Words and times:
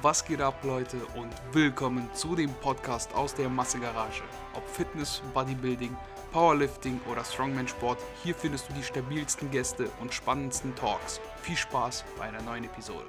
Was 0.00 0.24
geht 0.24 0.40
ab, 0.40 0.62
Leute, 0.62 0.96
und 1.16 1.32
willkommen 1.52 2.08
zu 2.14 2.36
dem 2.36 2.52
Podcast 2.60 3.12
aus 3.14 3.34
der 3.34 3.48
Massegarage. 3.48 4.22
Ob 4.54 4.64
Fitness, 4.68 5.20
Bodybuilding, 5.34 5.96
Powerlifting 6.30 7.00
oder 7.10 7.24
Strongman-Sport, 7.24 7.98
hier 8.22 8.36
findest 8.36 8.68
du 8.68 8.74
die 8.74 8.82
stabilsten 8.84 9.50
Gäste 9.50 9.90
und 10.00 10.14
spannendsten 10.14 10.72
Talks. 10.76 11.20
Viel 11.42 11.56
Spaß 11.56 12.04
bei 12.16 12.26
einer 12.26 12.40
neuen 12.42 12.62
Episode. 12.62 13.06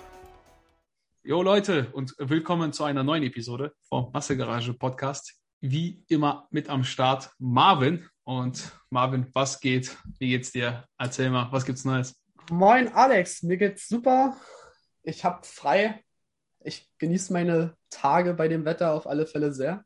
Jo, 1.22 1.44
Leute, 1.44 1.92
und 1.94 2.16
willkommen 2.18 2.74
zu 2.74 2.86
einer 2.86 3.04
neuen 3.04 3.22
Episode 3.22 3.72
vom 3.88 4.12
Massegarage 4.12 4.74
Podcast. 4.74 5.36
Wie 5.62 6.04
immer 6.08 6.48
mit 6.50 6.70
am 6.70 6.84
Start 6.84 7.30
Marvin. 7.38 8.10
Und 8.24 8.72
Marvin, 8.90 9.28
was 9.34 9.60
geht? 9.60 9.96
Wie 10.18 10.30
geht's 10.30 10.54
dir? 10.54 10.86
Erzähl 10.98 11.30
mal, 11.30 11.52
was 11.52 11.66
gibt's 11.66 11.86
Neues? 11.86 12.20
Moin 12.50 12.88
Alex, 12.94 13.44
mir 13.44 13.58
geht's 13.58 13.88
super. 13.88 14.36
Ich 15.04 15.24
habe 15.24 15.46
frei. 15.46 16.04
Ich 16.62 16.90
genieße 16.98 17.32
meine 17.34 17.76
Tage 17.90 18.34
bei 18.34 18.48
dem 18.48 18.66
Wetter 18.66 18.94
auf 18.94 19.08
alle 19.08 19.26
Fälle 19.26 19.54
sehr. 19.54 19.86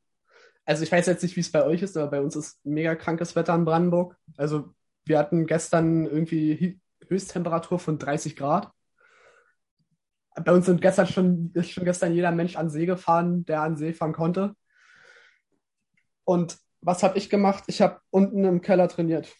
Also 0.65 0.83
ich 0.83 0.91
weiß 0.91 1.05
jetzt 1.07 1.23
nicht, 1.23 1.35
wie 1.35 1.41
es 1.41 1.51
bei 1.51 1.65
euch 1.65 1.81
ist, 1.81 1.97
aber 1.97 2.11
bei 2.11 2.21
uns 2.21 2.35
ist 2.35 2.59
mega 2.65 2.95
krankes 2.95 3.35
Wetter 3.35 3.53
in 3.55 3.65
Brandenburg. 3.65 4.15
Also 4.37 4.73
wir 5.05 5.19
hatten 5.19 5.45
gestern 5.45 6.05
irgendwie 6.05 6.79
Höchsttemperatur 7.07 7.79
von 7.79 7.99
30 7.99 8.35
Grad. 8.35 8.71
Bei 10.43 10.51
uns 10.51 10.65
sind 10.65 10.81
gestern 10.81 11.07
schon, 11.07 11.51
ist 11.53 11.69
schon 11.69 11.85
gestern 11.85 12.13
jeder 12.13 12.31
Mensch 12.31 12.55
an 12.55 12.69
See 12.69 12.85
gefahren, 12.85 13.45
der 13.45 13.61
an 13.61 13.77
See 13.77 13.93
fahren 13.93 14.13
konnte. 14.13 14.55
Und 16.23 16.57
was 16.81 17.03
habe 17.03 17.17
ich 17.17 17.29
gemacht? 17.29 17.65
Ich 17.67 17.81
habe 17.81 17.99
unten 18.09 18.43
im 18.43 18.61
Keller 18.61 18.87
trainiert. 18.87 19.31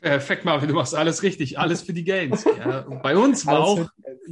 Perfekt, 0.00 0.44
Marvin, 0.44 0.68
du 0.68 0.74
machst 0.74 0.94
alles 0.94 1.22
richtig, 1.22 1.58
alles 1.58 1.82
für 1.82 1.92
die 1.92 2.04
Gains. 2.04 2.44
Ja, 2.58 2.82
bei 3.02 3.16
uns 3.16 3.46
war 3.46 3.60
auch 3.60 3.88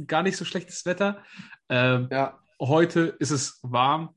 gar 0.07 0.23
nicht 0.23 0.37
so 0.37 0.45
schlechtes 0.45 0.85
Wetter. 0.85 1.23
Ähm, 1.69 2.07
ja. 2.11 2.39
Heute 2.59 3.15
ist 3.19 3.31
es 3.31 3.59
warm 3.63 4.15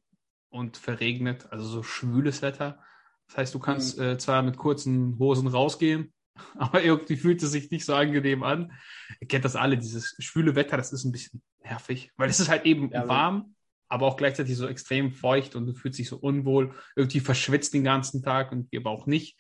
und 0.51 0.77
verregnet, 0.77 1.47
also 1.51 1.67
so 1.67 1.83
schwüles 1.83 2.43
Wetter. 2.43 2.83
Das 3.29 3.39
heißt, 3.39 3.55
du 3.55 3.59
kannst 3.59 3.99
mhm. 3.99 4.05
äh, 4.05 4.19
zwar 4.19 4.43
mit 4.43 4.57
kurzen 4.57 5.19
Hosen 5.19 5.49
rausgehen, 5.49 6.13
aber 6.59 6.83
irgendwie 6.83 7.17
fühlt 7.17 7.43
es 7.43 7.51
sich 7.51 7.71
nicht 7.71 7.85
so 7.85 7.95
angenehm 7.95 8.43
an. 8.43 8.73
Ihr 9.21 9.29
kennt 9.29 9.45
das 9.45 9.57
alle, 9.57 9.77
dieses 9.77 10.17
schwüle 10.19 10.55
Wetter, 10.55 10.77
das 10.77 10.93
ist 10.93 11.05
ein 11.05 11.13
bisschen 11.13 11.43
nervig, 11.63 12.13
weil 12.17 12.31
es 12.31 12.41
ist 12.41 12.49
halt 12.49 12.65
eben 12.65 12.91
ja, 12.91 13.07
warm, 13.09 13.55
aber 13.89 14.07
auch 14.07 14.17
gleichzeitig 14.17 14.57
so 14.57 14.67
extrem 14.67 15.13
feucht 15.13 15.57
und 15.57 15.67
du 15.67 15.75
fühlst 15.75 15.99
dich 15.99 16.09
so 16.09 16.17
unwohl, 16.17 16.75
irgendwie 16.97 17.21
verschwitzt 17.21 17.75
den 17.75 17.85
ganzen 17.85 18.23
Tag 18.23 18.53
und 18.53 18.71
wir 18.73 18.81
aber 18.81 18.91
auch 18.91 19.07
nicht. 19.07 19.39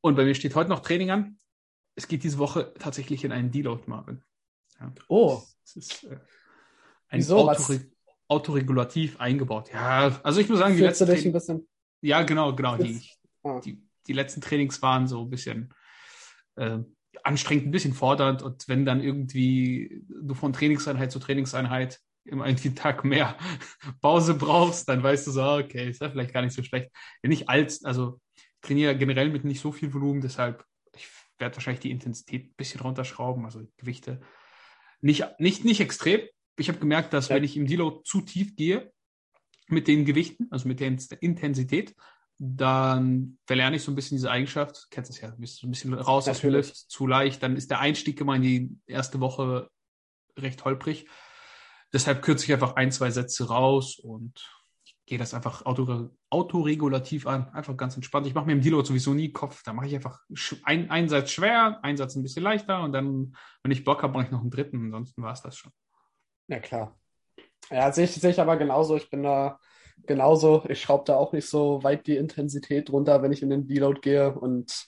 Und 0.00 0.16
bei 0.16 0.24
mir 0.24 0.34
steht 0.34 0.54
heute 0.54 0.70
noch 0.70 0.80
Training 0.80 1.10
an. 1.10 1.38
Es 1.96 2.08
geht 2.08 2.24
diese 2.24 2.38
Woche 2.38 2.74
tatsächlich 2.78 3.24
in 3.24 3.32
einen 3.32 3.50
Deload, 3.50 3.84
Marvin. 3.86 4.22
Ja. 4.80 4.92
Oh. 5.08 5.42
Das 5.62 5.76
ist 5.76 6.04
äh, 6.04 6.18
ein 7.08 7.18
Wieso, 7.18 7.48
Autoreg 7.48 7.90
autoregulativ 8.28 9.20
eingebaut. 9.20 9.70
Ja, 9.72 10.18
also 10.22 10.40
ich 10.40 10.48
muss 10.48 10.58
sagen, 10.58 10.76
die 10.76 10.82
letzten 10.82 11.06
dich 11.06 11.26
ein 11.26 11.32
bisschen 11.32 11.68
Ja, 12.00 12.22
genau, 12.22 12.54
genau. 12.54 12.76
Die, 12.76 13.00
ah. 13.42 13.60
die, 13.60 13.82
die 14.06 14.12
letzten 14.12 14.40
Trainings 14.40 14.80
waren 14.82 15.06
so 15.06 15.22
ein 15.22 15.30
bisschen 15.30 15.74
äh, 16.56 16.78
anstrengend, 17.22 17.66
ein 17.66 17.70
bisschen 17.70 17.92
fordernd. 17.92 18.42
Und 18.42 18.66
wenn 18.68 18.84
dann 18.84 19.02
irgendwie 19.02 20.04
du 20.08 20.34
von 20.34 20.52
Trainingseinheit 20.52 21.12
zu 21.12 21.18
Trainingseinheit 21.18 22.00
immer 22.24 22.44
einen 22.44 22.74
Tag 22.74 23.04
mehr 23.04 23.36
Pause 24.00 24.34
brauchst, 24.34 24.88
dann 24.88 25.02
weißt 25.02 25.26
du 25.26 25.30
so, 25.30 25.44
okay, 25.44 25.90
ist 25.90 26.00
ja 26.00 26.10
vielleicht 26.10 26.32
gar 26.32 26.42
nicht 26.42 26.54
so 26.54 26.62
schlecht. 26.62 26.90
Wenn 27.22 27.30
nicht 27.30 27.48
als, 27.48 27.84
also 27.84 28.20
trainiere 28.62 28.96
generell 28.96 29.28
mit 29.30 29.44
nicht 29.44 29.60
so 29.60 29.72
viel 29.72 29.92
Volumen, 29.92 30.22
deshalb 30.22 30.64
ich 30.96 31.08
werde 31.38 31.56
wahrscheinlich 31.56 31.80
die 31.80 31.90
Intensität 31.90 32.46
ein 32.46 32.54
bisschen 32.56 32.80
runterschrauben, 32.80 33.44
also 33.44 33.62
Gewichte. 33.76 34.20
Nicht, 35.00 35.24
nicht, 35.38 35.64
nicht 35.64 35.80
extrem. 35.80 36.20
Ich 36.56 36.68
habe 36.68 36.78
gemerkt, 36.78 37.12
dass 37.12 37.28
ja. 37.28 37.36
wenn 37.36 37.44
ich 37.44 37.56
im 37.56 37.66
Deload 37.66 38.00
zu 38.04 38.20
tief 38.20 38.56
gehe 38.56 38.92
mit 39.68 39.88
den 39.88 40.04
Gewichten, 40.04 40.48
also 40.50 40.68
mit 40.68 40.80
der 40.80 40.88
Intensität, 41.20 41.94
dann 42.38 43.38
verlerne 43.46 43.76
ich 43.76 43.82
so 43.82 43.92
ein 43.92 43.94
bisschen 43.94 44.16
diese 44.16 44.30
Eigenschaft. 44.30 44.88
Kennst 44.90 45.10
das 45.10 45.20
ja, 45.20 45.30
du 45.30 45.36
bist 45.38 45.58
so 45.58 45.66
ein 45.66 45.70
bisschen 45.70 45.94
raus 45.94 46.28
aus 46.28 46.40
dem 46.40 46.50
Lift, 46.50 46.76
zu 46.76 47.06
leicht. 47.06 47.42
Dann 47.42 47.56
ist 47.56 47.70
der 47.70 47.80
Einstieg 47.80 48.20
immer 48.20 48.34
in 48.36 48.42
die 48.42 48.76
erste 48.86 49.20
Woche 49.20 49.70
recht 50.36 50.64
holprig. 50.64 51.06
Deshalb 51.92 52.22
kürze 52.22 52.44
ich 52.44 52.52
einfach 52.52 52.74
ein, 52.74 52.90
zwei 52.90 53.10
Sätze 53.10 53.48
raus 53.48 53.98
und 53.98 54.50
gehe 55.06 55.18
das 55.18 55.34
einfach 55.34 55.66
auto, 55.66 56.10
autoregulativ 56.30 57.26
an, 57.26 57.48
einfach 57.52 57.76
ganz 57.76 57.94
entspannt. 57.94 58.26
Ich 58.26 58.34
mache 58.34 58.46
mir 58.46 58.52
im 58.52 58.62
Deload 58.62 58.88
sowieso 58.88 59.12
nie 59.12 59.32
Kopf. 59.32 59.62
Da 59.62 59.72
mache 59.72 59.86
ich 59.86 59.94
einfach 59.94 60.20
ein, 60.62 60.90
einen 60.90 61.08
Satz 61.08 61.30
schwer, 61.30 61.78
einen 61.82 61.96
Satz 61.96 62.16
ein 62.16 62.22
bisschen 62.22 62.42
leichter 62.42 62.82
und 62.82 62.92
dann, 62.92 63.36
wenn 63.62 63.72
ich 63.72 63.84
Bock 63.84 64.02
habe, 64.02 64.14
mache 64.14 64.24
ich 64.24 64.30
noch 64.30 64.40
einen 64.40 64.50
dritten. 64.50 64.86
Ansonsten 64.86 65.22
war 65.22 65.32
es 65.32 65.42
das 65.42 65.56
schon. 65.56 65.72
Ja, 66.48 66.58
klar. 66.58 66.98
Ja, 67.70 67.92
sehe 67.92 68.04
ich, 68.04 68.14
seh 68.14 68.30
ich 68.30 68.40
aber 68.40 68.56
genauso. 68.56 68.96
Ich 68.96 69.10
bin 69.10 69.22
da 69.22 69.58
genauso. 70.06 70.64
Ich 70.68 70.80
schraube 70.80 71.04
da 71.06 71.16
auch 71.16 71.32
nicht 71.32 71.48
so 71.48 71.82
weit 71.82 72.06
die 72.06 72.16
Intensität 72.16 72.90
runter, 72.90 73.22
wenn 73.22 73.32
ich 73.32 73.42
in 73.42 73.50
den 73.50 73.66
Deload 73.66 74.00
gehe 74.00 74.34
und 74.34 74.86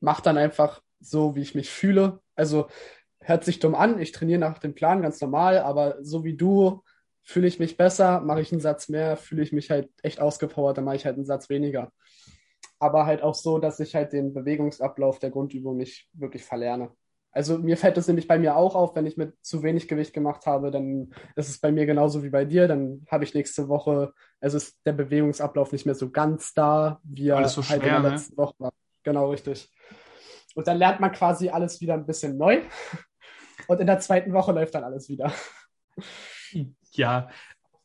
mache 0.00 0.22
dann 0.22 0.38
einfach 0.38 0.80
so, 1.00 1.34
wie 1.36 1.42
ich 1.42 1.54
mich 1.54 1.70
fühle. 1.70 2.20
Also 2.34 2.68
hört 3.20 3.44
sich 3.44 3.58
dumm 3.58 3.74
an. 3.74 4.00
Ich 4.00 4.12
trainiere 4.12 4.40
nach 4.40 4.58
dem 4.58 4.74
Plan 4.74 5.02
ganz 5.02 5.20
normal, 5.20 5.58
aber 5.58 6.02
so 6.02 6.24
wie 6.24 6.36
du 6.36 6.82
fühle 7.22 7.46
ich 7.46 7.58
mich 7.58 7.76
besser, 7.76 8.20
mache 8.20 8.40
ich 8.40 8.52
einen 8.52 8.60
Satz 8.60 8.88
mehr, 8.88 9.16
fühle 9.16 9.42
ich 9.42 9.52
mich 9.52 9.70
halt 9.70 9.88
echt 10.02 10.20
ausgepowert, 10.20 10.76
dann 10.76 10.84
mache 10.84 10.96
ich 10.96 11.06
halt 11.06 11.16
einen 11.16 11.24
Satz 11.24 11.48
weniger. 11.48 11.92
Aber 12.78 13.06
halt 13.06 13.22
auch 13.22 13.34
so, 13.34 13.58
dass 13.58 13.78
ich 13.80 13.94
halt 13.94 14.12
den 14.12 14.34
Bewegungsablauf 14.34 15.18
der 15.18 15.30
Grundübung 15.30 15.76
nicht 15.76 16.08
wirklich 16.12 16.44
verlerne. 16.44 16.90
Also 17.34 17.56
mir 17.58 17.78
fällt 17.78 17.96
das 17.96 18.08
nämlich 18.08 18.28
bei 18.28 18.38
mir 18.38 18.56
auch 18.56 18.74
auf, 18.74 18.94
wenn 18.94 19.06
ich 19.06 19.16
mit 19.16 19.34
zu 19.40 19.62
wenig 19.62 19.88
Gewicht 19.88 20.12
gemacht 20.12 20.44
habe, 20.44 20.70
dann 20.70 21.14
ist 21.34 21.48
es 21.48 21.60
bei 21.60 21.72
mir 21.72 21.86
genauso 21.86 22.22
wie 22.22 22.28
bei 22.28 22.44
dir. 22.44 22.68
Dann 22.68 23.06
habe 23.10 23.24
ich 23.24 23.32
nächste 23.32 23.68
Woche, 23.68 24.12
also 24.38 24.58
ist 24.58 24.78
der 24.84 24.92
Bewegungsablauf 24.92 25.72
nicht 25.72 25.86
mehr 25.86 25.94
so 25.94 26.10
ganz 26.10 26.52
da, 26.52 27.00
wie 27.04 27.28
er 27.28 27.48
so 27.48 27.62
halt 27.62 27.80
schwer, 27.80 27.96
in 27.96 28.02
der 28.02 28.10
ne? 28.10 28.10
letzten 28.10 28.36
Woche 28.36 28.54
war. 28.58 28.72
Genau, 29.02 29.30
richtig. 29.30 29.72
Und 30.54 30.66
dann 30.66 30.76
lernt 30.76 31.00
man 31.00 31.12
quasi 31.12 31.48
alles 31.48 31.80
wieder 31.80 31.94
ein 31.94 32.04
bisschen 32.04 32.36
neu. 32.36 32.60
Und 33.66 33.80
in 33.80 33.86
der 33.86 34.00
zweiten 34.00 34.34
Woche 34.34 34.52
läuft 34.52 34.74
dann 34.74 34.84
alles 34.84 35.08
wieder. 35.08 35.32
Ja, 36.92 37.28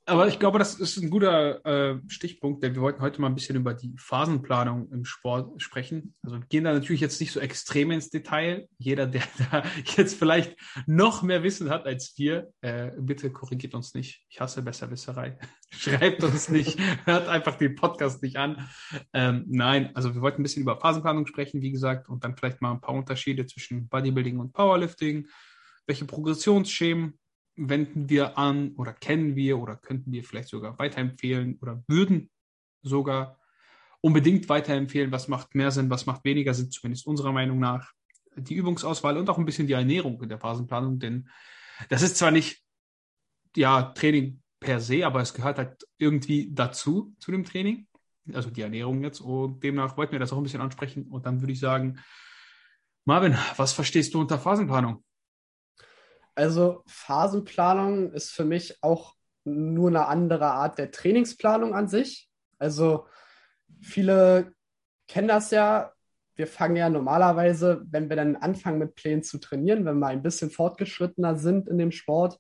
aber 0.10 0.30
ich 0.30 0.40
glaube, 0.40 0.58
das 0.58 0.76
ist 0.76 0.96
ein 0.98 1.10
guter 1.10 1.66
äh, 1.66 2.00
Stichpunkt, 2.08 2.64
denn 2.64 2.74
wir 2.74 2.82
wollten 2.82 3.02
heute 3.02 3.20
mal 3.20 3.28
ein 3.28 3.36
bisschen 3.36 3.58
über 3.58 3.74
die 3.74 3.94
Phasenplanung 3.98 4.90
im 4.90 5.04
Sport 5.04 5.62
sprechen. 5.62 6.16
Also 6.24 6.40
gehen 6.48 6.64
da 6.64 6.72
natürlich 6.72 7.02
jetzt 7.02 7.20
nicht 7.20 7.34
so 7.34 7.42
extrem 7.42 7.92
ins 7.92 8.10
Detail. 8.10 8.70
Jeder, 8.78 9.06
der 9.06 9.24
da 9.52 9.64
jetzt 9.98 10.18
vielleicht 10.18 10.56
noch 10.86 11.24
mehr 11.24 11.44
Wissen 11.44 11.70
hat 11.70 11.86
als 11.86 12.14
wir, 12.16 12.54
äh, 12.62 12.92
bitte 12.98 13.32
korrigiert 13.32 13.76
uns 13.76 13.94
nicht. 13.96 14.24
Ich 14.30 14.40
hasse 14.40 14.62
Besserwisserei. 14.62 15.38
Schreibt 15.72 16.24
uns 16.24 16.48
nicht, 16.48 16.80
hört 17.04 17.28
einfach 17.28 17.58
den 17.58 17.76
Podcast 17.76 18.24
nicht 18.24 18.38
an. 18.38 18.66
Ähm, 19.12 19.44
nein, 19.50 19.94
also 19.94 20.16
wir 20.16 20.22
wollten 20.22 20.40
ein 20.40 20.44
bisschen 20.44 20.64
über 20.64 20.80
Phasenplanung 20.80 21.28
sprechen, 21.28 21.62
wie 21.62 21.72
gesagt, 21.72 22.08
und 22.08 22.24
dann 22.24 22.38
vielleicht 22.38 22.62
mal 22.62 22.72
ein 22.72 22.80
paar 22.80 22.96
Unterschiede 22.96 23.46
zwischen 23.46 23.90
Bodybuilding 23.90 24.40
und 24.40 24.54
Powerlifting. 24.54 25.28
Welche 25.86 26.06
Progressionsschemen 26.06 27.20
wenden 27.58 28.10
wir 28.10 28.38
an 28.38 28.74
oder 28.78 28.94
kennen 28.94 29.36
wir 29.36 29.58
oder 29.58 29.76
könnten 29.76 30.12
wir 30.12 30.24
vielleicht 30.24 30.50
sogar 30.50 30.78
weiterempfehlen 30.80 31.58
oder 31.62 31.84
würden 31.88 32.30
sogar 32.84 33.40
unbedingt 34.02 34.48
weiterempfehlen, 34.48 35.12
was 35.12 35.28
macht 35.28 35.56
mehr 35.56 35.72
Sinn, 35.72 35.90
was 35.90 36.06
macht 36.06 36.24
weniger 36.24 36.54
Sinn, 36.54 36.72
zumindest 36.72 37.08
unserer 37.08 37.32
Meinung 37.32 37.60
nach. 37.60 37.92
Die 38.36 38.54
Übungsauswahl 38.54 39.18
und 39.18 39.30
auch 39.30 39.40
ein 39.40 39.46
bisschen 39.46 39.68
die 39.68 39.74
Ernährung 39.74 40.22
in 40.22 40.30
der 40.30 40.40
Phasenplanung, 40.40 41.00
denn 41.00 41.30
das 41.90 42.04
ist 42.04 42.18
zwar 42.18 42.32
nicht 42.32 42.64
ja 43.56 43.82
Training 43.82 44.42
per 44.60 44.80
se, 44.80 45.06
aber 45.06 45.22
es 45.22 45.34
gehört 45.34 45.58
halt 45.58 45.88
irgendwie 45.98 46.52
dazu 46.54 47.16
zu 47.20 47.32
dem 47.32 47.44
Training, 47.44 47.88
also 48.34 48.52
die 48.52 48.62
Ernährung 48.62 49.02
jetzt 49.04 49.20
und 49.20 49.64
demnach 49.64 49.98
wollten 49.98 50.12
wir 50.12 50.20
das 50.20 50.32
auch 50.32 50.38
ein 50.38 50.44
bisschen 50.44 50.62
ansprechen 50.62 51.08
und 51.08 51.26
dann 51.26 51.42
würde 51.42 51.54
ich 51.54 51.60
sagen, 51.60 52.00
Marvin, 53.06 53.38
was 53.56 53.74
verstehst 53.74 54.14
du 54.14 54.20
unter 54.20 54.38
Phasenplanung? 54.38 55.04
Also 56.38 56.84
Phasenplanung 56.86 58.12
ist 58.14 58.30
für 58.30 58.46
mich 58.46 58.78
auch 58.84 59.16
nur 59.44 59.88
eine 59.88 60.06
andere 60.06 60.46
Art 60.46 60.78
der 60.78 60.92
Trainingsplanung 60.92 61.74
an 61.74 61.88
sich. 61.88 62.30
Also 62.60 63.08
viele 63.82 64.54
kennen 65.08 65.28
das 65.28 65.50
ja. 65.50 65.94
Wir 66.36 66.46
fangen 66.46 66.76
ja 66.76 66.92
normalerweise, 66.92 67.82
wenn 67.90 68.10
wir 68.10 68.18
dann 68.18 68.36
anfangen 68.36 68.78
mit 68.78 68.94
Plänen 68.94 69.24
zu 69.24 69.40
trainieren, 69.40 69.84
wenn 69.86 69.98
wir 69.98 70.06
ein 70.06 70.22
bisschen 70.22 70.52
fortgeschrittener 70.52 71.38
sind 71.38 71.68
in 71.68 71.80
dem 71.80 71.92
Sport, 71.92 72.40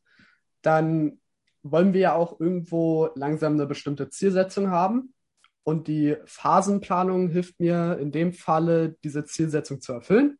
dann 0.61 1.19
wollen 1.63 1.93
wir 1.93 2.01
ja 2.01 2.13
auch 2.13 2.39
irgendwo 2.39 3.09
langsam 3.15 3.53
eine 3.53 3.65
bestimmte 3.65 4.09
Zielsetzung 4.09 4.69
haben. 4.69 5.15
Und 5.63 5.87
die 5.87 6.17
Phasenplanung 6.25 7.29
hilft 7.29 7.59
mir 7.59 7.97
in 7.99 8.11
dem 8.11 8.31
Falle, 8.31 8.95
diese 9.03 9.25
Zielsetzung 9.25 9.81
zu 9.81 9.93
erfüllen. 9.93 10.37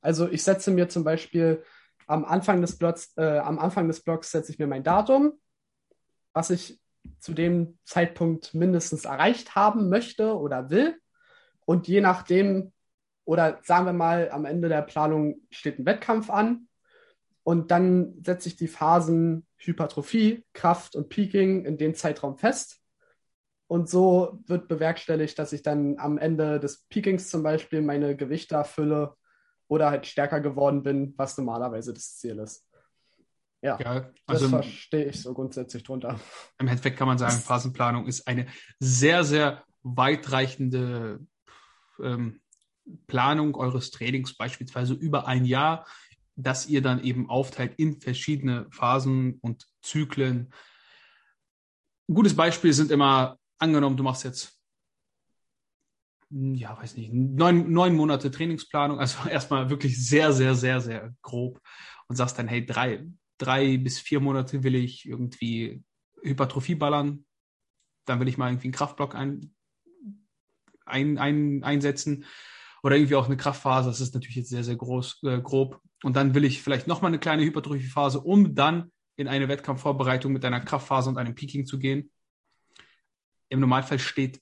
Also 0.00 0.30
ich 0.30 0.42
setze 0.42 0.70
mir 0.70 0.88
zum 0.88 1.04
Beispiel 1.04 1.62
am 2.10 2.24
Anfang 2.24 2.60
des 2.60 2.76
Blogs, 2.76 3.12
äh, 3.16 3.38
am 3.38 3.58
Anfang 3.58 3.86
des 3.86 4.02
Blogs 4.02 4.30
setze 4.30 4.50
ich 4.50 4.58
mir 4.58 4.66
mein 4.66 4.82
Datum, 4.82 5.32
was 6.32 6.50
ich 6.50 6.80
zu 7.18 7.32
dem 7.32 7.78
Zeitpunkt 7.84 8.52
mindestens 8.52 9.04
erreicht 9.04 9.54
haben 9.54 9.88
möchte 9.88 10.36
oder 10.36 10.70
will. 10.70 10.96
Und 11.64 11.86
je 11.86 12.00
nachdem, 12.00 12.72
oder 13.24 13.60
sagen 13.62 13.86
wir 13.86 13.92
mal, 13.92 14.30
am 14.30 14.44
Ende 14.44 14.68
der 14.68 14.82
Planung 14.82 15.40
steht 15.50 15.78
ein 15.78 15.86
Wettkampf 15.86 16.30
an. 16.30 16.66
Und 17.42 17.70
dann 17.70 18.20
setze 18.24 18.48
ich 18.48 18.56
die 18.56 18.68
Phasen 18.68 19.46
Hypertrophie, 19.56 20.44
Kraft 20.52 20.96
und 20.96 21.08
Peaking 21.08 21.64
in 21.64 21.78
dem 21.78 21.94
Zeitraum 21.94 22.36
fest. 22.36 22.80
Und 23.68 23.88
so 23.88 24.40
wird 24.46 24.66
bewerkstelligt, 24.66 25.38
dass 25.38 25.52
ich 25.52 25.62
dann 25.62 25.98
am 25.98 26.18
Ende 26.18 26.58
des 26.58 26.84
Peakings 26.88 27.30
zum 27.30 27.44
Beispiel 27.44 27.82
meine 27.82 28.16
Gewichte 28.16 28.56
erfülle 28.56 29.16
oder 29.70 29.90
halt 29.90 30.06
stärker 30.06 30.40
geworden 30.40 30.82
bin, 30.82 31.14
was 31.16 31.38
normalerweise 31.38 31.94
das 31.94 32.16
Ziel 32.16 32.40
ist. 32.40 32.66
Ja, 33.62 33.78
ja 33.78 34.10
also 34.26 34.48
das 34.48 34.66
verstehe 34.66 35.04
ich 35.04 35.22
so 35.22 35.32
grundsätzlich 35.32 35.84
drunter. 35.84 36.18
Im 36.58 36.66
Endeffekt 36.66 36.98
kann 36.98 37.06
man 37.06 37.18
sagen, 37.18 37.36
Phasenplanung 37.36 38.06
ist 38.06 38.26
eine 38.26 38.46
sehr, 38.80 39.22
sehr 39.22 39.64
weitreichende 39.82 41.20
ähm, 42.02 42.40
Planung 43.06 43.54
eures 43.54 43.92
Trainings, 43.92 44.36
beispielsweise 44.36 44.94
über 44.94 45.28
ein 45.28 45.44
Jahr, 45.44 45.86
dass 46.34 46.66
ihr 46.66 46.82
dann 46.82 47.04
eben 47.04 47.30
aufteilt 47.30 47.74
in 47.76 48.00
verschiedene 48.00 48.66
Phasen 48.72 49.38
und 49.40 49.68
Zyklen. 49.82 50.52
Ein 52.08 52.14
gutes 52.14 52.34
Beispiel 52.34 52.72
sind 52.72 52.90
immer, 52.90 53.38
angenommen, 53.58 53.96
du 53.96 54.02
machst 54.02 54.24
jetzt 54.24 54.59
ja, 56.30 56.80
weiß 56.80 56.96
nicht, 56.96 57.12
neun, 57.12 57.72
neun 57.72 57.96
Monate 57.96 58.30
Trainingsplanung, 58.30 58.98
also 58.98 59.28
erstmal 59.28 59.70
wirklich 59.70 60.04
sehr, 60.04 60.32
sehr, 60.32 60.54
sehr, 60.54 60.80
sehr 60.80 61.14
grob 61.22 61.60
und 62.08 62.16
sagst 62.16 62.38
dann, 62.38 62.48
hey, 62.48 62.64
drei, 62.64 63.06
drei 63.38 63.76
bis 63.78 63.98
vier 63.98 64.20
Monate 64.20 64.62
will 64.62 64.74
ich 64.74 65.06
irgendwie 65.06 65.82
Hypertrophie 66.22 66.74
ballern, 66.76 67.24
dann 68.04 68.20
will 68.20 68.28
ich 68.28 68.38
mal 68.38 68.48
irgendwie 68.48 68.68
einen 68.68 68.74
Kraftblock 68.74 69.14
ein, 69.14 69.54
ein, 70.86 71.18
ein, 71.18 71.64
einsetzen 71.64 72.24
oder 72.82 72.96
irgendwie 72.96 73.16
auch 73.16 73.26
eine 73.26 73.36
Kraftphase, 73.36 73.88
das 73.88 74.00
ist 74.00 74.14
natürlich 74.14 74.36
jetzt 74.36 74.50
sehr, 74.50 74.64
sehr 74.64 74.76
groß, 74.76 75.22
äh, 75.24 75.40
grob. 75.40 75.80
Und 76.02 76.16
dann 76.16 76.34
will 76.34 76.44
ich 76.44 76.62
vielleicht 76.62 76.86
nochmal 76.86 77.10
eine 77.10 77.18
kleine 77.18 77.42
Hypertrophiephase, 77.42 78.20
um 78.20 78.54
dann 78.54 78.90
in 79.16 79.28
eine 79.28 79.48
Wettkampfvorbereitung 79.48 80.32
mit 80.32 80.44
einer 80.44 80.60
Kraftphase 80.60 81.10
und 81.10 81.18
einem 81.18 81.34
Peaking 81.34 81.66
zu 81.66 81.78
gehen. 81.78 82.10
Im 83.50 83.60
Normalfall 83.60 83.98
steht 83.98 84.40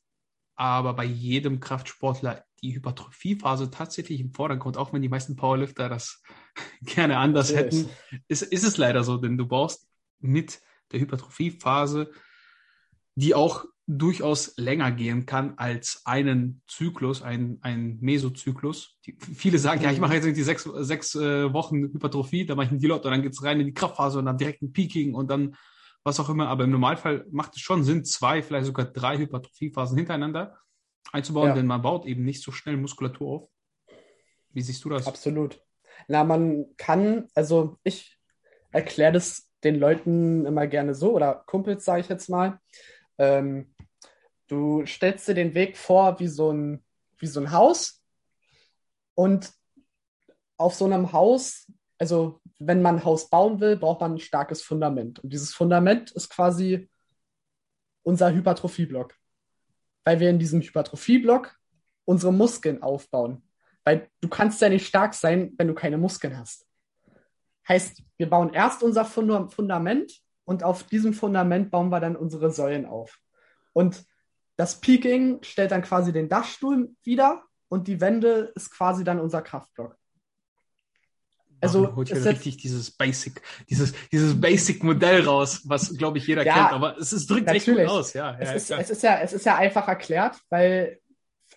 aber 0.59 0.95
bei 0.95 1.05
jedem 1.05 1.61
Kraftsportler 1.61 2.45
die 2.63 2.75
Hypertrophiephase 2.75 3.71
tatsächlich 3.71 4.21
im 4.21 4.33
Vordergrund, 4.33 4.77
auch 4.77 4.93
wenn 4.93 5.03
die 5.03 5.09
meisten 5.09 5.37
Powerlifter 5.37 5.89
das 5.89 6.21
gerne 6.83 7.19
anders 7.19 7.51
yes. 7.51 7.59
hätten, 7.59 7.89
ist, 8.27 8.43
ist 8.43 8.65
es 8.65 8.77
leider 8.77 9.05
so, 9.05 9.17
denn 9.19 9.39
du 9.39 9.47
brauchst 9.47 9.89
mit 10.19 10.61
der 10.91 10.99
Hypertrophiephase, 10.99 12.11
die 13.15 13.37
auch 13.37 13.67
durchaus 13.87 14.55
länger 14.57 14.91
gehen 14.91 15.27
kann 15.27 15.55
als 15.59 16.03
einen 16.05 16.61
Zyklus, 16.67 17.23
ein, 17.23 17.59
ein 17.63 17.99
Mesozyklus. 18.01 18.99
Die, 19.07 19.17
viele 19.21 19.59
sagen, 19.59 19.83
ja, 19.83 19.93
ich 19.93 20.01
mache 20.01 20.15
jetzt 20.15 20.25
irgendwie 20.25 20.43
sechs, 20.43 20.65
sechs 20.65 21.15
äh, 21.15 21.53
Wochen 21.53 21.85
Hypertrophie, 21.85 22.45
dann 22.45 22.57
mache 22.57 22.67
ich 22.67 22.73
einen 22.73 22.81
Deload 22.81 23.07
und 23.07 23.13
dann 23.13 23.23
geht's 23.23 23.45
rein 23.45 23.61
in 23.61 23.67
die 23.67 23.75
Kraftphase 23.75 24.19
und 24.19 24.27
dann 24.27 24.37
direkt 24.37 24.61
ein 24.63 24.73
Peaking 24.73 25.15
und 25.15 25.31
dann 25.31 25.55
was 26.09 26.19
auch 26.21 26.29
immer. 26.29 26.49
Aber 26.49 26.65
im 26.65 26.71
Normalfall 26.71 27.25
macht 27.31 27.55
es 27.55 27.61
schon 27.61 27.85
Sinn, 27.85 28.05
zwei, 28.05 28.43
vielleicht 28.43 28.67
sogar 28.67 28.87
drei 28.87 29.19
Hypertrophiephasen 29.19 29.97
hintereinander 29.97 30.59
einzubauen, 31.13 31.49
ja. 31.49 31.55
denn 31.55 31.67
man 31.67 31.83
baut 31.83 32.07
eben 32.07 32.25
nicht 32.25 32.43
so 32.43 32.53
schnell 32.53 32.77
Muskulatur 32.77 33.29
auf. 33.29 33.51
Wie 34.51 34.63
siehst 34.63 34.85
du 34.85 34.89
das? 34.89 35.07
Absolut. 35.07 35.63
Na, 36.07 36.25
man 36.25 36.67
kann, 36.77 37.29
also 37.35 37.77
ich 37.83 38.19
erkläre 38.71 39.13
das 39.13 39.51
den 39.65 39.77
Leuten 39.77 40.47
immer 40.47 40.67
gerne 40.67 40.95
so, 40.95 41.13
oder 41.13 41.43
Kumpels, 41.47 41.85
sage 41.85 42.01
ich 42.01 42.09
jetzt 42.09 42.29
mal. 42.29 42.61
Ähm, 43.19 43.75
du 44.47 44.87
stellst 44.87 45.29
dir 45.29 45.35
den 45.35 45.55
Weg 45.55 45.77
vor 45.77 46.21
wie 46.21 46.29
so 46.29 46.53
ein, 46.53 46.85
wie 47.19 47.27
so 47.27 47.41
ein 47.41 47.53
Haus 47.53 48.03
und 49.15 49.53
auf 50.57 50.75
so 50.75 50.85
einem 50.85 51.13
Haus 51.13 51.71
also 51.99 52.41
wenn 52.59 52.83
man 52.83 52.97
ein 52.97 53.05
Haus 53.05 53.29
bauen 53.29 53.61
will, 53.61 53.77
braucht 53.77 54.01
man 54.01 54.15
ein 54.15 54.21
starkes 54.21 54.63
Fundament. 54.63 55.19
Und 55.19 55.33
dieses 55.33 55.53
Fundament 55.53 56.11
ist 56.13 56.31
quasi 56.31 56.89
unser 58.03 58.33
Hypertrophieblock. 58.33 59.15
Weil 60.05 60.21
wir 60.21 60.31
in 60.31 60.39
diesem 60.39 60.63
Hypertrophieblock 60.63 61.55
unsere 62.05 62.33
Muskeln 62.33 62.83
aufbauen. 62.83 63.43
Weil 63.85 64.09
du 64.21 64.29
kannst 64.29 64.61
ja 64.61 64.69
nicht 64.69 64.87
stark 64.87 65.15
sein, 65.15 65.53
wenn 65.59 65.69
du 65.69 65.75
keine 65.75 65.99
Muskeln 65.99 66.39
hast. 66.39 66.67
Heißt, 67.69 68.03
wir 68.17 68.31
bauen 68.31 68.55
erst 68.55 68.83
unser 68.83 69.05
Fundament 69.05 70.13
und 70.45 70.63
auf 70.63 70.85
diesem 70.85 71.13
Fundament 71.13 71.71
bauen 71.71 71.91
wir 71.91 72.01
dann 72.01 72.17
unsere 72.17 72.51
Säulen 72.51 72.87
auf. 72.87 73.19
Und 73.75 74.07
das 74.57 74.81
Peaking 74.81 75.43
stellt 75.43 75.73
dann 75.73 75.83
quasi 75.83 76.13
den 76.13 76.31
Dachstuhl 76.31 76.95
wieder 77.03 77.45
und 77.69 77.87
die 77.87 78.01
Wände 78.01 78.53
ist 78.55 78.71
quasi 78.71 79.05
dann 79.05 79.21
unser 79.21 79.43
Kraftblock. 79.43 79.98
Also 81.61 81.95
holt 81.97 82.11
wieder 82.11 82.25
richtig 82.25 82.59
dieses 82.59 82.91
Basic, 82.91 83.41
dieses, 83.69 83.93
dieses 84.13 84.41
Basic-Modell 84.41 85.25
raus, 85.25 85.63
was 85.65 85.97
glaube 85.97 86.19
ich 86.19 86.27
jeder 86.27 86.45
ja, 86.45 86.55
kennt, 86.55 86.73
aber 86.73 86.99
es, 86.99 87.13
es 87.13 87.27
drückt 87.27 87.47
natürlich. 87.47 87.69
echt 87.69 87.77
gut 87.79 87.89
aus, 87.89 88.13
ja. 88.13 88.37
Es, 88.39 88.69
ja, 88.69 88.77
ist, 88.77 88.83
es, 88.85 88.91
ist, 88.91 89.03
ja, 89.03 89.19
es 89.21 89.33
ist 89.33 89.47
ja 89.47 89.57
einfach 89.57 89.89
erklärt, 89.89 90.39
weil 90.51 91.01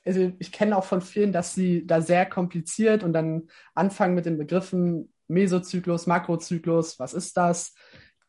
also 0.05 0.31
ich 0.39 0.51
kenne 0.51 0.75
auch 0.77 0.83
von 0.83 1.01
vielen, 1.01 1.31
dass 1.31 1.53
sie 1.53 1.85
da 1.85 2.01
sehr 2.01 2.25
kompliziert 2.25 3.03
und 3.03 3.13
dann 3.13 3.49
anfangen 3.75 4.15
mit 4.15 4.25
den 4.25 4.37
Begriffen 4.37 5.13
Mesozyklus, 5.27 6.07
Makrozyklus, 6.07 6.99
was 6.99 7.13
ist 7.13 7.37
das? 7.37 7.73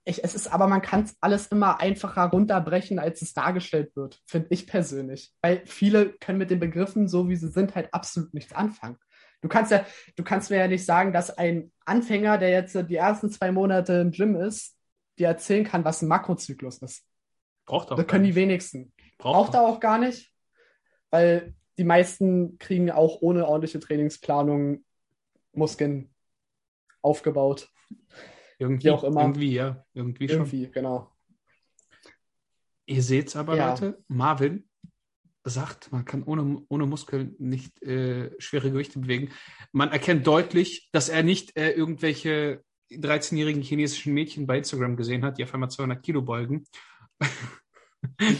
Ich, 0.05 0.25
es 0.25 0.35
ist 0.35 0.53
aber, 0.53 0.67
man 0.67 0.83
kann 0.83 1.05
es 1.05 1.17
alles 1.21 1.47
immer 1.49 1.81
einfacher 1.81 2.25
runterbrechen, 2.25 2.99
als 2.99 3.23
es 3.23 3.35
dargestellt 3.35 3.95
wird, 3.95 4.21
finde 4.27 4.49
ich 4.51 4.67
persönlich. 4.67 5.33
Weil 5.43 5.63
viele 5.67 6.13
können 6.15 6.39
mit 6.39 6.51
den 6.51 6.61
Begriffen, 6.61 7.09
so 7.09 7.29
wie 7.29 7.37
sie 7.37 7.49
sind, 7.49 7.75
halt 7.75 7.93
absolut 7.93 8.35
nichts 8.35 8.53
anfangen. 8.53 8.97
Du 9.43 9.49
kannst 9.49 9.73
ja, 9.73 9.85
du 10.17 10.23
kannst 10.23 10.51
mir 10.51 10.57
ja 10.59 10.69
nicht 10.69 10.85
sagen, 10.85 11.13
dass 11.13 11.37
ein 11.37 11.73
Anfänger, 11.85 12.39
der 12.39 12.51
jetzt 12.51 12.75
die 12.75 12.95
ersten 12.95 13.31
zwei 13.31 13.53
Monate 13.53 13.95
im 13.95 14.13
Gym 14.13 14.37
ist, 14.37 14.77
dir 15.19 15.27
erzählen 15.27 15.65
kann, 15.65 15.85
was 15.85 16.01
ein 16.01 16.09
Makrozyklus 16.09 16.79
ist. 16.79 17.05
Braucht 17.67 17.91
auch. 17.91 17.97
Das 17.97 18.07
können 18.07 18.25
die 18.25 18.35
wenigsten. 18.35 18.93
Braucht, 19.19 19.53
Braucht 19.53 19.55
er 19.55 19.63
auch 19.63 19.81
gar 19.81 19.99
nicht, 19.99 20.33
weil 21.11 21.55
die 21.77 21.85
meisten 21.85 22.59
kriegen 22.59 22.91
auch 22.91 23.21
ohne 23.21 23.47
ordentliche 23.47 23.81
Trainingsplanung 23.81 24.85
Muskeln 25.53 26.15
aufgebaut. 27.03 27.69
Irgendwie 28.59 28.91
auch 28.91 29.05
immer. 29.05 29.23
Irgendwie, 29.23 29.55
ja. 29.55 29.85
Irgendwie, 29.93 30.27
irgendwie 30.27 30.65
schon. 30.65 30.73
genau. 30.73 31.13
Ihr 32.87 33.03
seht 33.03 33.29
es 33.29 33.37
aber, 33.37 33.57
ja. 33.57 33.71
Leute, 33.71 34.03
Marvin 34.07 34.69
sagt, 35.45 35.91
man 35.93 36.05
kann 36.05 36.23
ohne, 36.23 36.63
ohne 36.69 36.87
Muskeln 36.87 37.35
nicht 37.39 37.83
äh, 37.83 38.31
schwere 38.39 38.71
Gewichte 38.71 38.99
bewegen. 38.99 39.31
Man 39.73 39.91
erkennt 39.91 40.27
deutlich, 40.27 40.89
dass 40.93 41.09
er 41.09 41.23
nicht 41.23 41.57
äh, 41.57 41.71
irgendwelche 41.71 42.63
13-jährigen 42.91 43.63
chinesischen 43.63 44.13
Mädchen 44.15 44.47
bei 44.47 44.59
Instagram 44.59 44.97
gesehen 44.97 45.25
hat, 45.25 45.39
die 45.39 45.45
auf 45.45 45.55
einmal 45.55 45.71
200 45.71 46.03
Kilo 46.03 46.23
beugen. 46.23 46.65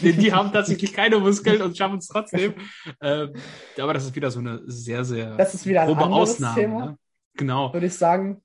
die, 0.01 0.13
die 0.13 0.33
haben 0.33 0.51
tatsächlich 0.51 0.93
keine 0.93 1.19
Muskeln 1.19 1.61
und 1.61 1.77
schaffen 1.77 1.97
es 1.97 2.07
trotzdem. 2.07 2.53
Äh, 2.99 3.27
aber 3.77 3.93
das 3.93 4.05
ist 4.05 4.15
wieder 4.15 4.31
so 4.31 4.39
eine 4.39 4.61
sehr, 4.65 5.03
sehr 5.03 5.35
das 5.35 5.53
ist 5.55 5.65
wieder 5.65 5.81
ein 5.81 5.87
grobe 5.87 6.05
Ausnahme. 6.05 6.67
Ne? 6.67 6.97
Genau. 7.35 7.73
Würde 7.73 7.87
ich 7.87 7.95
sagen. 7.95 8.42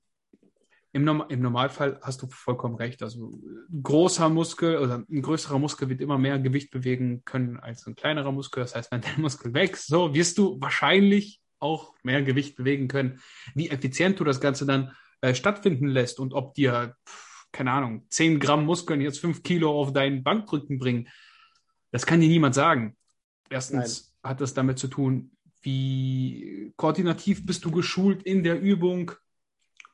Im, 0.91 1.03
Norm 1.03 1.23
Im 1.29 1.41
Normalfall 1.41 1.99
hast 2.01 2.21
du 2.21 2.27
vollkommen 2.27 2.75
recht. 2.75 3.03
Also 3.03 3.39
ein 3.69 3.83
großer 3.83 4.27
Muskel 4.29 4.77
oder 4.77 5.05
ein 5.07 5.21
größerer 5.21 5.59
Muskel 5.59 5.87
wird 5.89 6.01
immer 6.01 6.17
mehr 6.17 6.39
Gewicht 6.39 6.71
bewegen 6.71 7.23
können 7.25 7.59
als 7.59 7.85
ein 7.85 7.95
kleinerer 7.95 8.31
Muskel. 8.31 8.63
Das 8.63 8.75
heißt, 8.75 8.91
wenn 8.91 9.01
dein 9.01 9.21
Muskel 9.21 9.53
wächst, 9.53 9.87
so 9.87 10.13
wirst 10.15 10.37
du 10.39 10.59
wahrscheinlich 10.59 11.41
auch 11.59 11.93
mehr 12.03 12.23
Gewicht 12.23 12.55
bewegen 12.55 12.87
können. 12.87 13.19
Wie 13.53 13.69
effizient 13.69 14.19
du 14.19 14.23
das 14.23 14.41
Ganze 14.41 14.65
dann 14.65 14.95
äh, 15.21 15.35
stattfinden 15.35 15.87
lässt 15.87 16.19
und 16.19 16.33
ob 16.33 16.55
dir, 16.55 16.95
keine 17.51 17.71
Ahnung, 17.71 18.05
10 18.09 18.39
Gramm 18.39 18.65
Muskeln 18.65 19.01
jetzt 19.01 19.19
5 19.19 19.43
Kilo 19.43 19.79
auf 19.79 19.93
deinen 19.93 20.23
Bankdrücken 20.23 20.79
bringen, 20.79 21.07
das 21.91 22.05
kann 22.05 22.21
dir 22.21 22.29
niemand 22.29 22.55
sagen. 22.55 22.95
Erstens 23.49 24.13
Nein. 24.23 24.31
hat 24.31 24.41
das 24.41 24.53
damit 24.53 24.79
zu 24.79 24.87
tun, 24.87 25.31
wie 25.61 26.73
koordinativ 26.77 27.45
bist 27.45 27.65
du 27.65 27.71
geschult 27.71 28.23
in 28.23 28.43
der 28.43 28.59
Übung, 28.59 29.11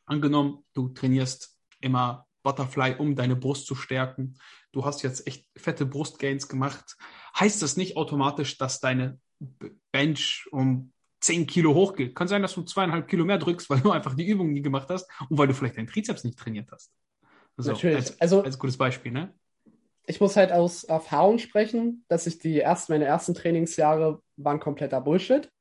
Angenommen, 0.06 0.64
du 0.74 0.90
trainierst 0.90 1.58
immer 1.80 2.28
Butterfly, 2.44 2.96
um 2.98 3.16
deine 3.16 3.36
Brust 3.36 3.66
zu 3.66 3.76
stärken. 3.76 4.38
Du 4.72 4.86
hast 4.86 5.02
jetzt 5.02 5.28
echt 5.28 5.48
fette 5.58 5.86
Brustgains 5.86 6.48
gemacht. 6.48 6.96
Heißt 7.40 7.62
das 7.62 7.76
nicht 7.76 7.98
automatisch, 7.98 8.58
dass 8.58 8.80
deine 8.80 9.20
Bench 9.92 10.48
um 10.52 10.94
10 11.22 11.48
Kilo 11.48 11.74
hochgeht? 11.74 12.16
Kann 12.16 12.28
sein, 12.28 12.44
dass 12.44 12.54
du 12.54 12.62
zweieinhalb 12.62 13.08
Kilo 13.08 13.26
mehr 13.26 13.40
drückst, 13.40 13.70
weil 13.70 13.80
du 13.80 13.92
einfach 13.92 14.14
die 14.14 14.28
Übung 14.28 14.54
nie 14.54 14.62
gemacht 14.62 14.90
hast 14.90 15.10
und 15.30 15.38
weil 15.38 15.48
du 15.48 15.54
vielleicht 15.54 15.78
deinen 15.78 15.88
Trizeps 15.88 16.24
nicht 16.24 16.38
trainiert 16.38 16.72
hast. 16.72 16.94
Also, 17.58 17.72
Natürlich. 17.72 17.98
Als, 17.98 18.22
also, 18.22 18.44
als 18.44 18.60
gutes 18.60 18.78
Beispiel, 18.78 19.12
ne? 19.12 19.34
Ich 20.08 20.22
muss 20.22 20.36
halt 20.36 20.52
aus 20.52 20.84
Erfahrung 20.84 21.40
sprechen, 21.40 22.06
dass 22.10 22.28
ich 22.28 22.38
die 22.38 22.60
ersten, 22.60 22.94
meine 22.94 23.06
ersten 23.06 23.34
Trainingsjahre 23.34 24.22
waren 24.38 24.60
kompletter 24.60 25.02
Bullshit. 25.02 25.52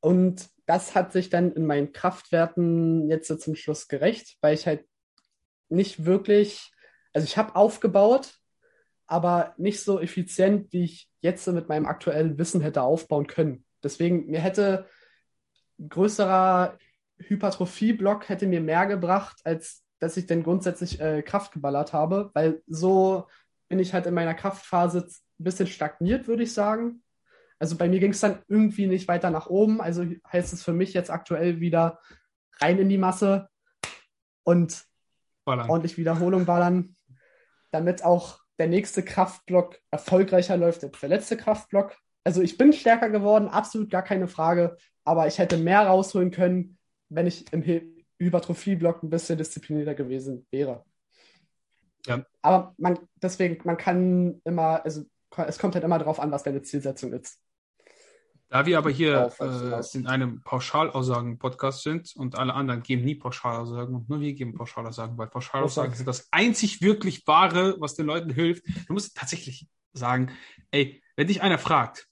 Und 0.00 0.48
das 0.66 0.94
hat 0.94 1.12
sich 1.12 1.30
dann 1.30 1.52
in 1.52 1.66
meinen 1.66 1.92
Kraftwerten 1.92 3.08
jetzt 3.08 3.28
so 3.28 3.36
zum 3.36 3.54
Schluss 3.54 3.88
gerecht, 3.88 4.36
weil 4.40 4.54
ich 4.54 4.66
halt 4.66 4.84
nicht 5.68 6.04
wirklich, 6.04 6.72
also 7.12 7.24
ich 7.24 7.36
habe 7.36 7.56
aufgebaut, 7.56 8.38
aber 9.06 9.54
nicht 9.56 9.82
so 9.82 10.00
effizient, 10.00 10.72
wie 10.72 10.84
ich 10.84 11.08
jetzt 11.20 11.46
mit 11.46 11.68
meinem 11.68 11.86
aktuellen 11.86 12.38
Wissen 12.38 12.60
hätte 12.60 12.82
aufbauen 12.82 13.26
können. 13.26 13.64
Deswegen, 13.82 14.26
mir 14.26 14.40
hätte 14.40 14.86
größerer 15.88 16.78
Hypertrophie-Block 17.18 18.28
hätte 18.28 18.46
mir 18.46 18.60
mehr 18.60 18.86
gebracht, 18.86 19.40
als 19.44 19.84
dass 19.98 20.16
ich 20.16 20.26
denn 20.26 20.42
grundsätzlich 20.42 21.00
äh, 21.00 21.22
Kraft 21.22 21.52
geballert 21.52 21.92
habe, 21.92 22.30
weil 22.34 22.62
so 22.66 23.26
bin 23.68 23.78
ich 23.78 23.94
halt 23.94 24.06
in 24.06 24.14
meiner 24.14 24.34
Kraftphase 24.34 25.06
ein 25.06 25.44
bisschen 25.44 25.66
stagniert, 25.66 26.28
würde 26.28 26.42
ich 26.42 26.52
sagen. 26.52 27.02
Also 27.58 27.76
bei 27.76 27.88
mir 27.88 28.00
ging 28.00 28.10
es 28.10 28.20
dann 28.20 28.42
irgendwie 28.48 28.86
nicht 28.86 29.08
weiter 29.08 29.30
nach 29.30 29.46
oben. 29.46 29.80
Also 29.80 30.04
heißt 30.30 30.52
es 30.52 30.62
für 30.62 30.72
mich 30.72 30.92
jetzt 30.92 31.10
aktuell 31.10 31.60
wieder 31.60 32.00
rein 32.60 32.78
in 32.78 32.88
die 32.88 32.98
Masse 32.98 33.48
und 34.44 34.84
ballern. 35.44 35.70
ordentlich 35.70 35.96
Wiederholung 35.96 36.44
ballern, 36.44 36.96
damit 37.70 38.04
auch 38.04 38.40
der 38.58 38.68
nächste 38.68 39.02
Kraftblock 39.02 39.78
erfolgreicher 39.90 40.56
läuft 40.56 40.84
als 40.84 40.98
der 41.00 41.08
letzte 41.08 41.36
Kraftblock. 41.36 41.96
Also 42.24 42.42
ich 42.42 42.58
bin 42.58 42.72
stärker 42.72 43.10
geworden, 43.10 43.48
absolut 43.48 43.90
gar 43.90 44.02
keine 44.02 44.28
Frage, 44.28 44.76
aber 45.04 45.26
ich 45.26 45.38
hätte 45.38 45.58
mehr 45.58 45.86
rausholen 45.86 46.30
können, 46.30 46.78
wenn 47.08 47.26
ich 47.26 47.52
im 47.52 47.62
Hypertrophie-Block 48.18 49.02
ein 49.02 49.10
bisschen 49.10 49.38
disziplinierter 49.38 49.94
gewesen 49.94 50.46
wäre. 50.50 50.84
Ja. 52.06 52.24
Aber 52.42 52.74
man, 52.78 52.98
deswegen, 53.16 53.60
man 53.64 53.76
kann 53.76 54.40
immer, 54.44 54.84
also 54.84 55.04
es 55.46 55.58
kommt 55.58 55.74
halt 55.74 55.84
immer 55.84 55.98
darauf 55.98 56.18
an, 56.18 56.30
was 56.30 56.42
deine 56.42 56.62
Zielsetzung 56.62 57.12
ist. 57.12 57.40
Da 58.48 58.64
wir 58.64 58.78
aber 58.78 58.90
hier 58.90 59.32
äh, 59.40 59.96
in 59.96 60.06
einem 60.06 60.40
Pauschalaussagen-Podcast 60.42 61.82
sind 61.82 62.14
und 62.14 62.38
alle 62.38 62.54
anderen 62.54 62.82
geben 62.82 63.04
nie 63.04 63.16
Pauschalaussagen 63.16 63.94
und 63.94 64.08
nur 64.08 64.20
wir 64.20 64.34
geben 64.34 64.54
Pauschalaussagen, 64.54 65.18
weil 65.18 65.26
Pauschalaussagen 65.26 65.94
sind 65.94 66.06
das 66.06 66.28
einzig 66.30 66.80
wirklich 66.80 67.26
Wahre, 67.26 67.74
was 67.80 67.94
den 67.94 68.06
Leuten 68.06 68.30
hilft. 68.30 68.64
Du 68.86 68.92
musst 68.92 69.16
tatsächlich 69.16 69.66
sagen, 69.92 70.30
ey, 70.70 71.02
wenn 71.16 71.26
dich 71.26 71.42
einer 71.42 71.58
fragt, 71.58 72.06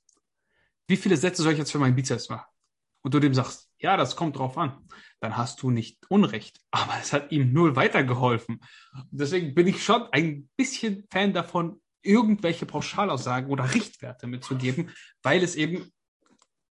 wie 0.88 0.96
viele 0.96 1.16
Sätze 1.16 1.42
soll 1.42 1.52
ich 1.52 1.58
jetzt 1.58 1.70
für 1.70 1.78
meinen 1.78 1.94
Bizeps 1.94 2.28
machen? 2.28 2.46
Und 3.02 3.14
du 3.14 3.20
dem 3.20 3.34
sagst, 3.34 3.70
ja, 3.78 3.96
das 3.96 4.16
kommt 4.16 4.38
drauf 4.38 4.58
an, 4.58 4.88
dann 5.20 5.36
hast 5.36 5.62
du 5.62 5.70
nicht 5.70 5.98
Unrecht. 6.08 6.60
Aber 6.70 6.94
es 7.00 7.12
hat 7.12 7.30
ihm 7.32 7.52
null 7.52 7.76
weitergeholfen. 7.76 8.60
Deswegen 9.10 9.54
bin 9.54 9.66
ich 9.66 9.84
schon 9.84 10.08
ein 10.10 10.48
bisschen 10.56 11.06
Fan 11.12 11.32
davon, 11.32 11.80
irgendwelche 12.02 12.66
Pauschalaussagen 12.66 13.50
oder 13.50 13.72
Richtwerte 13.72 14.26
mitzugeben, 14.26 14.90
weil 15.22 15.42
es 15.42 15.54
eben 15.54 15.90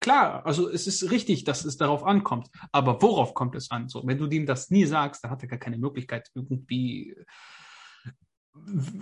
Klar, 0.01 0.43
also 0.47 0.67
es 0.67 0.87
ist 0.87 1.11
richtig, 1.11 1.43
dass 1.43 1.63
es 1.63 1.77
darauf 1.77 2.03
ankommt. 2.03 2.49
Aber 2.71 3.01
worauf 3.03 3.35
kommt 3.35 3.55
es 3.55 3.69
an? 3.69 3.87
So, 3.87 4.05
wenn 4.05 4.17
du 4.17 4.27
ihm 4.27 4.47
das 4.47 4.71
nie 4.71 4.85
sagst, 4.85 5.23
dann 5.23 5.29
hat 5.29 5.43
er 5.43 5.47
gar 5.47 5.59
keine 5.59 5.77
Möglichkeit, 5.77 6.31
irgendwie 6.33 7.11
äh, 7.11 7.25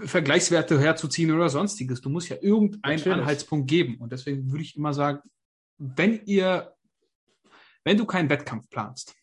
Vergleichswerte 0.06 0.78
herzuziehen 0.78 1.32
oder 1.32 1.50
sonstiges. 1.50 2.02
Du 2.02 2.10
musst 2.10 2.28
ja 2.28 2.36
irgendeinen 2.42 2.98
Natürlich. 2.98 3.18
Anhaltspunkt 3.18 3.70
geben. 3.70 3.96
Und 3.96 4.12
deswegen 4.12 4.52
würde 4.52 4.64
ich 4.64 4.76
immer 4.76 4.94
sagen, 4.94 5.22
wenn 5.78 6.22
ihr, 6.26 6.76
wenn 7.86 7.98
du 7.98 8.06
keinen 8.06 8.30
Wettkampf 8.30 8.70
planst, 8.70 9.16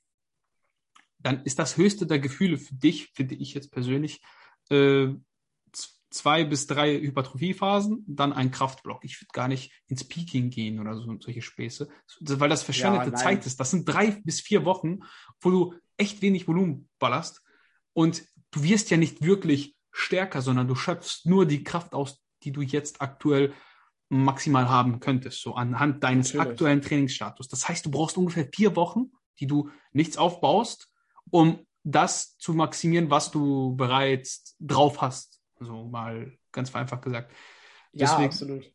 dann 1.18 1.42
ist 1.42 1.59
das 1.59 1.76
höchste 1.76 2.06
der 2.06 2.21
Gefühle 2.21 2.56
für 2.56 2.75
dich, 2.75 3.11
finde 3.12 3.35
ich 3.35 3.52
jetzt 3.52 3.71
persönlich, 3.71 4.23
äh, 4.71 5.09
zwei 6.10 6.44
bis 6.44 6.66
drei 6.66 6.98
Hypertrophiephasen, 6.98 8.04
dann 8.06 8.32
ein 8.32 8.50
Kraftblock. 8.50 9.04
Ich 9.04 9.20
würde 9.20 9.30
gar 9.32 9.48
nicht 9.48 9.72
ins 9.86 10.04
Peaking 10.04 10.50
gehen 10.50 10.80
oder 10.80 10.96
so 10.96 11.04
solche 11.20 11.42
Späße, 11.42 11.88
weil 12.20 12.48
das 12.48 12.62
verschwendete 12.62 13.10
ja, 13.10 13.16
Zeit 13.16 13.46
ist. 13.46 13.58
Das 13.60 13.70
sind 13.70 13.84
drei 13.88 14.10
bis 14.25 14.40
vier 14.40 14.64
Wochen, 14.64 15.00
wo 15.40 15.50
du 15.50 15.75
echt 15.96 16.22
wenig 16.22 16.46
Volumen 16.46 16.88
ballerst 16.98 17.42
und 17.92 18.25
du 18.50 18.62
wirst 18.62 18.90
ja 18.90 18.96
nicht 18.96 19.22
wirklich 19.22 19.76
stärker, 19.90 20.42
sondern 20.42 20.68
du 20.68 20.75
schöpfst 20.75 21.22
nur 21.25 21.46
die 21.46 21.64
Kraft 21.64 21.94
aus, 21.94 22.22
die 22.42 22.52
du 22.52 22.62
jetzt 22.62 23.00
aktuell 23.00 23.52
maximal 24.08 24.68
haben 24.68 25.00
könntest, 25.00 25.40
so 25.40 25.54
anhand 25.54 26.04
deines 26.04 26.28
Natürlich. 26.28 26.52
aktuellen 26.52 26.82
Trainingsstatus. 26.82 27.48
Das 27.48 27.68
heißt, 27.68 27.86
du 27.86 27.90
brauchst 27.90 28.16
ungefähr 28.16 28.48
vier 28.54 28.76
Wochen, 28.76 29.10
die 29.40 29.46
du 29.46 29.70
nichts 29.92 30.16
aufbaust, 30.16 30.88
um 31.30 31.66
das 31.82 32.36
zu 32.38 32.54
maximieren, 32.54 33.10
was 33.10 33.30
du 33.30 33.75
bereits 33.75 34.56
drauf 34.60 35.00
hast 35.00 35.36
so 35.60 35.84
mal 35.84 36.32
ganz 36.52 36.70
vereinfacht 36.70 37.02
gesagt. 37.02 37.32
Deswegen 37.92 38.22
ja, 38.22 38.26
absolut. 38.26 38.72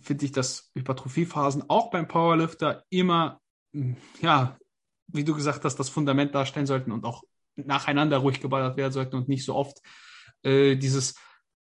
Finde 0.00 0.24
ich, 0.24 0.32
dass 0.32 0.70
Hypertrophiephasen 0.74 1.64
auch 1.68 1.90
beim 1.90 2.08
Powerlifter 2.08 2.84
immer, 2.90 3.40
hm, 3.72 3.96
ja, 4.20 4.58
wie 5.06 5.24
du 5.24 5.34
gesagt 5.34 5.64
hast, 5.64 5.76
das 5.76 5.88
Fundament 5.88 6.34
darstellen 6.34 6.66
sollten 6.66 6.92
und 6.92 7.04
auch 7.04 7.22
nacheinander 7.56 8.18
ruhig 8.18 8.40
geballert 8.40 8.76
werden 8.76 8.92
sollten 8.92 9.16
und 9.16 9.28
nicht 9.28 9.44
so 9.44 9.54
oft 9.54 9.78
äh, 10.42 10.76
dieses 10.76 11.14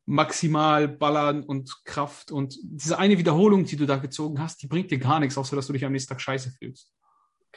maximal 0.06 0.88
ballern 0.88 1.44
und 1.44 1.84
Kraft 1.84 2.32
und 2.32 2.58
diese 2.62 2.98
eine 3.00 3.18
Wiederholung, 3.18 3.66
die 3.66 3.76
du 3.76 3.86
da 3.86 3.98
gezogen 3.98 4.40
hast, 4.40 4.62
die 4.62 4.68
bringt 4.68 4.92
dir 4.92 5.00
gar 5.00 5.20
nichts, 5.20 5.38
außer 5.38 5.56
dass 5.56 5.68
du 5.68 5.74
dich 5.74 5.86
am 5.86 5.92
nächsten 5.92 6.10
Tag 6.10 6.22
scheiße 6.22 6.52
fühlst. 6.52 6.92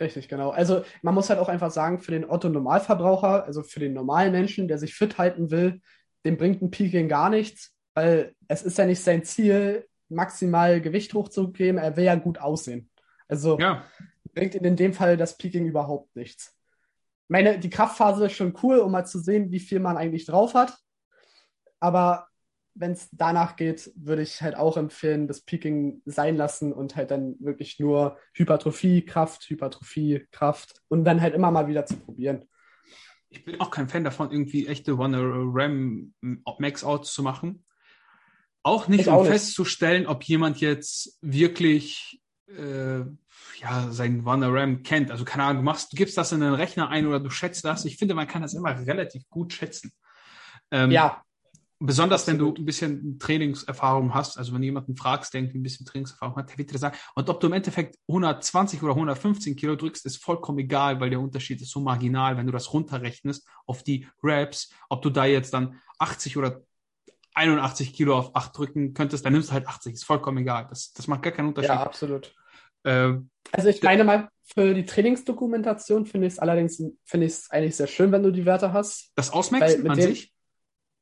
Richtig, 0.01 0.29
genau. 0.29 0.51
Also 0.51 0.85
man 1.03 1.15
muss 1.15 1.29
halt 1.29 1.41
auch 1.41 1.49
einfach 1.49 1.71
sagen, 1.71 1.99
für 1.99 2.13
den 2.13 2.25
Otto-Normalverbraucher, 2.25 3.45
also 3.45 3.63
für 3.63 3.81
den 3.81 3.95
normalen 3.95 4.33
Menschen, 4.33 4.69
der 4.69 4.79
sich 4.79 4.95
fit 4.95 5.19
halten 5.19 5.51
will, 5.51 5.81
dem 6.25 6.37
bringt 6.37 6.63
ein 6.63 6.71
Peaking 6.71 7.09
gar 7.09 7.31
nichts, 7.31 7.75
weil 7.95 8.35
es 8.49 8.63
ist 8.63 8.79
ja 8.79 8.87
nicht 8.87 9.03
sein 9.03 9.25
Ziel, 9.25 9.87
maximal 10.09 10.81
Gewicht 10.81 11.15
hochzugeben. 11.15 11.81
Er 11.81 11.97
will 11.97 12.05
ja 12.05 12.15
gut 12.15 12.39
aussehen. 12.39 12.91
Also 13.29 13.59
ja. 13.59 13.85
bringt 14.35 14.55
ihn 14.55 14.65
in 14.65 14.77
dem 14.77 14.93
Fall 14.93 15.17
das 15.17 15.37
Peaking 15.37 15.67
überhaupt 15.67 16.15
nichts. 16.17 16.55
Ich 17.25 17.31
meine, 17.31 17.59
die 17.59 17.71
Kraftphase 17.71 18.27
ist 18.27 18.33
schon 18.33 18.55
cool, 18.63 18.79
um 18.79 18.91
mal 18.91 19.05
zu 19.05 19.19
sehen, 19.19 19.51
wie 19.53 19.61
viel 19.61 19.81
man 19.81 19.99
eigentlich 19.99 20.25
drauf 20.25 20.55
hat. 20.55 20.79
Aber 21.79 22.27
wenn 22.75 22.93
es 22.93 23.09
danach 23.13 23.57
geht, 23.57 23.93
würde 23.97 24.23
ich 24.23 24.41
halt 24.41 24.57
auch 24.57 24.77
empfehlen, 24.77 25.27
das 25.27 25.43
Peaking 25.43 26.01
sein 26.07 26.37
lassen 26.37 26.73
und 26.73 26.97
halt 26.97 27.11
dann 27.11 27.37
wirklich 27.41 27.79
nur 27.81 28.17
Hypertrophie, 28.33 29.05
Kraft, 29.05 29.51
Hypertrophie, 29.51 30.27
Kraft 30.31 30.81
und 30.89 31.05
dann 31.05 31.21
halt 31.21 31.35
immer 31.35 31.51
mal 31.51 31.67
wieder 31.67 31.85
zu 31.85 31.97
probieren 31.97 32.49
ich 33.31 33.45
bin 33.45 33.61
auch 33.61 33.71
kein 33.71 33.89
Fan 33.89 34.05
davon, 34.05 34.31
irgendwie 34.31 34.67
echte 34.67 34.97
One-RAM 34.97 36.15
Max-Outs 36.23 37.13
zu 37.13 37.23
machen. 37.23 37.65
Auch 38.63 38.89
nicht, 38.89 39.03
ich 39.03 39.09
um 39.09 39.15
auch 39.15 39.27
festzustellen, 39.27 40.07
ob 40.07 40.25
jemand 40.25 40.61
jetzt 40.61 41.19
wirklich 41.21 42.21
äh, 42.49 43.01
ja, 43.61 43.91
sein 43.91 44.27
One-RAM 44.27 44.83
kennt. 44.83 45.11
Also 45.11 45.25
keine 45.25 45.45
Ahnung, 45.45 45.63
du 45.63 45.65
machst, 45.65 45.93
du 45.93 45.97
gibst 45.97 46.17
das 46.17 46.33
in 46.33 46.41
den 46.41 46.55
Rechner 46.55 46.89
ein 46.89 47.07
oder 47.07 47.21
du 47.21 47.31
schätzt 47.31 47.65
das. 47.65 47.85
Ich 47.85 47.97
finde, 47.97 48.15
man 48.15 48.27
kann 48.27 48.43
das 48.43 48.55
immer 48.55 48.79
relativ 48.87 49.29
gut 49.29 49.53
schätzen. 49.53 49.93
Ähm, 50.71 50.91
ja. 50.91 51.23
Besonders 51.81 52.27
wenn 52.27 52.39
du 52.39 52.53
ein 52.53 52.65
bisschen 52.65 53.19
Trainingserfahrung 53.21 54.13
hast, 54.13 54.37
also 54.37 54.53
wenn 54.53 54.63
jemanden 54.63 54.97
fragst, 54.97 55.33
der 55.33 55.43
irgendwie 55.43 55.59
ein 55.59 55.63
bisschen 55.63 55.87
Trainingserfahrung 55.87 56.35
hat, 56.37 56.51
der 56.51 56.59
wird 56.59 56.73
dir 56.73 56.79
sagen, 56.79 56.97
und 57.15 57.31
ob 57.31 57.39
du 57.39 57.47
im 57.47 57.53
Endeffekt 57.53 57.97
120 58.09 58.83
oder 58.83 58.95
115 58.95 59.55
Kilo 59.55 59.77
drückst, 59.77 60.05
ist 60.05 60.23
vollkommen 60.23 60.59
egal, 60.59 60.99
weil 60.99 61.11
der 61.11 61.21
Unterschied 61.21 61.63
ist 61.63 61.71
so 61.71 61.81
marginal, 61.81 62.37
wenn 62.37 62.47
du 62.47 62.53
das 62.53 62.73
runterrechnest 62.73 63.47
auf 63.67 63.85
die 63.85 64.09
Reps, 64.25 64.71
ob 64.89 65.03
du 65.03 65.11
da 65.11 65.25
jetzt 65.25 65.55
dann 65.55 65.81
80 65.99 66.37
oder 66.37 66.63
81 67.35 67.93
Kilo 67.93 68.19
auf 68.19 68.35
8 68.35 68.59
drücken 68.59 68.95
könntest, 68.95 69.25
dann 69.25 69.33
nimmst 69.33 69.51
du 69.51 69.53
halt 69.53 69.69
80, 69.69 69.95
ist 69.95 70.05
vollkommen 70.05 70.39
egal. 70.39 70.67
Das, 70.69 70.93
das 70.93 71.07
macht 71.07 71.23
gar 71.23 71.33
keinen 71.33 71.49
Unterschied. 71.49 71.71
Ja, 71.71 71.83
absolut. 71.83 72.35
Äh, 72.83 73.15
also 73.53 73.69
ich 73.69 73.83
meine 73.83 74.03
mal, 74.03 74.29
für 74.43 74.75
die 74.75 74.85
Trainingsdokumentation 74.85 76.07
finde 76.07 76.27
ich 76.27 76.35
es 76.35 76.39
allerdings, 76.39 76.83
finde 77.05 77.27
ich 77.27 77.33
es 77.33 77.51
eigentlich 77.51 77.77
sehr 77.77 77.87
schön, 77.87 78.11
wenn 78.11 78.23
du 78.23 78.33
die 78.33 78.47
Werte 78.47 78.73
hast. 78.73 79.13
Das 79.15 79.31
Ausmaxen 79.31 79.89
an 79.89 80.01
sich? 80.01 80.33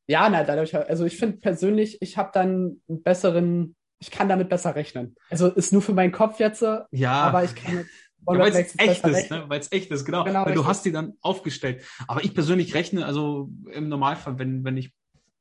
Ja, 0.08 0.28
na, 0.28 0.44
dadurch, 0.44 0.76
also 0.76 1.04
ich 1.04 1.18
finde 1.18 1.38
persönlich, 1.38 2.00
ich 2.00 2.16
habe 2.16 2.30
dann 2.32 2.80
einen 2.88 3.02
besseren, 3.02 3.74
ich 3.98 4.10
kann 4.10 4.28
damit 4.28 4.48
besser 4.48 4.74
rechnen. 4.74 5.16
Also 5.30 5.48
ist 5.48 5.72
nur 5.72 5.82
für 5.82 5.94
meinen 5.94 6.12
Kopf 6.12 6.38
jetzt, 6.38 6.64
ja, 6.90 7.12
aber 7.12 7.44
ich 7.44 7.54
kann 7.54 7.76
mit 7.76 7.86
ja, 8.34 8.38
weil 8.38 8.52
es 8.52 8.74
echt 8.78 9.04
ist, 9.04 9.30
ne? 9.30 9.44
weil 9.48 9.60
es 9.60 9.70
echt 9.70 9.90
ist, 9.90 10.04
genau. 10.04 10.24
genau 10.24 10.44
weil 10.44 10.54
du 10.54 10.66
hast 10.66 10.84
die 10.84 10.92
dann 10.92 11.14
aufgestellt. 11.20 11.84
Aber 12.08 12.24
ich 12.24 12.34
persönlich 12.34 12.74
rechne, 12.74 13.06
also 13.06 13.50
im 13.72 13.88
Normalfall, 13.88 14.38
wenn, 14.38 14.64
wenn 14.64 14.76
ich 14.76 14.92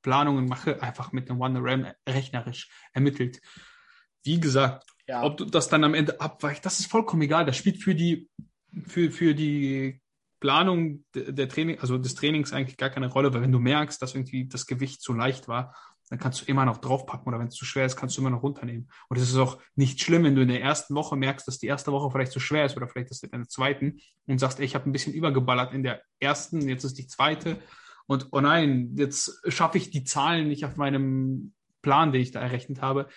Planungen 0.02 0.48
mache, 0.48 0.82
einfach 0.84 1.12
mit 1.12 1.30
einem 1.30 1.42
One-RAM 1.42 1.88
rechnerisch 2.08 2.70
ermittelt. 2.94 3.42
Wie 4.24 4.40
gesagt, 4.40 4.86
ja. 5.08 5.24
ob 5.24 5.38
du 5.38 5.46
das 5.46 5.68
dann 5.68 5.84
am 5.84 5.96
Ende 5.96 6.22
abweicht, 6.22 6.66
das 6.66 6.80
ist 6.80 6.92
vollkommen 6.92 7.24
egal. 7.24 7.46
Das 7.46 7.58
spielt 7.58 7.82
für 7.82 7.96
die, 7.96 8.30
für, 8.88 9.12
für 9.12 9.34
die 9.34 10.00
Planung 10.46 11.04
der 11.16 11.50
Training, 11.50 11.80
also 11.80 11.98
des 11.98 12.14
Trainings 12.14 12.54
eigentlich 12.54 12.78
gar 12.78 12.92
keine 12.92 13.08
Rolle, 13.08 13.34
weil 13.34 13.42
wenn 13.42 13.52
du 13.52 13.58
merkst, 13.58 14.00
dass 14.00 14.14
irgendwie 14.14 14.48
das 14.48 14.68
Gewicht 14.68 15.02
zu 15.02 15.12
leicht 15.14 15.48
war, 15.48 15.76
dann 16.12 16.20
kannst 16.20 16.42
du 16.42 16.46
immer 16.46 16.66
noch 16.66 16.78
draufpacken 16.78 17.28
oder 17.28 17.40
wenn 17.40 17.48
es 17.48 17.56
zu 17.56 17.66
schwer 17.66 17.88
ist, 17.88 17.96
kannst 17.96 18.16
du 18.16 18.22
immer 18.22 18.30
noch 18.30 18.44
runternehmen. 18.44 18.88
Und 19.10 19.18
es 19.18 19.28
ist 19.28 19.38
auch 19.38 19.60
nicht 19.74 20.00
schlimm, 20.02 20.24
wenn 20.24 20.36
du 20.36 20.44
in 20.44 20.50
der 20.50 20.62
ersten 20.62 20.94
Woche 20.94 21.16
merkst, 21.16 21.48
dass 21.48 21.58
die 21.58 21.66
erste 21.66 21.92
Woche 21.92 22.12
vielleicht 22.12 22.32
zu 22.32 22.40
schwer 22.40 22.64
ist 22.64 22.78
oder 22.78 22.88
vielleicht 22.88 23.10
ist 23.10 23.24
es 23.24 23.32
in 23.32 23.40
der 23.40 23.50
zweiten 23.50 23.98
und 24.28 24.38
sagst, 24.38 24.60
ey, 24.60 24.66
ich 24.66 24.76
habe 24.76 24.88
ein 24.88 24.92
bisschen 24.92 25.14
übergeballert 25.14 25.74
in 25.74 25.82
der 25.82 26.04
ersten, 26.20 26.70
jetzt 26.70 26.84
ist 26.84 27.00
die 27.00 27.08
zweite 27.08 27.58
und 28.06 28.28
oh 28.32 28.40
nein, 28.40 28.94
jetzt 28.98 29.42
schaffe 29.48 29.80
ich 29.80 29.90
die 29.90 30.04
Zahlen 30.04 30.48
nicht 30.48 30.64
auf 30.64 30.76
meinem 30.76 31.54
Plan, 31.82 32.12
den 32.12 32.22
ich 32.22 32.30
da 32.30 32.40
errechnet 32.40 32.84
habe. 32.84 33.08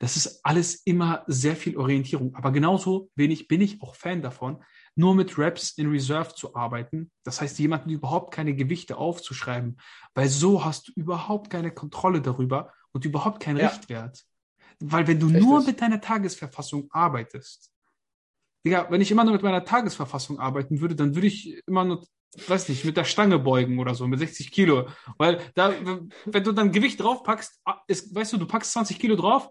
Das 0.00 0.16
ist 0.16 0.40
alles 0.44 0.74
immer 0.84 1.22
sehr 1.28 1.54
viel 1.54 1.76
Orientierung. 1.76 2.34
Aber 2.34 2.50
genauso 2.50 3.12
wenig 3.14 3.46
bin 3.46 3.60
ich 3.60 3.80
auch 3.80 3.94
Fan 3.94 4.22
davon, 4.22 4.64
nur 4.96 5.14
mit 5.14 5.38
Reps 5.38 5.72
in 5.72 5.90
Reserve 5.90 6.34
zu 6.34 6.54
arbeiten. 6.54 7.10
Das 7.24 7.40
heißt, 7.40 7.58
jemanden 7.58 7.90
überhaupt 7.90 8.32
keine 8.32 8.54
Gewichte 8.54 8.96
aufzuschreiben, 8.96 9.78
weil 10.14 10.28
so 10.28 10.64
hast 10.64 10.88
du 10.88 10.92
überhaupt 10.94 11.50
keine 11.50 11.72
Kontrolle 11.72 12.20
darüber 12.20 12.72
und 12.92 13.04
überhaupt 13.04 13.40
keinen 13.40 13.58
ja. 13.58 13.68
Richtwert. 13.68 14.24
Weil 14.80 15.06
wenn 15.06 15.18
du 15.18 15.26
Richtig. 15.26 15.44
nur 15.44 15.64
mit 15.64 15.80
deiner 15.80 16.00
Tagesverfassung 16.00 16.88
arbeitest, 16.90 17.70
Digga, 18.64 18.86
wenn 18.90 19.00
ich 19.00 19.10
immer 19.10 19.24
nur 19.24 19.34
mit 19.34 19.42
meiner 19.42 19.64
Tagesverfassung 19.64 20.38
arbeiten 20.38 20.80
würde, 20.80 20.94
dann 20.94 21.14
würde 21.14 21.26
ich 21.26 21.62
immer 21.66 21.84
nur, 21.84 22.04
weiß 22.46 22.68
nicht, 22.70 22.84
mit 22.84 22.96
der 22.96 23.04
Stange 23.04 23.38
beugen 23.38 23.78
oder 23.78 23.94
so, 23.94 24.06
mit 24.06 24.18
60 24.18 24.50
Kilo. 24.50 24.88
Weil 25.18 25.40
da, 25.54 25.74
wenn 26.24 26.44
du 26.44 26.52
dann 26.52 26.72
Gewicht 26.72 27.00
draufpackst, 27.00 27.60
ah, 27.66 27.82
ist, 27.86 28.14
weißt 28.14 28.32
du, 28.32 28.36
du 28.38 28.46
packst 28.46 28.72
20 28.72 28.98
Kilo 28.98 29.16
drauf 29.16 29.50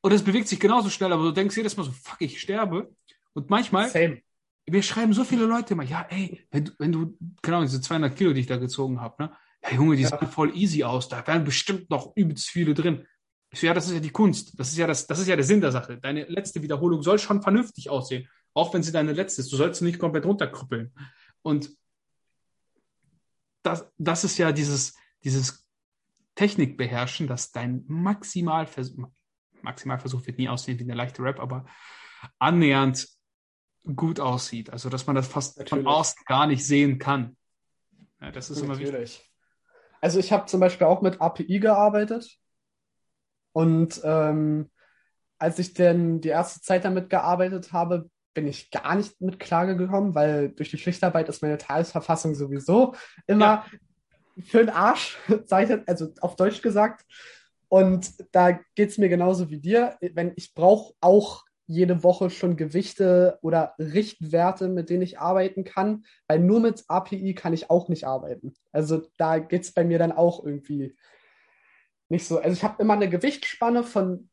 und 0.00 0.12
es 0.12 0.22
bewegt 0.24 0.48
sich 0.48 0.58
genauso 0.58 0.88
schnell, 0.88 1.12
aber 1.12 1.24
du 1.24 1.32
denkst 1.32 1.56
jedes 1.56 1.76
Mal 1.76 1.84
so, 1.84 1.92
fuck, 1.92 2.20
ich 2.20 2.40
sterbe. 2.40 2.94
Und 3.34 3.50
manchmal, 3.50 3.88
Same. 3.88 4.22
Mir 4.68 4.82
schreiben 4.82 5.12
so 5.12 5.24
viele 5.24 5.46
Leute 5.46 5.74
immer, 5.74 5.82
ja, 5.82 6.06
ey, 6.08 6.46
wenn 6.50 6.64
du, 6.64 6.72
wenn 6.78 6.92
du 6.92 7.18
genau 7.42 7.62
diese 7.62 7.80
200 7.80 8.16
Kilo, 8.16 8.32
die 8.32 8.40
ich 8.40 8.46
da 8.46 8.56
gezogen 8.56 9.00
habe, 9.00 9.22
ne? 9.24 9.32
Ja, 9.62 9.74
Junge, 9.74 9.96
die 9.96 10.02
Ja. 10.02 10.08
sehen 10.08 10.28
voll 10.28 10.56
easy 10.56 10.82
aus, 10.84 11.08
da 11.08 11.24
wären 11.26 11.44
bestimmt 11.44 11.90
noch 11.90 12.16
übelst 12.16 12.48
viele 12.48 12.74
drin. 12.74 13.06
Ich 13.50 13.60
so, 13.60 13.66
ja, 13.66 13.74
das 13.74 13.86
ist 13.86 13.92
ja 13.94 14.00
die 14.00 14.10
Kunst. 14.10 14.58
Das 14.58 14.68
ist 14.70 14.78
ja 14.78 14.86
das, 14.86 15.06
das 15.06 15.18
ist 15.18 15.28
ja 15.28 15.36
der 15.36 15.44
Sinn 15.44 15.60
der 15.60 15.72
Sache. 15.72 15.98
Deine 15.98 16.24
letzte 16.24 16.62
Wiederholung 16.62 17.02
soll 17.02 17.18
schon 17.18 17.42
vernünftig 17.42 17.90
aussehen. 17.90 18.26
Auch 18.54 18.72
wenn 18.72 18.82
sie 18.82 18.92
deine 18.92 19.12
letzte 19.12 19.42
ist. 19.42 19.52
Du 19.52 19.56
sollst 19.56 19.80
sie 19.80 19.84
nicht 19.84 19.98
komplett 19.98 20.24
runterkrüppeln. 20.24 20.92
Und 21.42 21.70
das, 23.62 23.86
das 23.98 24.24
ist 24.24 24.38
ja 24.38 24.52
dieses, 24.52 24.94
dieses 25.22 25.66
Technikbeherrschen, 26.34 27.26
dass 27.26 27.52
dein 27.52 27.84
Maximalversuch, 27.86 29.08
Maximalversuch 29.60 30.26
wird 30.26 30.38
nie 30.38 30.48
aussehen 30.48 30.78
wie 30.78 30.84
eine 30.84 30.94
leichte 30.94 31.22
Rap, 31.22 31.38
aber 31.38 31.66
annähernd 32.38 33.06
gut 33.84 34.20
aussieht. 34.20 34.70
Also, 34.70 34.88
dass 34.88 35.06
man 35.06 35.16
das 35.16 35.28
fast 35.28 35.54
von 35.54 35.64
Natürlich. 35.64 35.86
außen 35.86 36.22
gar 36.26 36.46
nicht 36.46 36.66
sehen 36.66 36.98
kann. 36.98 37.36
Ja, 38.20 38.30
das 38.30 38.50
ist 38.50 38.60
immer 38.60 38.78
wichtig. 38.78 38.92
Natürlich. 38.92 39.32
Also 40.00 40.18
ich 40.18 40.32
habe 40.32 40.46
zum 40.46 40.60
Beispiel 40.60 40.86
auch 40.86 41.00
mit 41.00 41.20
API 41.20 41.60
gearbeitet. 41.60 42.36
Und 43.52 44.00
ähm, 44.04 44.70
als 45.38 45.58
ich 45.58 45.74
denn 45.74 46.20
die 46.20 46.28
erste 46.28 46.60
Zeit 46.60 46.84
damit 46.84 47.08
gearbeitet 47.08 47.72
habe, 47.72 48.10
bin 48.34 48.46
ich 48.46 48.70
gar 48.70 48.94
nicht 48.96 49.20
mit 49.20 49.38
klargekommen, 49.38 50.14
weil 50.14 50.50
durch 50.50 50.70
die 50.70 50.78
Schichtarbeit 50.78 51.28
ist 51.28 51.42
meine 51.42 51.58
Tagesverfassung 51.58 52.34
sowieso 52.34 52.94
immer 53.26 53.64
für 54.44 54.58
den 54.58 54.70
Arsch, 54.70 55.18
also 55.86 56.08
auf 56.20 56.36
Deutsch 56.36 56.62
gesagt. 56.62 57.04
Und 57.68 58.12
da 58.32 58.58
geht 58.74 58.90
es 58.90 58.98
mir 58.98 59.08
genauso 59.08 59.50
wie 59.50 59.60
dir. 59.60 59.96
Wenn 60.00 60.32
ich 60.36 60.54
brauche 60.54 60.94
auch 61.00 61.44
jede 61.66 62.02
Woche 62.02 62.30
schon 62.30 62.56
Gewichte 62.56 63.38
oder 63.42 63.74
Richtwerte, 63.78 64.68
mit 64.68 64.90
denen 64.90 65.02
ich 65.02 65.18
arbeiten 65.18 65.64
kann, 65.64 66.04
weil 66.26 66.40
nur 66.40 66.60
mit 66.60 66.84
API 66.88 67.34
kann 67.34 67.52
ich 67.52 67.70
auch 67.70 67.88
nicht 67.88 68.06
arbeiten. 68.06 68.54
Also 68.72 69.02
da 69.16 69.38
geht 69.38 69.62
es 69.62 69.72
bei 69.72 69.84
mir 69.84 69.98
dann 69.98 70.12
auch 70.12 70.44
irgendwie 70.44 70.96
nicht 72.08 72.26
so. 72.26 72.38
Also 72.38 72.52
ich 72.52 72.64
habe 72.64 72.82
immer 72.82 72.94
eine 72.94 73.08
Gewichtsspanne 73.08 73.84
von 73.84 74.28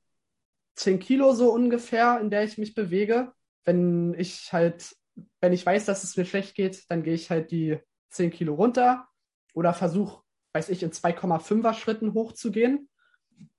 10 0.76 1.00
Kilo 1.00 1.34
so 1.34 1.54
ungefähr, 1.54 2.20
in 2.20 2.30
der 2.30 2.44
ich 2.44 2.58
mich 2.58 2.74
bewege. 2.74 3.32
Wenn 3.64 4.14
ich 4.18 4.52
halt, 4.52 4.96
wenn 5.42 5.54
ich 5.54 5.66
weiß, 5.66 5.86
dass 5.86 6.04
es 6.04 6.18
mir 6.18 6.26
schlecht 6.26 6.56
geht, 6.56 6.90
dann 6.90 7.04
gehe 7.04 7.14
ich 7.14 7.30
halt 7.30 7.52
die 7.52 7.78
10 8.10 8.32
Kilo 8.32 8.56
runter 8.56 9.08
oder 9.54 9.74
versuche, 9.74 10.24
weiß 10.54 10.70
ich, 10.70 10.84
in 10.84 10.92
2,5er 10.92 11.74
Schritten 11.74 12.14
hochzugehen. 12.14 12.90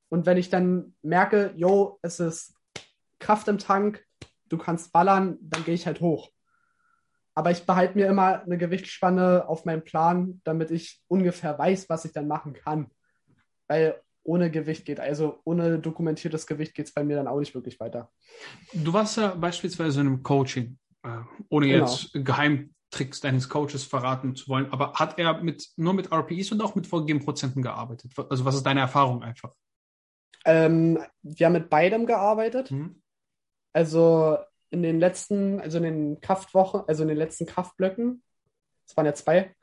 Und 0.08 0.26
wenn 0.26 0.36
ich 0.36 0.50
dann 0.50 0.96
merke, 1.02 1.52
yo, 1.56 1.98
es 2.02 2.20
ist 2.20 2.54
Kraft 3.20 3.46
im 3.48 3.58
Tank, 3.58 4.04
du 4.48 4.58
kannst 4.58 4.92
ballern, 4.92 5.38
dann 5.40 5.64
gehe 5.64 5.74
ich 5.74 5.86
halt 5.86 6.00
hoch. 6.00 6.30
Aber 7.34 7.52
ich 7.52 7.64
behalte 7.64 7.96
mir 7.96 8.08
immer 8.08 8.42
eine 8.42 8.58
Gewichtsspanne 8.58 9.48
auf 9.48 9.64
meinem 9.64 9.84
Plan, 9.84 10.40
damit 10.44 10.70
ich 10.72 11.00
ungefähr 11.06 11.56
weiß, 11.56 11.88
was 11.88 12.04
ich 12.04 12.12
dann 12.12 12.26
machen 12.26 12.54
kann. 12.54 12.90
Weil 13.68 14.00
ohne 14.22 14.50
Gewicht 14.50 14.84
geht, 14.84 15.00
also 15.00 15.40
ohne 15.44 15.78
dokumentiertes 15.78 16.46
Gewicht 16.46 16.74
geht 16.74 16.86
es 16.88 16.92
bei 16.92 17.04
mir 17.04 17.16
dann 17.16 17.28
auch 17.28 17.38
nicht 17.38 17.54
wirklich 17.54 17.78
weiter. 17.80 18.10
Du 18.72 18.92
warst 18.92 19.16
ja 19.16 19.34
beispielsweise 19.34 20.00
in 20.00 20.08
einem 20.08 20.22
Coaching, 20.22 20.78
äh, 21.02 21.20
ohne 21.48 21.68
Genau. 21.68 21.86
jetzt 21.86 22.10
Geheimtricks 22.12 23.20
deines 23.20 23.48
Coaches 23.48 23.84
verraten 23.84 24.34
zu 24.34 24.48
wollen, 24.48 24.70
aber 24.72 24.94
hat 24.94 25.18
er 25.18 25.40
mit, 25.42 25.68
nur 25.76 25.94
mit 25.94 26.12
RPEs 26.12 26.52
und 26.52 26.60
auch 26.60 26.74
mit 26.74 26.86
vorgegebenen 26.86 27.24
Prozenten 27.24 27.62
gearbeitet? 27.62 28.12
Also 28.28 28.44
was 28.44 28.56
ist 28.56 28.66
deine 28.66 28.80
Erfahrung 28.80 29.22
einfach? 29.22 29.54
Ähm, 30.44 30.98
wir 31.22 31.46
haben 31.46 31.52
mit 31.54 31.70
beidem 31.70 32.06
gearbeitet. 32.06 32.70
Mhm. 32.70 33.00
Also 33.72 34.38
in 34.70 34.82
den 34.82 35.00
letzten, 35.00 35.60
also 35.60 35.78
in 35.78 35.84
den 35.84 36.20
Kraftwochen, 36.20 36.82
also 36.86 37.02
in 37.02 37.08
den 37.08 37.18
letzten 37.18 37.46
Kraftblöcken, 37.46 38.22
es 38.86 38.96
waren 38.96 39.06
ja 39.06 39.14
zwei, 39.14 39.54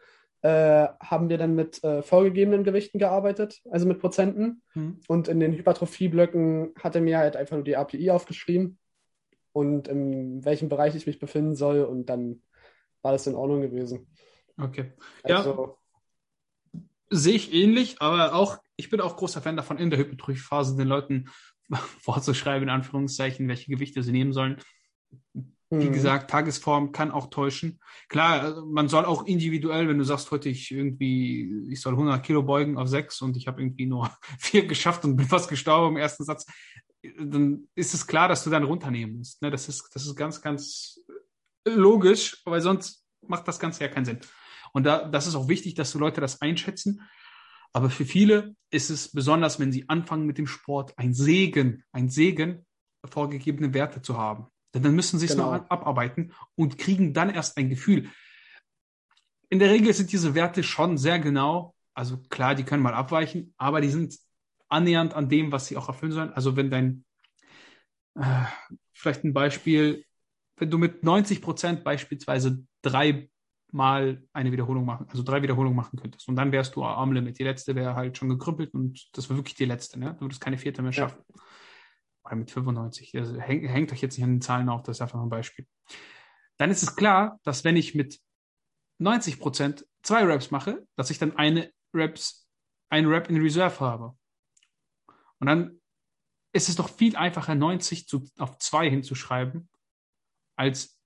äh, 0.41 0.87
haben 0.99 1.29
wir 1.29 1.37
dann 1.37 1.55
mit 1.55 1.83
äh, 1.83 2.01
vorgegebenen 2.03 2.63
Gewichten 2.63 2.99
gearbeitet, 2.99 3.61
also 3.69 3.87
mit 3.87 3.99
Prozenten. 3.99 4.61
Mhm. 4.73 5.01
Und 5.07 5.27
in 5.27 5.39
den 5.39 5.53
Hypertrophie-Blöcken 5.53 6.73
hat 6.81 6.95
er 6.95 7.01
mir 7.01 7.17
halt 7.17 7.35
einfach 7.35 7.55
nur 7.55 7.65
die 7.65 7.75
API 7.75 8.11
aufgeschrieben 8.11 8.77
und 9.51 9.87
in 9.87 10.45
welchem 10.45 10.69
Bereich 10.69 10.95
ich 10.95 11.07
mich 11.07 11.19
befinden 11.19 11.55
soll 11.55 11.83
und 11.83 12.05
dann 12.07 12.43
war 13.01 13.11
das 13.11 13.27
in 13.27 13.35
Ordnung 13.35 13.61
gewesen. 13.61 14.07
Okay. 14.59 14.93
Ja. 15.25 15.37
Also, 15.37 15.77
Sehe 17.09 17.35
ich 17.35 17.53
ähnlich, 17.53 18.01
aber 18.01 18.35
auch, 18.35 18.57
ich 18.75 18.89
bin 18.89 18.99
auch 18.99 19.15
großer 19.15 19.41
Fan 19.41 19.55
davon, 19.55 19.77
in 19.77 19.89
der 19.89 19.97
Hypertrophie-Phase 19.99 20.75
den 20.75 20.89
Leuten 20.89 21.29
vorzuschreiben, 21.99 22.63
in 22.63 22.73
Anführungszeichen, 22.73 23.47
welche 23.47 23.71
Gewichte 23.71 24.03
sie 24.03 24.12
nehmen 24.12 24.34
sollen. 24.34 24.58
Wie 25.69 25.86
hm, 25.86 25.93
gesagt, 25.93 26.30
Tagesform 26.30 26.93
kann 26.93 27.12
auch 27.12 27.30
täuschen. 27.30 27.82
Klar, 28.08 28.41
also 28.41 28.65
man 28.65 28.88
soll 28.88 29.03
auch 29.03 29.25
individuell, 29.25 29.89
wenn 29.89 29.97
du 29.97 30.06
sagst, 30.06 30.32
heute 30.32 30.47
ich 30.47 30.71
irgendwie, 30.71 31.65
ich 31.69 31.82
soll 31.82 31.93
100 31.93 32.25
Kilo 32.25 32.43
beugen 32.43 32.77
auf 32.77 32.88
sechs 32.88 33.21
und 33.21 33.36
ich 33.36 33.47
habe 33.47 33.62
irgendwie 33.62 33.86
nur 33.86 34.10
vier 34.39 34.65
geschafft 34.65 35.03
und 35.03 35.17
bin 35.17 35.27
fast 35.27 35.49
gestorben 35.49 35.95
im 35.95 36.01
ersten 36.01 36.23
Satz, 36.23 36.45
dann 37.19 37.67
ist 37.75 37.93
es 37.93 38.08
klar, 38.08 38.30
dass 38.30 38.43
du 38.43 38.49
dann 38.49 38.63
runternehmen 38.63 39.17
musst. 39.17 39.41
Ne? 39.41 39.51
Das 39.51 39.67
ist, 39.67 39.89
das 39.93 40.06
ist 40.06 40.15
ganz, 40.15 40.41
ganz 40.41 41.01
logisch, 41.65 42.41
weil 42.45 42.62
sonst 42.62 43.06
macht 43.27 43.47
das 43.47 43.60
Ganze 43.60 43.84
ja 43.84 43.89
keinen 43.89 44.06
Sinn. 44.06 44.19
Und 44.73 44.84
da, 44.84 45.08
das 45.08 45.27
ist 45.27 45.36
auch 45.36 45.47
wichtig, 45.47 45.75
dass 45.75 45.91
die 45.91 45.97
Leute 45.97 46.21
das 46.21 46.41
einschätzen. 46.41 47.01
Aber 47.73 47.89
für 47.89 48.06
viele 48.06 48.56
ist 48.71 48.89
es 48.89 49.12
besonders, 49.12 49.60
wenn 49.60 49.71
sie 49.71 49.88
anfangen 49.89 50.25
mit 50.25 50.38
dem 50.38 50.47
Sport, 50.47 50.97
ein 50.97 51.13
Segen, 51.13 51.84
ein 51.91 52.10
Segen, 52.10 52.65
vorgegebene 53.06 53.73
Werte 53.73 54.01
zu 54.01 54.17
haben. 54.17 54.47
Denn 54.73 54.84
dann 54.84 54.95
müssen 54.95 55.19
sie 55.19 55.25
es 55.27 55.32
Genau. 55.34 55.53
noch 55.56 55.69
abarbeiten 55.69 56.34
und 56.56 56.77
kriegen 56.77 57.13
dann 57.13 57.30
erst 57.30 57.58
ein 57.58 57.69
Gefühl. 57.69 58.10
In 59.49 59.60
der 59.60 59.69
Regel 59.71 59.93
sind 59.93 60.12
diese 60.12 60.36
Werte 60.36 60.63
schon 60.63 60.97
sehr 60.97 61.19
genau. 61.19 61.73
Also 61.93 62.17
klar, 62.30 62.53
die 62.53 62.63
können 62.63 62.84
mal 62.84 62.93
abweichen, 62.93 63.53
aber 63.58 63.82
die 63.82 63.89
sind 63.89 64.17
annähernd 64.69 65.13
an 65.13 65.30
dem, 65.30 65.51
was 65.51 65.67
sie 65.67 65.77
auch 65.77 65.88
erfüllen 65.88 66.12
sollen. 66.12 66.34
Also 66.34 66.56
wenn 66.58 66.69
dein, 66.69 67.06
äh, 68.15 68.43
vielleicht 68.93 69.23
ein 69.23 69.34
Beispiel, 69.34 70.03
wenn 70.58 70.69
du 70.69 70.77
mit 70.77 71.03
90 71.03 71.41
Prozent 71.41 71.84
beispielsweise 71.84 72.65
drei 72.82 73.30
mal 73.71 74.23
eine 74.34 74.51
Wiederholung 74.51 74.86
machen, 74.86 75.08
also 75.10 75.23
drei 75.23 75.41
Wiederholungen 75.41 75.75
machen 75.75 75.99
könntest. 75.99 76.27
Und 76.27 76.36
dann 76.36 76.51
wärst 76.51 76.75
du 76.75 76.84
am 76.84 77.12
Limit. 77.12 77.38
Die 77.39 77.43
letzte 77.43 77.75
wäre 77.75 77.95
halt 77.95 78.17
schon 78.17 78.30
gekrüppelt 78.30 78.73
und 78.73 79.10
das 79.15 79.30
war 79.30 79.38
wirklich 79.38 79.56
die 79.56 79.65
letzte, 79.65 79.99
ne? 79.99 80.15
Du 80.15 80.21
würdest 80.21 80.41
keine 80.41 80.58
vierte 80.58 80.82
mehr 80.82 80.91
Ja. 80.91 81.10
schaffen. 81.10 81.23
Oder 82.23 82.36
mit 82.36 82.51
95. 82.51 83.15
Also 83.17 83.39
hängt, 83.39 83.67
hängt 83.67 83.91
euch 83.91 84.01
jetzt 84.01 84.17
nicht 84.17 84.23
an 84.23 84.36
den 84.36 84.41
Zahlen 84.41 84.69
auf, 84.69 84.84
das 84.84 84.97
ist 84.97 85.01
einfach 85.01 85.21
ein 85.21 85.30
Beispiel. 85.30 85.65
Dann 86.58 86.71
ist 86.71 86.84
es 86.84 86.95
klar, 86.95 87.39
dass 87.43 87.63
wenn 87.63 87.75
ich 87.75 87.93
mit 87.93 88.19
90 88.99 89.39
Prozent 89.39 89.86
zwei 90.01 90.23
Raps 90.23 90.49
mache, 90.49 90.86
dass 90.95 91.10
ich 91.10 91.19
dann 91.19 91.36
eine 91.38 91.71
Raps, 91.93 92.47
ein 92.89 93.06
Rap 93.06 93.30
in 93.30 93.41
Reserve 93.41 93.80
habe. 93.80 94.17
Und 95.39 95.47
dann 95.47 95.80
ist 96.53 96.69
es 96.69 96.75
doch 96.75 96.89
viel 96.89 97.15
einfacher, 97.15 97.53
90 97.53 98.08
zu, 98.08 98.25
auf 98.39 98.58
2 98.58 98.89
hinzuschreiben, 98.89 99.69
als 100.56 100.97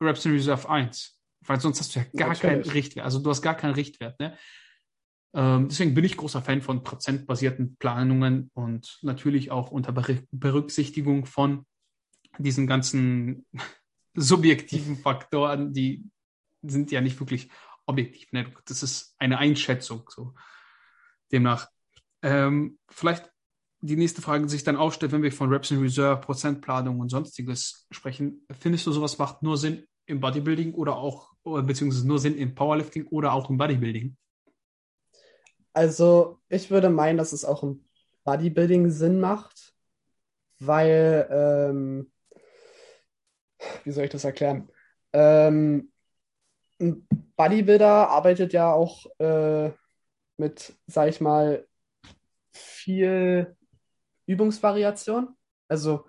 Raps 0.00 0.24
in 0.24 0.32
Reserve 0.32 0.68
1. 0.68 1.17
Weil 1.40 1.60
sonst 1.60 1.80
hast 1.80 1.94
du 1.94 2.00
ja 2.00 2.06
gar 2.16 2.34
keinen. 2.34 2.62
Richtwert. 2.62 3.04
Also 3.04 3.20
du 3.20 3.30
hast 3.30 3.42
gar 3.42 3.54
keinen 3.56 3.74
Richtwert. 3.74 4.18
Ne? 4.20 4.36
Ähm, 5.34 5.68
deswegen 5.68 5.94
bin 5.94 6.04
ich 6.04 6.16
großer 6.16 6.42
Fan 6.42 6.62
von 6.62 6.82
prozentbasierten 6.82 7.76
Planungen 7.76 8.50
und 8.54 8.98
natürlich 9.02 9.50
auch 9.50 9.70
unter 9.70 9.92
Ber- 9.92 10.22
Berücksichtigung 10.30 11.26
von 11.26 11.66
diesen 12.38 12.66
ganzen 12.66 13.46
subjektiven 14.14 14.96
Faktoren, 14.96 15.72
die 15.72 16.04
sind 16.62 16.90
ja 16.90 17.00
nicht 17.00 17.20
wirklich 17.20 17.50
objektiv. 17.86 18.32
Ne? 18.32 18.52
Das 18.66 18.82
ist 18.82 19.14
eine 19.18 19.38
Einschätzung. 19.38 20.08
So. 20.08 20.34
Demnach, 21.30 21.68
ähm, 22.22 22.78
vielleicht 22.88 23.30
die 23.80 23.96
nächste 23.96 24.22
Frage, 24.22 24.44
die 24.44 24.50
sich 24.50 24.64
dann 24.64 24.76
aufstellt, 24.76 25.12
wenn 25.12 25.22
wir 25.22 25.30
von 25.30 25.50
Reps 25.50 25.70
in 25.70 25.80
Reserve, 25.80 26.20
Prozentplanung 26.20 26.98
und 26.98 27.10
sonstiges 27.10 27.86
sprechen. 27.92 28.44
Findest 28.58 28.86
du, 28.86 28.92
sowas 28.92 29.18
macht 29.18 29.42
nur 29.42 29.56
Sinn 29.56 29.86
im 30.08 30.20
Bodybuilding 30.20 30.74
oder 30.74 30.96
auch, 30.96 31.32
beziehungsweise 31.44 32.06
nur 32.08 32.18
Sinn 32.18 32.36
im 32.36 32.54
Powerlifting 32.54 33.06
oder 33.08 33.32
auch 33.32 33.50
im 33.50 33.58
Bodybuilding? 33.58 34.16
Also, 35.72 36.40
ich 36.48 36.70
würde 36.70 36.90
meinen, 36.90 37.18
dass 37.18 37.32
es 37.32 37.44
auch 37.44 37.62
im 37.62 37.84
Bodybuilding 38.24 38.90
Sinn 38.90 39.20
macht, 39.20 39.74
weil, 40.58 41.28
ähm, 41.30 42.12
wie 43.84 43.92
soll 43.92 44.04
ich 44.04 44.10
das 44.10 44.24
erklären? 44.24 44.68
Ähm, 45.12 45.92
ein 46.80 47.06
Bodybuilder 47.36 48.08
arbeitet 48.08 48.52
ja 48.52 48.72
auch 48.72 49.06
äh, 49.18 49.70
mit, 50.36 50.74
sag 50.86 51.08
ich 51.08 51.20
mal, 51.20 51.66
viel 52.52 53.56
Übungsvariation. 54.26 55.36
Also, 55.68 56.06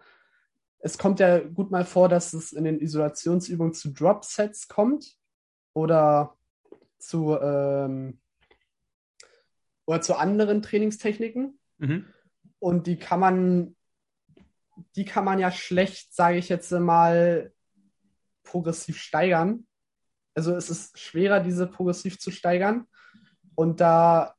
es 0.80 0.98
kommt 0.98 1.20
ja 1.20 1.40
gut 1.40 1.72
mal 1.72 1.86
vor, 1.86 2.10
dass 2.10 2.34
es 2.34 2.54
in 2.54 2.64
den 2.64 2.80
Isolationsübungen 2.80 3.74
zu 3.74 3.94
Drop-Sets 3.94 4.68
kommt 4.68 5.16
oder 5.74 6.38
zu, 6.98 7.38
ähm, 7.38 8.20
oder 9.86 10.02
zu 10.02 10.16
anderen 10.16 10.62
Trainingstechniken. 10.62 11.60
Mhm. 11.78 12.06
Und 12.60 12.88
die 12.88 12.98
kann 12.98 13.20
man, 13.20 13.76
die 14.96 15.06
kann 15.06 15.26
man 15.26 15.40
ja 15.40 15.52
schlecht, 15.52 16.14
sage 16.14 16.38
ich 16.38 16.50
jetzt 16.50 16.72
mal, 16.72 17.54
progressiv 18.44 18.98
steigern. 18.98 19.68
Also 20.34 20.56
es 20.56 20.70
ist 20.70 20.98
schwerer, 20.98 21.42
diese 21.42 21.68
progressiv 21.68 22.20
zu 22.20 22.32
steigern. 22.32 22.88
Und 23.56 23.82
da 23.82 24.36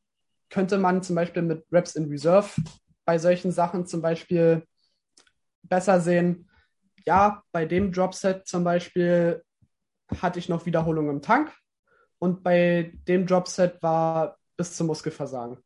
könnte 0.48 0.78
man 0.78 1.02
zum 1.02 1.16
Beispiel 1.16 1.42
mit 1.42 1.64
Reps 1.70 1.94
in 1.94 2.08
Reserve 2.08 2.48
bei 3.04 3.18
solchen 3.18 3.52
Sachen 3.52 3.86
zum 3.86 4.00
Beispiel 4.00 4.66
besser 5.62 6.00
sehen, 6.00 6.48
ja, 7.06 7.42
bei 7.52 7.64
dem 7.64 7.92
Dropset 7.92 8.46
zum 8.46 8.64
Beispiel 8.64 9.42
hatte 10.20 10.38
ich 10.38 10.48
noch 10.48 10.66
Wiederholungen 10.66 11.16
im 11.16 11.22
Tank 11.22 11.52
und 12.18 12.42
bei 12.42 12.92
dem 13.08 13.26
Dropset 13.26 13.82
war 13.82 14.38
bis 14.56 14.76
zum 14.76 14.88
Muskelversagen. 14.88 15.58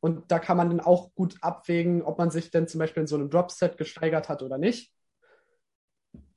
Und 0.00 0.30
da 0.30 0.38
kann 0.38 0.56
man 0.56 0.68
dann 0.68 0.80
auch 0.80 1.14
gut 1.14 1.36
abwägen, 1.40 2.02
ob 2.02 2.18
man 2.18 2.30
sich 2.30 2.50
denn 2.50 2.68
zum 2.68 2.78
Beispiel 2.78 3.02
in 3.02 3.06
so 3.06 3.16
einem 3.16 3.30
Dropset 3.30 3.78
gesteigert 3.78 4.28
hat 4.28 4.42
oder 4.42 4.58
nicht. 4.58 4.92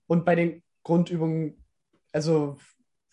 Und 0.05 0.23
bei 0.23 0.35
den 0.35 0.63
Grundübungen, 0.83 1.65
also 2.13 2.57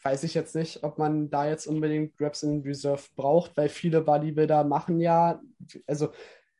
weiß 0.02 0.22
ich 0.22 0.34
jetzt 0.34 0.54
nicht, 0.54 0.84
ob 0.84 0.98
man 0.98 1.30
da 1.30 1.48
jetzt 1.48 1.66
unbedingt 1.66 2.20
Reps 2.20 2.42
in 2.42 2.60
Reserve 2.60 3.02
braucht, 3.16 3.56
weil 3.56 3.68
viele 3.68 4.02
Bodybuilder 4.02 4.64
machen 4.64 5.00
ja, 5.00 5.40
also 5.86 6.12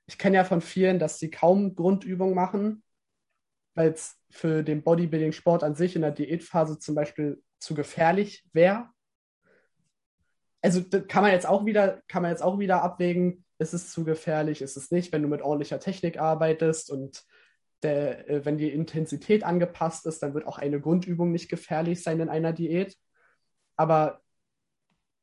ich 0.06 0.18
kenne 0.18 0.37
ja 0.37 0.44
von 0.44 0.60
vielen, 0.60 0.98
dass 0.98 1.18
sie 1.18 1.30
kaum 1.30 1.74
Grundübungen 1.74 2.34
machen, 2.34 2.82
weil 3.74 3.90
es 3.90 4.16
für 4.30 4.62
den 4.62 4.82
Bodybuilding-Sport 4.82 5.62
an 5.62 5.74
sich 5.74 5.96
in 5.96 6.02
der 6.02 6.10
Diätphase 6.10 6.78
zum 6.78 6.94
Beispiel 6.94 7.42
zu 7.58 7.74
gefährlich 7.74 8.44
wäre. 8.52 8.88
Also 10.62 10.82
kann 11.08 11.22
man 11.22 11.32
jetzt 11.32 11.46
auch 11.46 11.64
wieder, 11.66 12.02
kann 12.08 12.22
man 12.22 12.30
jetzt 12.30 12.42
auch 12.42 12.58
wieder 12.58 12.82
abwägen, 12.82 13.44
ist 13.58 13.74
es 13.74 13.92
zu 13.92 14.04
gefährlich, 14.04 14.62
ist 14.62 14.76
es 14.76 14.90
nicht, 14.90 15.12
wenn 15.12 15.22
du 15.22 15.28
mit 15.28 15.42
ordentlicher 15.42 15.78
Technik 15.78 16.18
arbeitest 16.18 16.90
und 16.90 17.24
der, 17.82 18.28
äh, 18.28 18.44
wenn 18.44 18.58
die 18.58 18.72
Intensität 18.72 19.44
angepasst 19.44 20.06
ist, 20.06 20.22
dann 20.22 20.34
wird 20.34 20.46
auch 20.46 20.58
eine 20.58 20.80
Grundübung 20.80 21.30
nicht 21.30 21.48
gefährlich 21.48 22.02
sein 22.02 22.20
in 22.20 22.28
einer 22.28 22.52
Diät. 22.52 22.96
Aber 23.76 24.22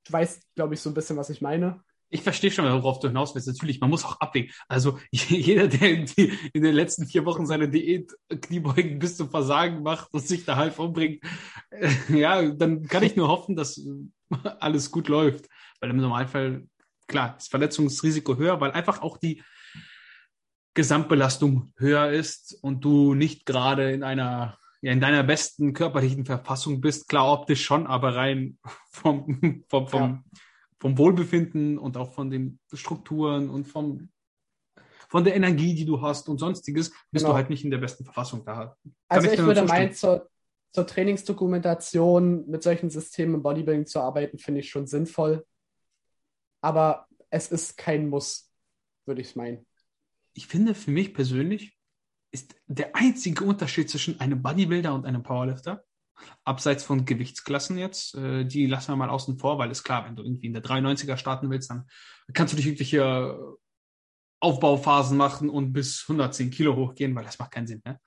du 0.05 0.13
weißt, 0.13 0.55
glaube 0.55 0.75
ich, 0.75 0.81
so 0.81 0.89
ein 0.89 0.93
bisschen, 0.93 1.17
was 1.17 1.29
ich 1.29 1.41
meine. 1.41 1.83
Ich 2.13 2.23
verstehe 2.23 2.51
schon, 2.51 2.65
worauf 2.65 2.99
du 2.99 3.07
hinaus 3.07 3.33
willst. 3.33 3.47
Natürlich, 3.47 3.79
man 3.79 3.89
muss 3.89 4.03
auch 4.03 4.19
abwägen. 4.19 4.51
Also 4.67 4.99
jeder, 5.11 5.67
der 5.67 5.89
in, 5.91 6.05
den 6.53 6.75
letzten 6.75 7.07
vier 7.07 7.25
Wochen 7.25 7.45
seine 7.45 7.69
Diät 7.69 8.11
Kniebeugen 8.27 8.99
bis 8.99 9.15
zum 9.15 9.31
Versagen 9.31 9.81
macht 9.81 10.13
und 10.13 10.27
sich 10.27 10.43
da 10.43 10.57
halb 10.57 10.77
umbringt, 10.77 11.23
ja, 12.09 12.41
dann 12.51 12.85
kann 12.87 13.03
ich 13.03 13.15
nur 13.15 13.29
hoffen, 13.29 13.55
dass 13.55 13.81
alles 14.59 14.91
gut 14.91 15.07
läuft. 15.07 15.47
Weil 15.79 15.91
im 15.91 15.97
Normalfall, 15.97 16.67
klar, 17.07 17.35
ist 17.37 17.49
Verletzungsrisiko 17.49 18.35
höher, 18.35 18.59
weil 18.59 18.71
einfach 18.71 19.01
auch 19.01 19.17
die 19.17 19.41
Gesamtbelastung 20.73 21.73
höher 21.77 22.11
ist 22.11 22.57
und 22.61 22.83
du 22.83 23.13
nicht 23.13 23.45
gerade 23.45 23.91
in 23.91 24.03
einer 24.03 24.57
ja, 24.81 24.91
in 24.91 24.99
deiner 24.99 25.23
besten 25.23 25.73
körperlichen 25.73 26.25
Verfassung 26.25 26.81
bist, 26.81 27.07
klar 27.07 27.31
optisch 27.31 27.63
schon, 27.63 27.85
aber 27.85 28.15
rein 28.15 28.57
vom, 28.89 29.63
vom, 29.67 29.87
vom, 29.87 30.01
ja. 30.01 30.41
Vom 30.81 30.97
Wohlbefinden 30.97 31.77
und 31.77 31.95
auch 31.95 32.11
von 32.11 32.31
den 32.31 32.59
Strukturen 32.73 33.51
und 33.51 33.67
vom, 33.67 34.09
von 35.09 35.23
der 35.23 35.35
Energie, 35.35 35.75
die 35.75 35.85
du 35.85 36.01
hast 36.01 36.27
und 36.27 36.39
sonstiges, 36.39 36.89
bist 36.89 37.23
genau. 37.23 37.29
du 37.29 37.33
halt 37.35 37.51
nicht 37.51 37.63
in 37.63 37.69
der 37.69 37.77
besten 37.77 38.03
Verfassung 38.03 38.43
da. 38.43 38.75
Also 39.07 39.27
ich, 39.27 39.33
ich 39.35 39.45
würde 39.45 39.61
meinen, 39.61 39.93
zur, 39.93 40.27
zur 40.71 40.87
Trainingsdokumentation 40.87 42.49
mit 42.49 42.63
solchen 42.63 42.89
Systemen 42.89 43.35
im 43.35 43.43
Bodybuilding 43.43 43.85
zu 43.85 43.99
arbeiten, 43.99 44.39
finde 44.39 44.61
ich 44.61 44.71
schon 44.71 44.87
sinnvoll. 44.87 45.45
Aber 46.61 47.05
es 47.29 47.51
ist 47.51 47.77
kein 47.77 48.09
Muss, 48.09 48.51
würde 49.05 49.21
ich 49.21 49.35
meinen. 49.35 49.67
Ich 50.33 50.47
finde 50.47 50.73
für 50.73 50.89
mich 50.89 51.13
persönlich, 51.13 51.77
ist 52.31 52.55
der 52.65 52.95
einzige 52.95 53.43
Unterschied 53.43 53.87
zwischen 53.87 54.19
einem 54.19 54.41
Bodybuilder 54.41 54.95
und 54.95 55.05
einem 55.05 55.21
Powerlifter. 55.21 55.83
Abseits 56.43 56.83
von 56.83 57.05
Gewichtsklassen 57.05 57.77
jetzt, 57.77 58.15
äh, 58.15 58.45
die 58.45 58.67
lassen 58.67 58.91
wir 58.91 58.95
mal 58.95 59.09
außen 59.09 59.37
vor, 59.39 59.57
weil 59.57 59.71
es 59.71 59.83
klar, 59.83 60.05
wenn 60.05 60.15
du 60.15 60.23
irgendwie 60.23 60.47
in 60.47 60.53
der 60.53 60.63
93er 60.63 61.17
starten 61.17 61.49
willst, 61.49 61.69
dann 61.69 61.87
kannst 62.33 62.53
du 62.53 62.57
dich 62.57 62.67
irgendwelche 62.67 63.37
Aufbauphasen 64.39 65.17
machen 65.17 65.49
und 65.49 65.73
bis 65.73 66.03
110 66.07 66.51
Kilo 66.51 66.75
hochgehen, 66.75 67.15
weil 67.15 67.25
das 67.25 67.39
macht 67.39 67.51
keinen 67.51 67.67
Sinn. 67.67 67.81
Ne? 67.85 67.99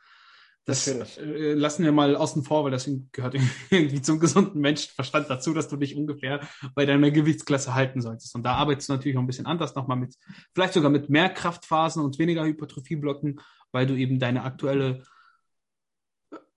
Das 0.65 0.89
äh, 0.89 1.53
lassen 1.53 1.85
wir 1.85 1.93
mal 1.93 2.17
außen 2.17 2.43
vor, 2.43 2.65
weil 2.65 2.71
das 2.71 2.89
gehört 3.13 3.37
irgendwie 3.71 4.03
zum 4.03 4.19
gesunden 4.19 4.61
Menschenverstand 4.61 5.29
dazu, 5.29 5.53
dass 5.55 5.69
du 5.69 5.77
dich 5.77 5.97
ungefähr 5.97 6.41
bei 6.75 6.87
deiner 6.87 7.11
Gewichtsklasse 7.11 7.75
halten 7.75 8.01
solltest. 8.01 8.35
Und 8.35 8.45
da 8.45 8.55
arbeitest 8.55 8.89
du 8.89 8.95
natürlich 8.95 9.17
auch 9.17 9.23
ein 9.23 9.27
bisschen 9.27 9.47
anders 9.47 9.75
nochmal 9.75 9.97
mit, 9.97 10.15
vielleicht 10.55 10.75
sogar 10.75 10.91
mit 10.91 11.11
mehr 11.11 11.29
Kraftphasen 11.29 12.03
und 12.03 12.19
weniger 12.19 12.45
Hypertrophieblöcken 12.45 13.41
weil 13.75 13.87
du 13.89 13.97
eben 13.97 14.21
deine 14.21 14.45
aktuelle 14.45 15.03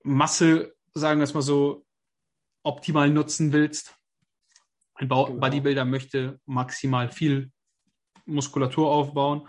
Masse, 0.04 0.76
sagen 1.00 1.20
wir 1.20 1.26
es 1.26 1.34
mal 1.34 1.42
so, 1.42 1.86
optimal 2.64 3.10
nutzen 3.10 3.54
willst. 3.54 3.96
Ein 4.96 5.08
genau. 5.08 5.34
Bodybuilder 5.34 5.86
möchte 5.86 6.40
maximal 6.46 7.10
viel 7.10 7.52
Muskulatur 8.26 8.90
aufbauen. 8.90 9.48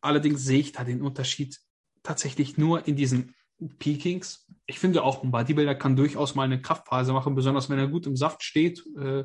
Allerdings 0.00 0.44
sehe 0.44 0.60
ich 0.60 0.72
da 0.72 0.84
den 0.84 1.02
Unterschied 1.02 1.58
tatsächlich 2.02 2.58
nur 2.58 2.86
in 2.86 2.96
diesen 2.96 3.34
Peakings. 3.78 4.46
Ich 4.66 4.78
finde 4.78 5.02
auch, 5.02 5.22
ein 5.22 5.30
Bodybuilder 5.30 5.74
kann 5.74 5.96
durchaus 5.96 6.34
mal 6.34 6.44
eine 6.44 6.60
Kraftphase 6.60 7.12
machen, 7.12 7.34
besonders 7.34 7.70
wenn 7.70 7.78
er 7.78 7.88
gut 7.88 8.06
im 8.06 8.16
Saft 8.16 8.42
steht. 8.42 8.84
Äh, 8.96 9.24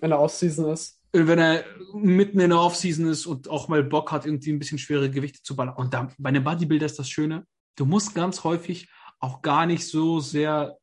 wenn 0.00 0.12
er 0.12 0.20
Offseason 0.20 0.70
ist. 0.70 1.02
Äh, 1.12 1.26
wenn 1.26 1.38
er 1.38 1.64
mitten 1.94 2.40
in 2.40 2.50
der 2.50 2.60
Offseason 2.60 3.06
ist 3.06 3.26
und 3.26 3.48
auch 3.48 3.68
mal 3.68 3.82
Bock 3.82 4.12
hat, 4.12 4.26
irgendwie 4.26 4.52
ein 4.52 4.58
bisschen 4.58 4.78
schwere 4.78 5.10
Gewichte 5.10 5.42
zu 5.42 5.56
ballern. 5.56 5.74
Und 5.74 5.92
da, 5.92 6.08
bei 6.18 6.28
einem 6.28 6.44
Bodybuilder 6.44 6.86
ist 6.86 6.98
das 6.98 7.10
Schöne, 7.10 7.46
du 7.76 7.84
musst 7.84 8.14
ganz 8.14 8.44
häufig 8.44 8.88
auch 9.20 9.42
gar 9.42 9.66
nicht 9.66 9.86
so 9.86 10.20
sehr 10.20 10.78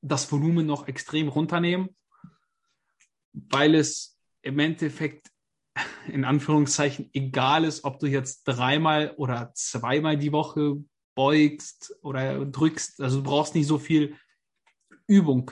das 0.00 0.30
Volumen 0.30 0.66
noch 0.66 0.88
extrem 0.88 1.28
runternehmen, 1.28 1.96
weil 3.32 3.74
es 3.74 4.18
im 4.42 4.58
Endeffekt 4.58 5.30
in 6.06 6.24
Anführungszeichen 6.24 7.10
egal 7.12 7.64
ist, 7.64 7.84
ob 7.84 7.98
du 7.98 8.06
jetzt 8.06 8.44
dreimal 8.44 9.14
oder 9.16 9.52
zweimal 9.54 10.18
die 10.18 10.32
Woche 10.32 10.84
beugst 11.14 11.94
oder 12.02 12.44
drückst. 12.44 13.00
Also 13.00 13.18
du 13.18 13.22
brauchst 13.22 13.54
nicht 13.54 13.66
so 13.66 13.78
viel 13.78 14.16
Übung 15.06 15.50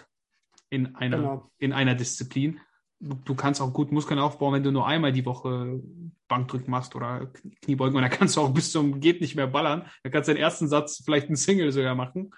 in 0.68 0.94
einer, 0.96 1.16
genau. 1.16 1.51
in 1.59 1.73
einer 1.73 1.94
Disziplin 1.94 2.61
du 3.00 3.34
kannst 3.34 3.60
auch 3.60 3.72
gut 3.72 3.92
Muskeln 3.92 4.20
aufbauen, 4.20 4.54
wenn 4.54 4.62
du 4.62 4.70
nur 4.70 4.86
einmal 4.86 5.12
die 5.12 5.24
Woche 5.24 5.80
Bankdrücken 6.28 6.70
machst 6.70 6.94
oder 6.94 7.32
Kniebeugen 7.62 7.96
und 7.96 8.02
dann 8.02 8.10
kannst 8.10 8.36
du 8.36 8.42
auch 8.42 8.52
bis 8.52 8.72
zum 8.72 9.00
geht 9.00 9.20
nicht 9.20 9.34
mehr 9.34 9.46
ballern. 9.46 9.86
Dann 10.02 10.12
kannst 10.12 10.28
du 10.28 10.34
den 10.34 10.42
ersten 10.42 10.68
Satz 10.68 11.02
vielleicht 11.04 11.26
einen 11.26 11.36
Single 11.36 11.72
sogar 11.72 11.94
machen 11.94 12.32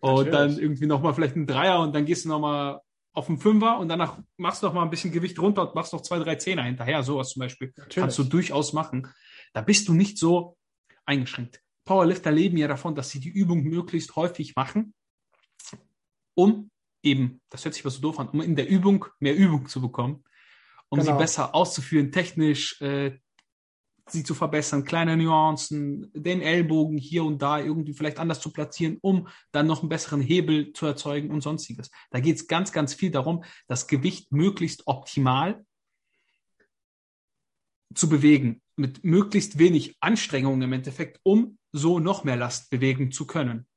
und 0.00 0.26
Natürlich. 0.26 0.32
dann 0.32 0.58
irgendwie 0.58 0.86
nochmal 0.86 1.14
vielleicht 1.14 1.34
einen 1.34 1.46
Dreier 1.46 1.80
und 1.80 1.94
dann 1.94 2.04
gehst 2.04 2.24
du 2.24 2.28
nochmal 2.28 2.80
auf 3.12 3.28
einen 3.28 3.38
Fünfer 3.38 3.78
und 3.78 3.88
danach 3.88 4.18
machst 4.36 4.62
du 4.62 4.66
noch 4.66 4.74
mal 4.74 4.82
ein 4.82 4.90
bisschen 4.90 5.10
Gewicht 5.10 5.38
runter 5.40 5.66
und 5.66 5.74
machst 5.74 5.92
noch 5.92 6.02
zwei, 6.02 6.20
drei 6.20 6.36
Zehner 6.36 6.62
hinterher. 6.62 7.02
Sowas 7.02 7.30
zum 7.30 7.40
Beispiel 7.40 7.72
Natürlich. 7.76 7.96
kannst 7.96 8.18
du 8.18 8.24
durchaus 8.24 8.72
machen. 8.72 9.08
Da 9.52 9.60
bist 9.60 9.88
du 9.88 9.94
nicht 9.94 10.18
so 10.18 10.56
eingeschränkt. 11.04 11.60
Powerlifter 11.84 12.30
leben 12.30 12.56
ja 12.56 12.68
davon, 12.68 12.94
dass 12.94 13.10
sie 13.10 13.18
die 13.18 13.30
Übung 13.30 13.64
möglichst 13.64 14.14
häufig 14.14 14.54
machen, 14.54 14.94
um 16.34 16.70
eben, 17.02 17.40
das 17.50 17.64
hört 17.64 17.74
sich 17.74 17.84
was 17.84 17.94
so 17.94 18.00
doof 18.00 18.18
an, 18.18 18.28
um 18.28 18.40
in 18.40 18.56
der 18.56 18.68
Übung 18.68 19.06
mehr 19.20 19.36
Übung 19.36 19.68
zu 19.68 19.80
bekommen, 19.80 20.24
um 20.88 20.98
genau. 20.98 21.12
sie 21.12 21.18
besser 21.18 21.54
auszuführen, 21.54 22.12
technisch 22.12 22.80
äh, 22.80 23.18
sie 24.10 24.24
zu 24.24 24.34
verbessern, 24.34 24.84
kleine 24.84 25.16
Nuancen, 25.16 26.10
den 26.14 26.40
Ellbogen 26.40 26.96
hier 26.96 27.24
und 27.24 27.42
da 27.42 27.58
irgendwie 27.58 27.92
vielleicht 27.92 28.18
anders 28.18 28.40
zu 28.40 28.52
platzieren, 28.52 28.98
um 29.02 29.28
dann 29.52 29.66
noch 29.66 29.80
einen 29.80 29.90
besseren 29.90 30.20
Hebel 30.20 30.72
zu 30.72 30.86
erzeugen 30.86 31.30
und 31.30 31.42
sonstiges. 31.42 31.90
Da 32.10 32.20
geht 32.20 32.36
es 32.36 32.46
ganz, 32.46 32.72
ganz 32.72 32.94
viel 32.94 33.10
darum, 33.10 33.44
das 33.66 33.86
Gewicht 33.86 34.32
möglichst 34.32 34.86
optimal 34.86 35.64
zu 37.94 38.08
bewegen, 38.08 38.62
mit 38.76 39.04
möglichst 39.04 39.58
wenig 39.58 39.96
Anstrengung 40.00 40.60
im 40.62 40.72
Endeffekt, 40.72 41.20
um 41.22 41.58
so 41.72 41.98
noch 41.98 42.24
mehr 42.24 42.36
Last 42.36 42.70
bewegen 42.70 43.12
zu 43.12 43.26
können 43.26 43.67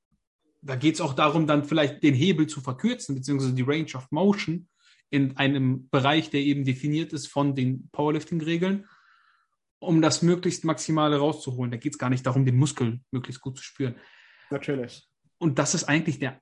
da 0.62 0.76
geht 0.76 0.95
es 0.95 1.02
auch 1.02 1.13
darum, 1.13 1.47
dann 1.47 1.65
vielleicht 1.65 2.04
den 2.04 2.13
Hebel 2.13 2.47
zu 2.47 2.62
verkürzen, 2.62 3.15
beziehungsweise 3.15 3.54
die 3.54 3.63
Range 3.63 3.91
of 3.95 4.10
Motion 4.12 4.67
in 5.10 5.36
einem 5.38 5.89
Bereich, 5.89 6.30
der 6.30 6.41
eben 6.41 6.63
definiert 6.63 7.13
ist 7.13 7.28
von 7.28 7.56
den 7.56 7.89
Powerlifting-Regeln, 7.91 8.88
um 9.80 10.02
das 10.02 10.21
möglichst 10.21 10.63
Maximale 10.63 11.17
rauszuholen. 11.17 11.71
Da 11.71 11.78
geht 11.78 11.93
es 11.93 11.97
gar 11.97 12.10
nicht 12.10 12.26
darum, 12.26 12.45
den 12.45 12.58
Muskel 12.58 13.02
möglichst 13.12 13.41
gut 13.41 13.58
zu 13.58 13.63
spüren. 13.63 13.95
Natürlich. 14.52 15.08
Und 15.38 15.58
das 15.58 15.74
ist 15.74 15.86
eigentlich 15.86 16.19
der 16.19 16.39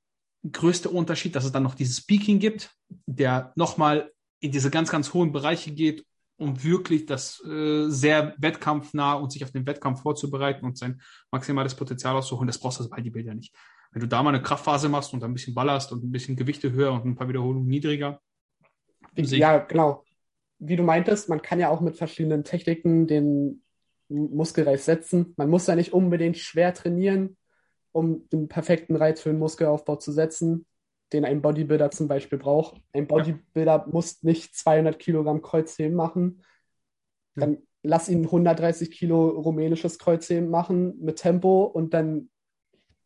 größte 0.52 0.90
Unterschied, 0.90 1.36
dass 1.36 1.46
es 1.46 1.52
dann 1.52 1.64
noch 1.64 1.76
dieses 1.76 1.98
Speaking 1.98 2.40
gibt, 2.40 2.72
der 3.06 3.54
nochmal 3.56 4.12
in 4.42 4.52
diese 4.52 4.70
ganz, 4.70 4.90
ganz 4.90 5.14
hohen 5.14 5.32
Bereiche 5.32 5.72
geht, 5.72 6.06
um 6.38 6.64
wirklich 6.64 7.06
das 7.06 7.44
äh, 7.46 7.90
sehr 7.90 8.36
wettkampfnah 8.38 9.14
und 9.14 9.32
sich 9.32 9.44
auf 9.44 9.52
den 9.52 9.66
Wettkampf 9.66 10.02
vorzubereiten 10.02 10.66
und 10.66 10.78
sein 10.78 11.02
maximales 11.32 11.76
Potenzial 11.76 12.16
auszuholen, 12.16 12.48
das 12.48 12.60
brauchst 12.60 12.80
du 12.80 12.84
als 12.84 12.90
Bodybuilder 12.90 13.34
nicht. 13.34 13.54
Wenn 13.92 14.02
du 14.02 14.08
da 14.08 14.22
mal 14.22 14.34
eine 14.34 14.44
Kraftphase 14.44 14.90
machst 14.90 15.14
und 15.14 15.24
ein 15.24 15.34
bisschen 15.34 15.54
ballerst 15.54 15.92
und 15.92 16.04
ein 16.04 16.12
bisschen 16.12 16.36
Gewichte 16.36 16.72
höher 16.72 16.94
und 16.94 17.06
ein 17.06 17.16
paar 17.16 17.28
Wiederholungen 17.28 17.68
niedriger. 17.68 18.22
Ja, 19.16 19.58
genau. 19.60 20.04
Wie 20.60 20.76
du 20.76 20.84
meintest, 20.84 21.30
man 21.30 21.42
kann 21.42 21.60
ja 21.60 21.70
auch 21.70 21.82
mit 21.82 21.98
verschiedenen 21.98 22.44
Techniken 22.44 23.08
den 23.08 23.64
Muskelreiz 24.10 24.86
setzen. 24.86 25.34
Man 25.38 25.50
muss 25.50 25.68
ja 25.68 25.76
nicht 25.76 25.94
unbedingt 25.94 26.38
schwer 26.38 26.74
trainieren, 26.74 27.38
um 27.92 28.28
den 28.30 28.48
perfekten 28.48 28.96
Reiz 28.96 29.22
für 29.22 29.30
den 29.30 29.40
Muskelaufbau 29.40 29.96
zu 29.96 30.12
setzen 30.12 30.66
den 31.14 31.26
ein 31.26 31.42
Bodybuilder 31.42 31.92
zum 31.92 32.08
Beispiel 32.08 32.38
braucht. 32.38 32.82
Ein 32.94 33.08
Bodybuilder 33.08 33.86
ja. 33.86 33.88
muss 33.92 34.24
nicht 34.24 34.56
200 34.56 35.00
Kilogramm 35.00 35.42
Kreuzheben 35.42 35.96
machen. 35.96 36.44
Dann 37.36 37.54
ja. 37.54 37.60
lass 37.84 38.10
ihn 38.10 38.26
130 38.26 38.92
Kilo 38.92 39.30
rumänisches 39.30 39.98
Kreuzheben 39.98 40.50
machen 40.50 41.00
mit 41.00 41.18
Tempo 41.18 41.64
und 41.64 41.94
dann 41.94 42.30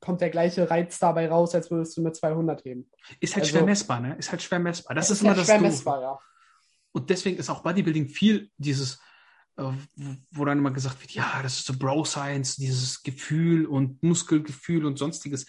kommt 0.03 0.21
der 0.21 0.29
gleiche 0.29 0.69
Reiz 0.69 0.99
dabei 0.99 1.29
raus, 1.29 1.55
als 1.55 1.71
würdest 1.71 1.95
du 1.97 2.01
mit 2.01 2.15
200 2.15 2.63
heben. 2.65 2.89
Ist 3.19 3.35
halt 3.35 3.45
also, 3.45 3.57
schwer 3.57 3.65
messbar, 3.65 3.99
ne? 4.01 4.15
Ist 4.17 4.31
halt 4.31 4.41
schwer 4.41 4.59
messbar. 4.59 4.95
Das 4.95 5.09
ist, 5.09 5.17
ist 5.17 5.21
immer 5.21 5.29
halt 5.29 5.39
das 5.39 5.47
schwer 5.47 5.61
messbar, 5.61 6.01
ja. 6.01 6.19
Und 6.91 7.09
deswegen 7.09 7.37
ist 7.37 7.49
auch 7.49 7.63
Bodybuilding 7.63 8.09
viel 8.09 8.51
dieses, 8.57 8.99
äh, 9.57 9.71
wo 10.31 10.45
dann 10.45 10.59
immer 10.59 10.71
gesagt 10.71 11.01
wird, 11.01 11.11
ja, 11.11 11.41
das 11.41 11.59
ist 11.59 11.65
so 11.65 11.77
Bro-Science, 11.77 12.57
dieses 12.57 13.01
Gefühl 13.01 13.65
und 13.65 14.03
Muskelgefühl 14.03 14.85
und 14.85 14.99
sonstiges. 14.99 15.45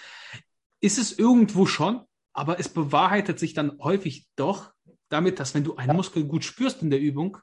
Ist 0.80 0.98
es 0.98 1.18
irgendwo 1.18 1.66
schon, 1.66 2.02
aber 2.32 2.58
es 2.60 2.68
bewahrheitet 2.68 3.38
sich 3.38 3.54
dann 3.54 3.78
häufig 3.80 4.26
doch 4.36 4.72
damit, 5.08 5.40
dass 5.40 5.54
wenn 5.54 5.64
du 5.64 5.76
einen 5.76 5.96
Muskel 5.96 6.24
gut 6.24 6.44
spürst 6.44 6.82
in 6.82 6.90
der 6.90 7.00
Übung, 7.00 7.38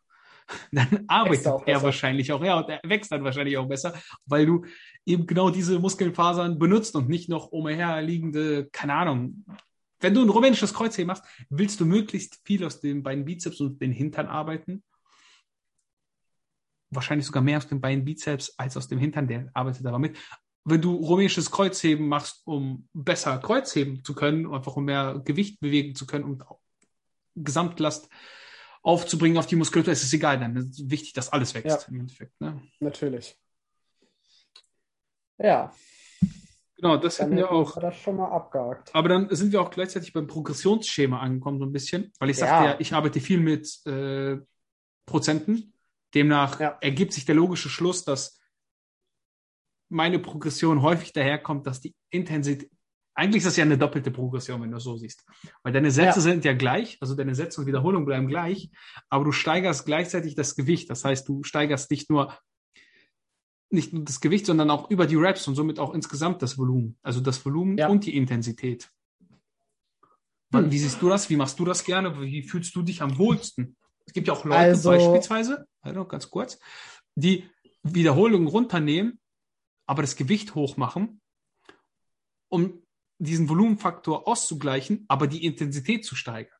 dann 0.71 1.05
arbeitet 1.07 1.45
er 1.45 1.59
besser. 1.59 1.83
wahrscheinlich 1.83 2.31
auch, 2.31 2.43
ja, 2.43 2.59
und 2.59 2.69
er 2.69 2.79
wächst 2.83 3.11
dann 3.11 3.23
wahrscheinlich 3.23 3.57
auch 3.57 3.67
besser, 3.67 3.93
weil 4.25 4.45
du 4.45 4.65
eben 5.05 5.25
genau 5.25 5.49
diese 5.49 5.79
Muskelfasern 5.79 6.59
benutzt 6.59 6.95
und 6.95 7.09
nicht 7.09 7.29
noch 7.29 7.47
umherliegende, 7.47 8.69
keine 8.71 8.93
Ahnung. 8.93 9.45
Wenn 9.99 10.13
du 10.13 10.21
ein 10.21 10.29
rumänisches 10.29 10.73
Kreuzheben 10.73 11.07
machst, 11.07 11.23
willst 11.49 11.79
du 11.79 11.85
möglichst 11.85 12.41
viel 12.43 12.65
aus 12.65 12.79
den 12.79 13.03
beiden 13.03 13.25
Bizeps 13.25 13.59
und 13.61 13.81
den 13.81 13.91
Hintern 13.91 14.27
arbeiten. 14.27 14.83
Wahrscheinlich 16.89 17.25
sogar 17.25 17.43
mehr 17.43 17.57
aus 17.57 17.67
den 17.67 17.79
beiden 17.79 18.03
Bizeps 18.03 18.53
als 18.57 18.75
aus 18.75 18.87
dem 18.87 18.99
Hintern, 18.99 19.27
der 19.27 19.49
arbeitet 19.53 19.85
aber 19.85 19.99
mit 19.99 20.17
wenn 20.63 20.81
du 20.81 20.93
rumänisches 20.95 21.49
Kreuzheben 21.49 22.07
machst, 22.07 22.41
um 22.45 22.87
besser 22.93 23.37
Kreuzheben 23.39 24.03
zu 24.03 24.13
können, 24.13 24.51
einfach 24.51 24.75
um 24.75 24.85
mehr 24.85 25.19
Gewicht 25.23 25.59
bewegen 25.59 25.95
zu 25.95 26.05
können, 26.05 26.23
um 26.23 26.43
Gesamtlast 27.35 28.09
aufzubringen 28.81 29.37
auf 29.37 29.47
die 29.47 29.55
Muskulatur, 29.55 29.93
ist 29.93 30.03
es 30.03 30.13
egal, 30.13 30.39
dann 30.39 30.55
ist 30.55 30.89
wichtig, 30.89 31.13
dass 31.13 31.31
alles 31.31 31.53
wächst 31.53 31.83
ja, 31.83 31.87
im 31.87 31.99
Endeffekt. 31.99 32.39
Ne? 32.41 32.61
Natürlich. 32.79 33.37
Ja. 35.37 35.73
Genau, 36.75 36.97
das 36.97 37.17
dann 37.17 37.27
hätten 37.27 37.37
wir 37.37 37.51
auch. 37.51 37.79
Das 37.79 37.95
schon 37.97 38.15
mal 38.15 38.31
abgehakt. 38.31 38.93
Aber 38.95 39.09
dann 39.09 39.33
sind 39.35 39.51
wir 39.51 39.61
auch 39.61 39.69
gleichzeitig 39.69 40.13
beim 40.13 40.25
Progressionsschema 40.25 41.19
angekommen, 41.19 41.59
so 41.59 41.65
ein 41.65 41.71
bisschen, 41.71 42.11
weil 42.19 42.31
ich 42.31 42.37
sagte 42.37 42.65
ja, 42.65 42.71
ja 42.71 42.79
ich 42.79 42.93
arbeite 42.93 43.19
viel 43.19 43.39
mit 43.39 43.85
äh, 43.85 44.37
Prozenten. 45.05 45.73
Demnach 46.13 46.59
ja. 46.59 46.77
ergibt 46.81 47.13
sich 47.13 47.25
der 47.25 47.35
logische 47.35 47.69
Schluss, 47.69 48.03
dass 48.03 48.39
meine 49.89 50.19
Progression 50.19 50.81
häufig 50.81 51.13
daherkommt, 51.13 51.67
dass 51.67 51.81
die 51.81 51.95
Intensität, 52.09 52.71
eigentlich 53.13 53.39
ist 53.39 53.47
das 53.47 53.58
ja 53.58 53.65
eine 53.65 53.78
doppelte 53.78 54.12
Progression, 54.12 54.62
wenn 54.62 54.71
du 54.71 54.78
es 54.78 54.84
so 54.84 54.97
siehst. 54.97 55.26
Weil 55.63 55.74
deine 55.74 55.91
Sätze 55.91 56.19
ja. 56.19 56.21
sind 56.21 56.45
ja 56.45 56.54
gleich, 56.54 56.97
also 57.02 57.15
deine 57.15 57.36
Sätze 57.36 57.62
und 57.62 57.67
Wiederholungen 57.67 58.06
bleiben 58.06 58.28
gleich, 58.28 58.71
aber 59.10 59.26
du 59.26 59.32
steigerst 59.32 59.86
gleichzeitig 59.86 60.36
das 60.36 60.56
Gewicht. 60.56 60.89
Das 60.89 61.04
heißt, 61.04 61.28
du 61.28 61.43
steigerst 61.43 61.91
nicht 61.91 62.10
nur 62.10 62.38
nicht 63.74 63.93
nur 63.93 64.04
das 64.04 64.19
Gewicht, 64.19 64.45
sondern 64.45 64.69
auch 64.69 64.89
über 64.89 65.08
die 65.08 65.15
Reps 65.15 65.47
und 65.47 65.56
somit 65.56 65.80
auch 65.80 65.93
insgesamt 65.93 66.41
das 66.41 66.58
Volumen. 66.58 66.97
Also 67.04 67.21
das 67.21 67.45
Volumen 67.45 67.78
ja. 67.78 67.88
und 67.88 68.06
die 68.06 68.17
Intensität. 68.17 68.89
Hm. 70.54 70.69
Wie 70.69 70.78
siehst 70.78 71.02
du 71.02 71.08
das? 71.08 71.30
Wie 71.30 71.38
machst 71.38 71.58
du 71.58 71.63
das 71.63 71.86
gerne? 71.86 72.19
Wie 72.21 72.43
fühlst 72.43 72.76
du 72.76 72.82
dich 72.82 73.02
am 73.02 73.17
wohlsten? 73.17 73.78
Es 74.06 74.12
gibt 74.12 74.28
ja 74.28 74.34
auch 74.34 74.43
Leute 74.43 74.58
also, 74.58 74.89
beispielsweise, 74.89 75.65
also 75.80 76.04
ganz 76.04 76.30
kurz, 76.30 76.60
die 77.15 77.50
Wiederholungen 77.84 78.47
runternehmen 78.47 79.21
aber 79.91 80.04
das 80.04 80.15
Gewicht 80.15 80.56
hochmachen, 80.56 81.19
um 82.50 82.82
diesen 83.21 83.49
Volumenfaktor 83.49 84.27
auszugleichen, 84.27 85.05
aber 85.07 85.27
die 85.27 85.45
Intensität 85.45 86.05
zu 86.05 86.15
steigern. 86.15 86.57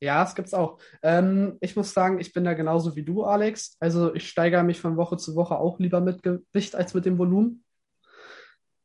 Ja, 0.00 0.22
das 0.22 0.34
gibt's 0.34 0.54
auch. 0.54 0.78
Ähm, 1.02 1.58
ich 1.60 1.74
muss 1.74 1.92
sagen, 1.92 2.20
ich 2.20 2.32
bin 2.32 2.44
da 2.44 2.54
genauso 2.54 2.94
wie 2.94 3.02
du, 3.02 3.24
Alex. 3.24 3.76
Also 3.80 4.14
ich 4.14 4.28
steigere 4.28 4.62
mich 4.62 4.80
von 4.80 4.96
Woche 4.96 5.16
zu 5.16 5.34
Woche 5.34 5.58
auch 5.58 5.78
lieber 5.80 6.00
mit 6.00 6.22
Gewicht 6.22 6.76
als 6.76 6.94
mit 6.94 7.04
dem 7.04 7.18
Volumen. 7.18 7.64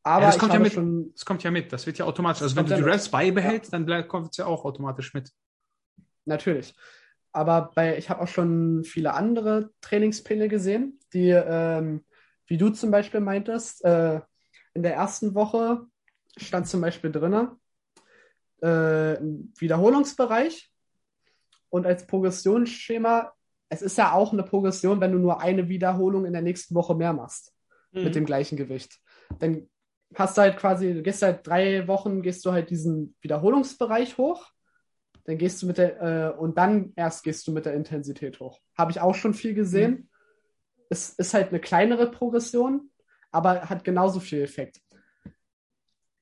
Aber 0.02 0.24
ja, 0.24 0.30
das, 0.30 0.38
kommt 0.38 0.52
ja 0.52 0.58
mit, 0.58 0.72
schon, 0.72 1.12
das 1.14 1.24
kommt 1.24 1.42
ja 1.44 1.50
mit. 1.50 1.72
Das 1.72 1.86
wird 1.86 1.98
ja 1.98 2.04
automatisch. 2.04 2.42
Also 2.42 2.56
wenn 2.56 2.66
du 2.66 2.74
die 2.74 2.82
Reps 2.82 3.08
beibehältst, 3.08 3.72
ja. 3.72 3.78
dann 3.78 4.08
kommt 4.08 4.32
es 4.32 4.36
ja 4.36 4.46
auch 4.46 4.64
automatisch 4.64 5.14
mit. 5.14 5.30
Natürlich. 6.26 6.74
Aber 7.32 7.70
bei, 7.74 7.96
ich 7.96 8.10
habe 8.10 8.22
auch 8.22 8.28
schon 8.28 8.84
viele 8.84 9.14
andere 9.14 9.70
Trainingspläne 9.80 10.48
gesehen, 10.48 11.00
die 11.12 11.30
ähm, 11.30 12.04
wie 12.46 12.58
du 12.58 12.70
zum 12.70 12.90
Beispiel 12.90 13.20
meintest, 13.20 13.84
äh, 13.84 14.20
in 14.74 14.82
der 14.82 14.94
ersten 14.94 15.34
Woche 15.34 15.86
stand 16.36 16.68
zum 16.68 16.80
Beispiel 16.80 17.12
drin, 17.12 17.48
äh, 18.60 19.18
Wiederholungsbereich 19.58 20.70
und 21.70 21.86
als 21.86 22.06
Progressionsschema, 22.06 23.32
es 23.68 23.82
ist 23.82 23.98
ja 23.98 24.12
auch 24.12 24.32
eine 24.32 24.42
Progression, 24.42 25.00
wenn 25.00 25.12
du 25.12 25.18
nur 25.18 25.40
eine 25.40 25.68
Wiederholung 25.68 26.24
in 26.24 26.32
der 26.32 26.42
nächsten 26.42 26.74
Woche 26.74 26.94
mehr 26.94 27.12
machst 27.12 27.52
mhm. 27.92 28.04
mit 28.04 28.14
dem 28.14 28.24
gleichen 28.24 28.56
Gewicht. 28.56 28.98
Dann 29.38 29.68
hast 30.14 30.36
du 30.36 30.42
halt 30.42 30.56
quasi, 30.56 30.94
du 30.94 31.02
gehst 31.02 31.22
halt 31.22 31.46
drei 31.46 31.86
Wochen, 31.88 32.22
gehst 32.22 32.44
du 32.44 32.52
halt 32.52 32.70
diesen 32.70 33.16
Wiederholungsbereich 33.20 34.18
hoch, 34.18 34.50
dann 35.24 35.38
gehst 35.38 35.62
du 35.62 35.66
mit 35.66 35.78
der, 35.78 36.00
äh, 36.00 36.38
und 36.38 36.58
dann 36.58 36.92
erst 36.96 37.24
gehst 37.24 37.46
du 37.46 37.52
mit 37.52 37.66
der 37.66 37.74
Intensität 37.74 38.40
hoch. 38.40 38.60
Habe 38.76 38.90
ich 38.90 39.00
auch 39.00 39.14
schon 39.14 39.34
viel 39.34 39.54
gesehen. 39.54 39.90
Mhm 39.90 40.08
es 40.94 41.10
ist 41.10 41.34
halt 41.34 41.48
eine 41.48 41.60
kleinere 41.60 42.10
Progression, 42.10 42.90
aber 43.30 43.68
hat 43.68 43.84
genauso 43.84 44.20
viel 44.20 44.42
Effekt. 44.42 44.80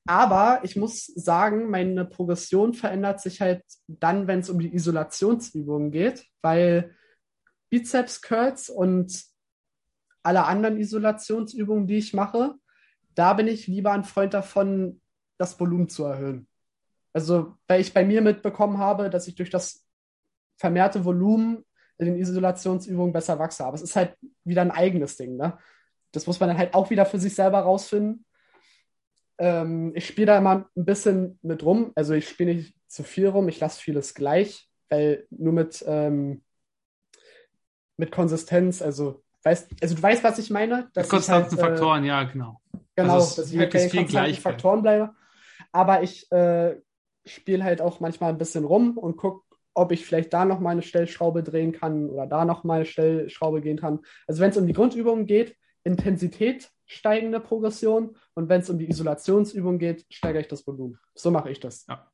Aber 0.05 0.59
ich 0.63 0.75
muss 0.75 1.05
sagen, 1.05 1.69
meine 1.69 2.05
Progression 2.05 2.73
verändert 2.73 3.21
sich 3.21 3.39
halt 3.39 3.63
dann, 3.87 4.27
wenn 4.27 4.39
es 4.39 4.49
um 4.49 4.59
die 4.59 4.73
Isolationsübungen 4.73 5.91
geht, 5.91 6.25
weil 6.41 6.93
Bizeps 7.69 8.21
Curls 8.21 8.69
und 8.69 9.23
alle 10.21 10.45
anderen 10.45 10.77
Isolationsübungen, 10.77 11.87
die 11.87 11.97
ich 11.97 12.13
mache, 12.13 12.55
da 13.15 13.33
bin 13.33 13.47
ich 13.47 13.67
lieber 13.67 13.91
ein 13.91 14.03
Freund 14.03 14.33
davon, 14.33 15.01
das 15.37 15.59
Volumen 15.59 15.89
zu 15.89 16.03
erhöhen. 16.03 16.47
Also, 17.13 17.57
weil 17.67 17.81
ich 17.81 17.93
bei 17.93 18.03
mir 18.03 18.21
mitbekommen 18.21 18.79
habe, 18.79 19.09
dass 19.09 19.27
ich 19.27 19.35
durch 19.35 19.49
das 19.49 19.85
vermehrte 20.57 21.05
Volumen 21.05 21.63
in 21.97 22.07
den 22.07 22.17
Isolationsübungen 22.17 23.13
besser 23.13 23.39
wachse. 23.39 23.65
Aber 23.65 23.75
es 23.75 23.81
ist 23.81 23.95
halt 23.95 24.17
wieder 24.43 24.61
ein 24.61 24.71
eigenes 24.71 25.17
Ding. 25.17 25.35
Ne? 25.35 25.57
Das 26.11 26.27
muss 26.27 26.39
man 26.39 26.49
dann 26.49 26.57
halt 26.57 26.73
auch 26.73 26.89
wieder 26.89 27.05
für 27.05 27.19
sich 27.19 27.35
selber 27.35 27.59
rausfinden. 27.59 28.25
Ähm, 29.43 29.91
ich 29.93 30.07
spiele 30.07 30.27
da 30.27 30.37
immer 30.37 30.69
ein 30.73 30.85
bisschen 30.85 31.37
mit 31.41 31.65
rum. 31.65 31.91
Also 31.95 32.13
ich 32.13 32.29
spiele 32.29 32.55
nicht 32.55 32.77
zu 32.87 33.03
viel 33.03 33.27
rum, 33.27 33.49
ich 33.49 33.59
lasse 33.59 33.81
vieles 33.81 34.13
gleich, 34.13 34.69
weil 34.87 35.27
nur 35.31 35.51
mit, 35.51 35.83
ähm, 35.85 36.43
mit 37.97 38.09
Konsistenz, 38.09 38.81
also, 38.81 39.21
weißt, 39.43 39.69
also 39.81 39.95
du 39.95 40.01
weißt, 40.01 40.23
was 40.23 40.39
ich 40.39 40.49
meine? 40.49 40.89
Dass 40.93 41.07
mit 41.07 41.11
konstanten 41.11 41.51
halt, 41.51 41.59
äh, 41.59 41.61
Faktoren, 41.61 42.05
ja, 42.05 42.23
genau. 42.23 42.61
Genau, 42.95 43.15
also 43.15 43.41
dass 43.41 43.51
ich 43.51 43.59
halt 43.59 43.73
bei 43.73 43.89
konstanten 43.89 44.35
Faktoren 44.35 44.81
bleibe. 44.81 45.13
Aber 45.73 46.03
ich 46.03 46.31
äh, 46.31 46.77
spiele 47.25 47.65
halt 47.65 47.81
auch 47.81 47.99
manchmal 47.99 48.29
ein 48.29 48.37
bisschen 48.37 48.63
rum 48.63 48.97
und 48.97 49.17
gucke, 49.17 49.43
ob 49.73 49.91
ich 49.91 50.05
vielleicht 50.05 50.31
da 50.31 50.45
noch 50.45 50.61
mal 50.61 50.69
eine 50.69 50.83
Stellschraube 50.83 51.43
drehen 51.43 51.73
kann 51.73 52.09
oder 52.09 52.27
da 52.27 52.45
noch 52.45 52.63
mal 52.63 52.75
eine 52.75 52.85
Stellschraube 52.85 53.59
gehen 53.59 53.77
kann. 53.77 53.99
Also 54.25 54.39
wenn 54.39 54.51
es 54.51 54.57
um 54.57 54.67
die 54.67 54.73
Grundübungen 54.73 55.25
geht, 55.25 55.57
Intensität 55.83 56.71
steigende 56.85 57.39
Progression 57.39 58.15
und 58.33 58.49
wenn 58.49 58.61
es 58.61 58.69
um 58.69 58.77
die 58.77 58.89
Isolationsübung 58.89 59.79
geht, 59.79 60.05
steigere 60.09 60.41
ich 60.41 60.47
das 60.47 60.65
Volumen. 60.67 60.99
So 61.15 61.31
mache 61.31 61.49
ich 61.49 61.59
das. 61.59 61.85
Ja. 61.87 62.07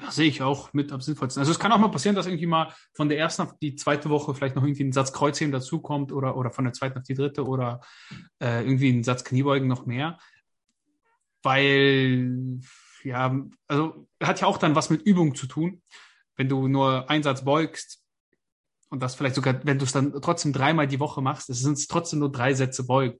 ja. 0.00 0.10
sehe 0.10 0.28
ich 0.28 0.42
auch 0.42 0.72
mit 0.72 0.92
am 0.92 1.00
sinnvollsten. 1.00 1.40
Also 1.40 1.52
es 1.52 1.58
kann 1.58 1.72
auch 1.72 1.78
mal 1.78 1.90
passieren, 1.90 2.16
dass 2.16 2.26
irgendwie 2.26 2.46
mal 2.46 2.72
von 2.94 3.08
der 3.08 3.18
ersten 3.18 3.42
auf 3.42 3.58
die 3.58 3.74
zweite 3.74 4.10
Woche 4.10 4.34
vielleicht 4.34 4.56
noch 4.56 4.62
irgendwie 4.62 4.84
ein 4.84 4.92
Satz 4.92 5.12
Kreuzheben 5.12 5.52
dazukommt 5.52 6.12
oder, 6.12 6.36
oder 6.36 6.50
von 6.50 6.64
der 6.64 6.72
zweiten 6.72 6.98
auf 6.98 7.04
die 7.04 7.14
dritte 7.14 7.46
oder 7.46 7.80
äh, 8.40 8.62
irgendwie 8.62 8.92
ein 8.92 9.04
Satz 9.04 9.24
Kniebeugen 9.24 9.68
noch 9.68 9.86
mehr. 9.86 10.18
Weil, 11.42 12.60
ja, 13.02 13.36
also 13.66 14.06
hat 14.22 14.40
ja 14.40 14.46
auch 14.46 14.58
dann 14.58 14.76
was 14.76 14.90
mit 14.90 15.02
Übung 15.02 15.34
zu 15.34 15.46
tun 15.46 15.82
wenn 16.36 16.48
du 16.48 16.68
nur 16.68 17.08
Einsatz 17.10 17.44
beugst 17.44 18.02
und 18.90 19.02
das 19.02 19.14
vielleicht 19.14 19.34
sogar, 19.34 19.64
wenn 19.64 19.78
du 19.78 19.84
es 19.84 19.92
dann 19.92 20.12
trotzdem 20.20 20.52
dreimal 20.52 20.86
die 20.86 21.00
Woche 21.00 21.22
machst, 21.22 21.50
es 21.50 21.60
sind 21.60 21.78
trotzdem 21.88 22.20
nur 22.20 22.32
drei 22.32 22.54
Sätze 22.54 22.84
beugen. 22.84 23.18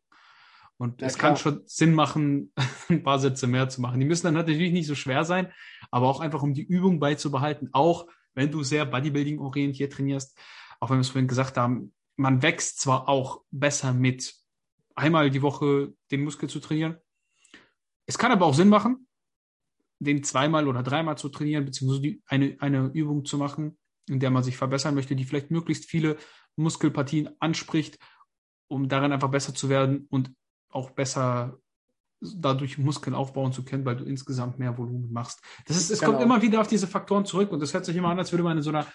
Und 0.82 1.00
ja, 1.00 1.06
es 1.06 1.16
klar. 1.16 1.30
kann 1.30 1.36
schon 1.36 1.62
Sinn 1.66 1.94
machen, 1.94 2.52
ein 2.88 3.04
paar 3.04 3.20
Sätze 3.20 3.46
mehr 3.46 3.68
zu 3.68 3.80
machen. 3.80 4.00
Die 4.00 4.06
müssen 4.06 4.26
dann 4.26 4.34
natürlich 4.34 4.72
nicht 4.72 4.88
so 4.88 4.96
schwer 4.96 5.22
sein, 5.24 5.52
aber 5.92 6.08
auch 6.08 6.18
einfach 6.18 6.42
um 6.42 6.54
die 6.54 6.64
Übung 6.64 6.98
beizubehalten, 6.98 7.68
auch 7.70 8.08
wenn 8.34 8.50
du 8.50 8.64
sehr 8.64 8.84
Bodybuilding-orientiert 8.84 9.92
trainierst. 9.92 10.36
auch 10.80 10.90
wenn 10.90 10.96
wir 10.96 11.02
es 11.02 11.10
vorhin 11.10 11.28
gesagt 11.28 11.56
haben, 11.56 11.94
man 12.16 12.42
wächst 12.42 12.80
zwar 12.80 13.08
auch 13.08 13.42
besser 13.52 13.94
mit 13.94 14.34
einmal 14.96 15.30
die 15.30 15.42
Woche 15.42 15.94
den 16.10 16.24
Muskel 16.24 16.48
zu 16.48 16.58
trainieren. 16.58 16.96
Es 18.06 18.18
kann 18.18 18.32
aber 18.32 18.46
auch 18.46 18.54
Sinn 18.54 18.68
machen, 18.68 19.06
den 20.00 20.24
zweimal 20.24 20.66
oder 20.66 20.82
dreimal 20.82 21.16
zu 21.16 21.28
trainieren, 21.28 21.64
beziehungsweise 21.64 22.02
die, 22.02 22.22
eine, 22.26 22.56
eine 22.58 22.90
Übung 22.92 23.24
zu 23.24 23.38
machen, 23.38 23.78
in 24.08 24.18
der 24.18 24.30
man 24.30 24.42
sich 24.42 24.56
verbessern 24.56 24.96
möchte, 24.96 25.14
die 25.14 25.24
vielleicht 25.24 25.52
möglichst 25.52 25.84
viele 25.84 26.16
Muskelpartien 26.56 27.30
anspricht, 27.38 28.00
um 28.66 28.88
darin 28.88 29.12
einfach 29.12 29.30
besser 29.30 29.54
zu 29.54 29.68
werden 29.68 30.08
und 30.10 30.32
auch 30.72 30.90
besser 30.90 31.58
dadurch 32.20 32.78
Muskeln 32.78 33.14
aufbauen 33.14 33.52
zu 33.52 33.64
können, 33.64 33.84
weil 33.84 33.96
du 33.96 34.04
insgesamt 34.04 34.58
mehr 34.58 34.78
Volumen 34.78 35.12
machst. 35.12 35.40
Das 35.66 35.76
ist, 35.76 35.90
es 35.90 36.00
genau. 36.00 36.12
kommt 36.12 36.22
immer 36.22 36.40
wieder 36.40 36.60
auf 36.60 36.68
diese 36.68 36.86
Faktoren 36.86 37.24
zurück 37.24 37.50
und 37.50 37.60
das 37.60 37.74
hört 37.74 37.84
sich 37.84 37.96
immer 37.96 38.10
an, 38.10 38.18
als 38.18 38.32
würde 38.32 38.44
man 38.44 38.56
in 38.56 38.62
so 38.62 38.70
einer 38.70 38.86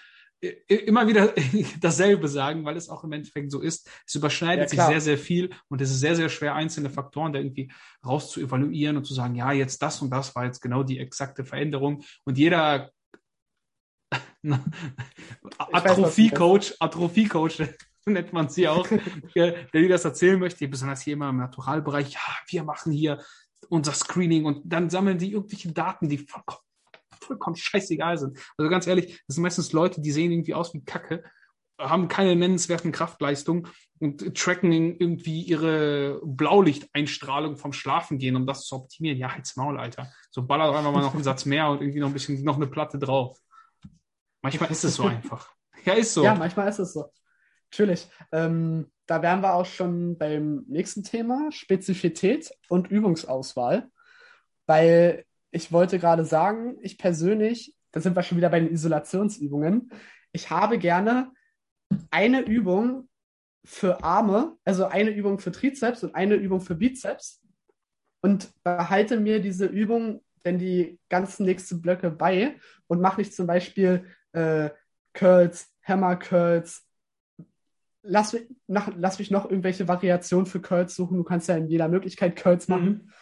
immer 0.68 1.06
wieder 1.08 1.34
dasselbe 1.80 2.28
sagen, 2.28 2.64
weil 2.64 2.76
es 2.76 2.88
auch 2.88 3.02
im 3.04 3.12
Endeffekt 3.12 3.50
so 3.50 3.60
ist. 3.60 3.90
Es 4.06 4.14
überschneidet 4.14 4.64
ja, 4.64 4.68
sich 4.68 4.80
sehr, 4.80 5.00
sehr 5.00 5.18
viel 5.18 5.50
und 5.68 5.80
es 5.80 5.90
ist 5.90 6.00
sehr, 6.00 6.14
sehr 6.14 6.28
schwer, 6.28 6.54
einzelne 6.54 6.90
Faktoren 6.90 7.32
da 7.32 7.40
irgendwie 7.40 7.72
raus 8.06 8.30
zu 8.30 8.40
evaluieren 8.40 8.96
und 8.96 9.04
zu 9.04 9.14
sagen, 9.14 9.34
ja, 9.34 9.52
jetzt 9.52 9.82
das 9.82 10.00
und 10.00 10.10
das 10.10 10.34
war 10.36 10.44
jetzt 10.44 10.60
genau 10.60 10.82
die 10.82 10.98
exakte 10.98 11.44
Veränderung 11.44 12.04
und 12.24 12.38
jeder 12.38 12.90
Atrophie-Coach, 15.58 16.76
Atrophie-Coach, 16.78 17.62
nennt 18.12 18.32
man 18.32 18.48
sie 18.48 18.68
auch, 18.68 18.88
der 19.34 19.66
dir 19.72 19.88
das 19.88 20.04
erzählen 20.04 20.38
möchte, 20.38 20.68
besonders 20.68 21.02
hier 21.02 21.14
immer 21.14 21.30
im 21.30 21.38
Naturalbereich, 21.38 22.12
ja, 22.12 22.20
wir 22.48 22.64
machen 22.64 22.92
hier 22.92 23.22
unser 23.68 23.92
Screening 23.92 24.44
und 24.44 24.62
dann 24.64 24.90
sammeln 24.90 25.18
die 25.18 25.32
irgendwelche 25.32 25.72
Daten, 25.72 26.08
die 26.08 26.18
vollkommen, 26.18 26.62
vollkommen 27.20 27.56
scheißegal 27.56 28.18
sind. 28.18 28.38
Also 28.56 28.70
ganz 28.70 28.86
ehrlich, 28.86 29.22
das 29.26 29.36
sind 29.36 29.42
meistens 29.42 29.72
Leute, 29.72 30.00
die 30.00 30.12
sehen 30.12 30.32
irgendwie 30.32 30.54
aus 30.54 30.72
wie 30.74 30.84
Kacke, 30.84 31.24
haben 31.78 32.08
keine 32.08 32.34
nennenswerten 32.34 32.92
Kraftleistungen 32.92 33.68
und 34.00 34.36
tracken 34.36 34.72
irgendwie 34.72 35.42
ihre 35.42 36.20
Blaulichteinstrahlung 36.24 37.56
vom 37.56 37.72
Schlafen 37.72 38.18
gehen, 38.18 38.36
um 38.36 38.46
das 38.46 38.64
zu 38.64 38.76
optimieren. 38.76 39.18
Ja, 39.18 39.32
halt's 39.32 39.56
Maul, 39.56 39.78
Alter. 39.78 40.10
So 40.30 40.44
ballert 40.44 40.74
einfach 40.74 40.92
mal 40.92 41.02
noch 41.02 41.14
einen 41.14 41.22
Satz 41.22 41.44
mehr 41.44 41.68
und 41.68 41.80
irgendwie 41.80 42.00
noch 42.00 42.08
ein 42.08 42.12
bisschen, 42.12 42.42
noch 42.42 42.56
eine 42.56 42.66
Platte 42.66 42.98
drauf. 42.98 43.38
Manchmal 44.42 44.70
ist 44.70 44.84
es 44.84 44.96
so 44.96 45.04
einfach. 45.06 45.50
Ja, 45.84 45.94
ist 45.94 46.14
so. 46.14 46.24
Ja, 46.24 46.34
manchmal 46.34 46.68
ist 46.68 46.78
es 46.80 46.92
so. 46.92 47.10
Natürlich. 47.70 48.08
Ähm, 48.32 48.90
da 49.06 49.22
wären 49.22 49.42
wir 49.42 49.54
auch 49.54 49.66
schon 49.66 50.18
beim 50.18 50.64
nächsten 50.68 51.02
Thema, 51.02 51.50
Spezifität 51.50 52.50
und 52.68 52.90
Übungsauswahl. 52.90 53.88
Weil 54.66 55.24
ich 55.50 55.72
wollte 55.72 55.98
gerade 55.98 56.24
sagen, 56.24 56.76
ich 56.82 56.98
persönlich, 56.98 57.74
da 57.90 58.00
sind 58.00 58.16
wir 58.16 58.22
schon 58.22 58.38
wieder 58.38 58.50
bei 58.50 58.60
den 58.60 58.70
Isolationsübungen, 58.70 59.90
ich 60.32 60.50
habe 60.50 60.78
gerne 60.78 61.32
eine 62.10 62.40
Übung 62.40 63.08
für 63.64 64.04
Arme, 64.04 64.56
also 64.64 64.86
eine 64.86 65.10
Übung 65.10 65.38
für 65.38 65.52
Trizeps 65.52 66.04
und 66.04 66.14
eine 66.14 66.34
Übung 66.34 66.60
für 66.60 66.74
Bizeps 66.74 67.42
und 68.20 68.50
behalte 68.62 69.18
mir 69.20 69.40
diese 69.40 69.66
Übung 69.66 70.22
denn 70.44 70.58
die 70.58 70.98
ganzen 71.08 71.44
nächsten 71.44 71.80
Blöcke 71.82 72.10
bei 72.10 72.56
und 72.86 73.00
mache 73.00 73.20
nicht 73.20 73.34
zum 73.34 73.46
Beispiel 73.46 74.06
äh, 74.32 74.70
Curls, 75.12 75.74
Hammer 75.82 76.16
Curls, 76.16 76.87
lass, 78.08 78.36
nach, 78.66 78.90
lass 78.96 79.18
mich 79.18 79.30
noch 79.30 79.44
irgendwelche 79.44 79.86
Variationen 79.86 80.46
für 80.46 80.60
Curls 80.60 80.94
suchen. 80.96 81.18
Du 81.18 81.24
kannst 81.24 81.48
ja 81.48 81.56
in 81.56 81.68
jeder 81.68 81.88
Möglichkeit 81.88 82.36
Curls 82.36 82.68
machen. 82.68 82.88
Mhm. 82.88 83.12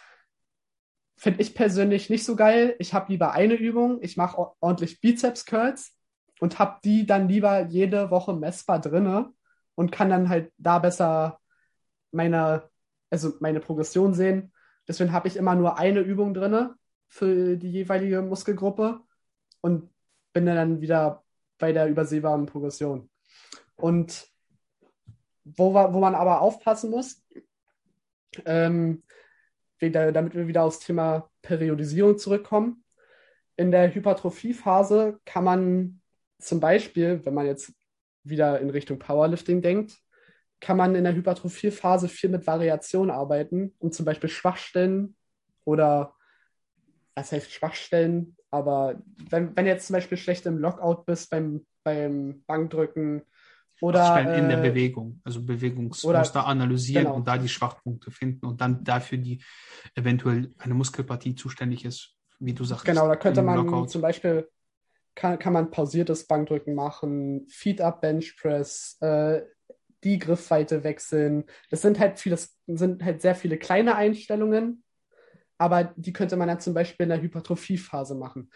Finde 1.17 1.41
ich 1.41 1.55
persönlich 1.55 2.09
nicht 2.09 2.23
so 2.23 2.35
geil. 2.35 2.75
Ich 2.79 2.93
habe 2.93 3.11
lieber 3.11 3.31
eine 3.33 3.55
Übung. 3.55 3.99
Ich 4.01 4.17
mache 4.17 4.51
ordentlich 4.59 5.01
Bizeps-Curls 5.01 5.93
und 6.39 6.59
habe 6.59 6.79
die 6.83 7.05
dann 7.05 7.27
lieber 7.27 7.65
jede 7.67 8.11
Woche 8.11 8.33
messbar 8.33 8.79
drinne 8.79 9.33
und 9.75 9.91
kann 9.91 10.09
dann 10.09 10.29
halt 10.29 10.51
da 10.57 10.79
besser 10.79 11.39
meine, 12.11 12.69
also 13.09 13.33
meine 13.39 13.59
Progression 13.59 14.13
sehen. 14.13 14.53
Deswegen 14.87 15.11
habe 15.11 15.27
ich 15.27 15.35
immer 15.35 15.55
nur 15.55 15.77
eine 15.77 15.99
Übung 15.99 16.33
drinne 16.33 16.75
für 17.09 17.57
die 17.57 17.71
jeweilige 17.71 18.21
Muskelgruppe 18.21 19.01
und 19.61 19.89
bin 20.33 20.45
dann 20.45 20.81
wieder 20.81 21.23
bei 21.57 21.73
der 21.73 21.87
übersehbaren 21.87 22.45
Progression. 22.45 23.09
Und 23.75 24.27
wo, 25.55 25.73
wo 25.73 25.99
man 25.99 26.15
aber 26.15 26.41
aufpassen 26.41 26.89
muss, 26.89 27.23
ähm, 28.45 29.03
damit 29.79 30.35
wir 30.35 30.47
wieder 30.47 30.63
aufs 30.63 30.79
Thema 30.79 31.29
Periodisierung 31.41 32.17
zurückkommen. 32.17 32.83
In 33.55 33.71
der 33.71 33.93
Hypertrophiephase 33.93 35.19
kann 35.25 35.43
man 35.43 36.01
zum 36.39 36.59
Beispiel, 36.59 37.21
wenn 37.25 37.33
man 37.33 37.45
jetzt 37.45 37.73
wieder 38.23 38.59
in 38.59 38.69
Richtung 38.69 38.99
Powerlifting 38.99 39.61
denkt, 39.61 39.97
kann 40.59 40.77
man 40.77 40.95
in 40.95 41.03
der 41.03 41.15
Hypertrophiephase 41.15 42.09
viel 42.09 42.29
mit 42.29 42.45
Variation 42.45 43.11
arbeiten, 43.11 43.75
um 43.79 43.91
zum 43.91 44.05
Beispiel 44.05 44.29
Schwachstellen 44.29 45.15
oder 45.65 46.15
was 47.15 47.31
heißt 47.31 47.51
Schwachstellen, 47.51 48.37
aber 48.51 49.01
wenn, 49.29 49.55
wenn 49.55 49.65
jetzt 49.65 49.87
zum 49.87 49.95
Beispiel 49.95 50.17
schlecht 50.17 50.45
im 50.45 50.57
Lockout 50.57 51.05
bist 51.05 51.29
beim, 51.29 51.65
beim 51.83 52.43
Bankdrücken 52.45 53.23
oder 53.81 54.35
in 54.35 54.49
der 54.49 54.59
äh, 54.59 54.69
Bewegung, 54.69 55.21
also 55.23 55.43
Bewegungsmuster 55.43 56.45
analysieren 56.45 57.05
genau. 57.05 57.15
und 57.17 57.27
da 57.27 57.37
die 57.37 57.49
Schwachpunkte 57.49 58.11
finden 58.11 58.45
und 58.45 58.61
dann 58.61 58.83
dafür 58.83 59.17
die 59.17 59.43
eventuell 59.95 60.53
eine 60.57 60.73
Muskelpartie 60.73 61.35
zuständig 61.35 61.85
ist, 61.85 62.15
wie 62.39 62.53
du 62.53 62.63
sagst. 62.63 62.85
Genau, 62.85 63.07
da 63.07 63.15
könnte 63.15 63.41
man 63.41 63.55
Lockout. 63.55 63.89
zum 63.89 64.01
Beispiel 64.01 64.49
kann, 65.15 65.39
kann 65.39 65.53
man 65.53 65.71
pausiertes 65.71 66.27
Bankdrücken 66.27 66.75
machen, 66.75 67.47
Feed-Up 67.49 68.01
Bench 68.01 68.35
Press, 68.37 68.97
äh, 69.01 69.41
die 70.03 70.19
Griffweite 70.19 70.83
wechseln. 70.83 71.45
Das 71.69 71.81
sind 71.81 71.99
halt 71.99 72.19
viele, 72.19 72.37
sind 72.67 73.03
halt 73.03 73.21
sehr 73.21 73.35
viele 73.35 73.57
kleine 73.57 73.95
Einstellungen, 73.95 74.83
aber 75.57 75.93
die 75.95 76.13
könnte 76.13 76.37
man 76.37 76.47
dann 76.47 76.59
zum 76.59 76.73
Beispiel 76.73 77.05
in 77.05 77.09
der 77.09 77.21
Hypertrophiephase 77.21 78.15
machen. 78.15 78.49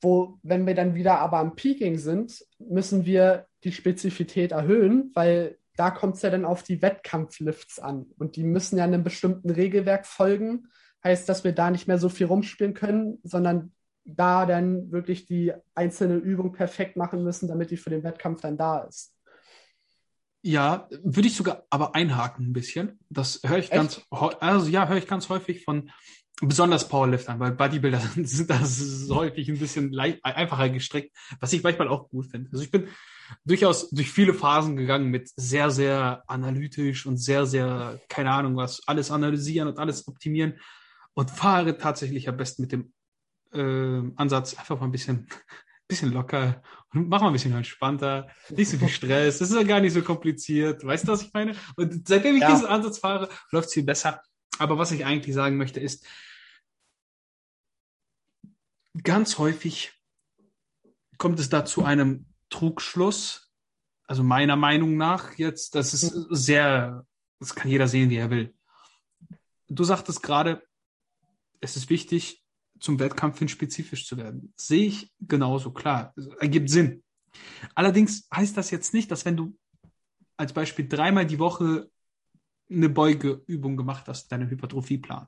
Wo, 0.00 0.38
wenn 0.42 0.66
wir 0.66 0.74
dann 0.74 0.94
wieder 0.94 1.18
aber 1.20 1.38
am 1.38 1.56
Peaking 1.56 1.98
sind, 1.98 2.44
müssen 2.58 3.06
wir 3.06 3.46
die 3.64 3.72
Spezifität 3.72 4.52
erhöhen, 4.52 5.10
weil 5.14 5.58
da 5.76 5.90
kommt 5.90 6.16
es 6.16 6.22
ja 6.22 6.30
dann 6.30 6.44
auf 6.44 6.62
die 6.62 6.82
Wettkampflifts 6.82 7.78
an. 7.78 8.06
Und 8.18 8.36
die 8.36 8.44
müssen 8.44 8.78
ja 8.78 8.84
einem 8.84 9.04
bestimmten 9.04 9.50
Regelwerk 9.50 10.06
folgen. 10.06 10.68
Heißt, 11.04 11.28
dass 11.28 11.44
wir 11.44 11.52
da 11.52 11.70
nicht 11.70 11.86
mehr 11.86 11.98
so 11.98 12.08
viel 12.08 12.26
rumspielen 12.26 12.74
können, 12.74 13.18
sondern 13.22 13.72
da 14.04 14.46
dann 14.46 14.90
wirklich 14.90 15.26
die 15.26 15.52
einzelne 15.74 16.16
Übung 16.16 16.52
perfekt 16.52 16.96
machen 16.96 17.24
müssen, 17.24 17.48
damit 17.48 17.70
die 17.70 17.76
für 17.76 17.90
den 17.90 18.04
Wettkampf 18.04 18.40
dann 18.40 18.56
da 18.56 18.78
ist. 18.80 19.12
Ja, 20.42 20.88
würde 21.02 21.26
ich 21.26 21.36
sogar 21.36 21.64
aber 21.70 21.94
einhaken 21.96 22.50
ein 22.50 22.52
bisschen. 22.52 23.00
Das 23.10 23.40
höre 23.44 23.58
ich 23.58 23.72
Echt? 23.72 23.72
ganz, 23.72 24.02
also 24.10 24.68
ja, 24.68 24.86
höre 24.86 24.98
ich 24.98 25.08
ganz 25.08 25.28
häufig 25.28 25.64
von 25.64 25.90
besonders 26.42 26.88
Powerliftern, 26.88 27.40
weil 27.40 27.52
Bodybuilder 27.52 28.00
sind 28.16 28.50
das 28.50 29.08
häufig 29.10 29.48
ein 29.48 29.58
bisschen 29.58 29.92
leicht, 29.92 30.24
einfacher 30.24 30.68
gestrickt, 30.68 31.16
was 31.40 31.52
ich 31.52 31.62
manchmal 31.62 31.88
auch 31.88 32.08
gut 32.08 32.26
finde. 32.26 32.50
Also 32.52 32.62
ich 32.62 32.70
bin 32.70 32.88
durchaus 33.44 33.90
durch 33.90 34.10
viele 34.10 34.34
Phasen 34.34 34.76
gegangen 34.76 35.10
mit 35.10 35.30
sehr, 35.36 35.70
sehr 35.70 36.22
analytisch 36.26 37.06
und 37.06 37.16
sehr, 37.16 37.46
sehr, 37.46 38.00
keine 38.08 38.30
Ahnung 38.30 38.56
was, 38.56 38.86
alles 38.86 39.10
analysieren 39.10 39.68
und 39.68 39.78
alles 39.78 40.06
optimieren 40.06 40.60
und 41.14 41.30
fahre 41.30 41.78
tatsächlich 41.78 42.28
am 42.28 42.36
besten 42.36 42.62
mit 42.62 42.72
dem 42.72 42.92
äh, 43.52 44.12
Ansatz 44.16 44.54
einfach 44.54 44.78
mal 44.78 44.86
ein 44.86 44.92
bisschen 44.92 45.28
bisschen 45.88 46.12
locker 46.12 46.62
und 46.92 47.08
mach 47.08 47.20
mal 47.20 47.28
ein 47.28 47.32
bisschen 47.32 47.54
entspannter, 47.54 48.28
nicht 48.50 48.68
so 48.68 48.76
viel 48.76 48.88
Stress, 48.88 49.38
das 49.38 49.50
ist 49.50 49.56
ja 49.56 49.62
gar 49.62 49.80
nicht 49.80 49.92
so 49.92 50.02
kompliziert, 50.02 50.84
weißt 50.84 51.06
du, 51.06 51.12
was 51.12 51.22
ich 51.22 51.32
meine? 51.32 51.54
Und 51.76 52.08
seitdem 52.08 52.34
ich 52.34 52.42
ja. 52.42 52.50
diesen 52.50 52.66
Ansatz 52.66 52.98
fahre, 52.98 53.28
läuft 53.52 53.68
es 53.68 53.74
viel 53.74 53.84
besser. 53.84 54.20
Aber 54.58 54.78
was 54.78 54.92
ich 54.92 55.04
eigentlich 55.04 55.34
sagen 55.34 55.56
möchte, 55.56 55.80
ist, 55.80 56.06
ganz 59.02 59.38
häufig 59.38 59.92
kommt 61.18 61.38
es 61.40 61.48
da 61.48 61.64
zu 61.64 61.84
einem 61.84 62.26
Trugschluss, 62.50 63.52
also 64.06 64.22
meiner 64.22 64.56
Meinung 64.56 64.96
nach 64.96 65.36
jetzt, 65.36 65.74
das 65.74 65.92
ist 65.92 66.10
sehr, 66.30 67.04
das 67.40 67.54
kann 67.54 67.70
jeder 67.70 67.88
sehen, 67.88 68.10
wie 68.10 68.16
er 68.16 68.30
will. 68.30 68.54
Du 69.68 69.82
sagtest 69.82 70.22
gerade, 70.22 70.62
es 71.60 71.76
ist 71.76 71.90
wichtig, 71.90 72.44
zum 72.78 72.98
Wettkampf 72.98 73.38
hin 73.38 73.48
spezifisch 73.48 74.06
zu 74.06 74.16
werden. 74.16 74.52
Sehe 74.56 74.86
ich 74.86 75.12
genauso, 75.20 75.72
klar. 75.72 76.14
Ergibt 76.38 76.70
Sinn. 76.70 77.02
Allerdings 77.74 78.28
heißt 78.34 78.56
das 78.56 78.70
jetzt 78.70 78.94
nicht, 78.94 79.10
dass 79.10 79.24
wenn 79.24 79.36
du 79.36 79.58
als 80.36 80.52
Beispiel 80.52 80.86
dreimal 80.86 81.26
die 81.26 81.38
Woche 81.38 81.90
eine 82.70 82.88
Beugeübung 82.88 83.76
gemacht 83.76 84.04
hast, 84.08 84.30
deine 84.30 84.48
Hypertrophieplan. 84.50 85.26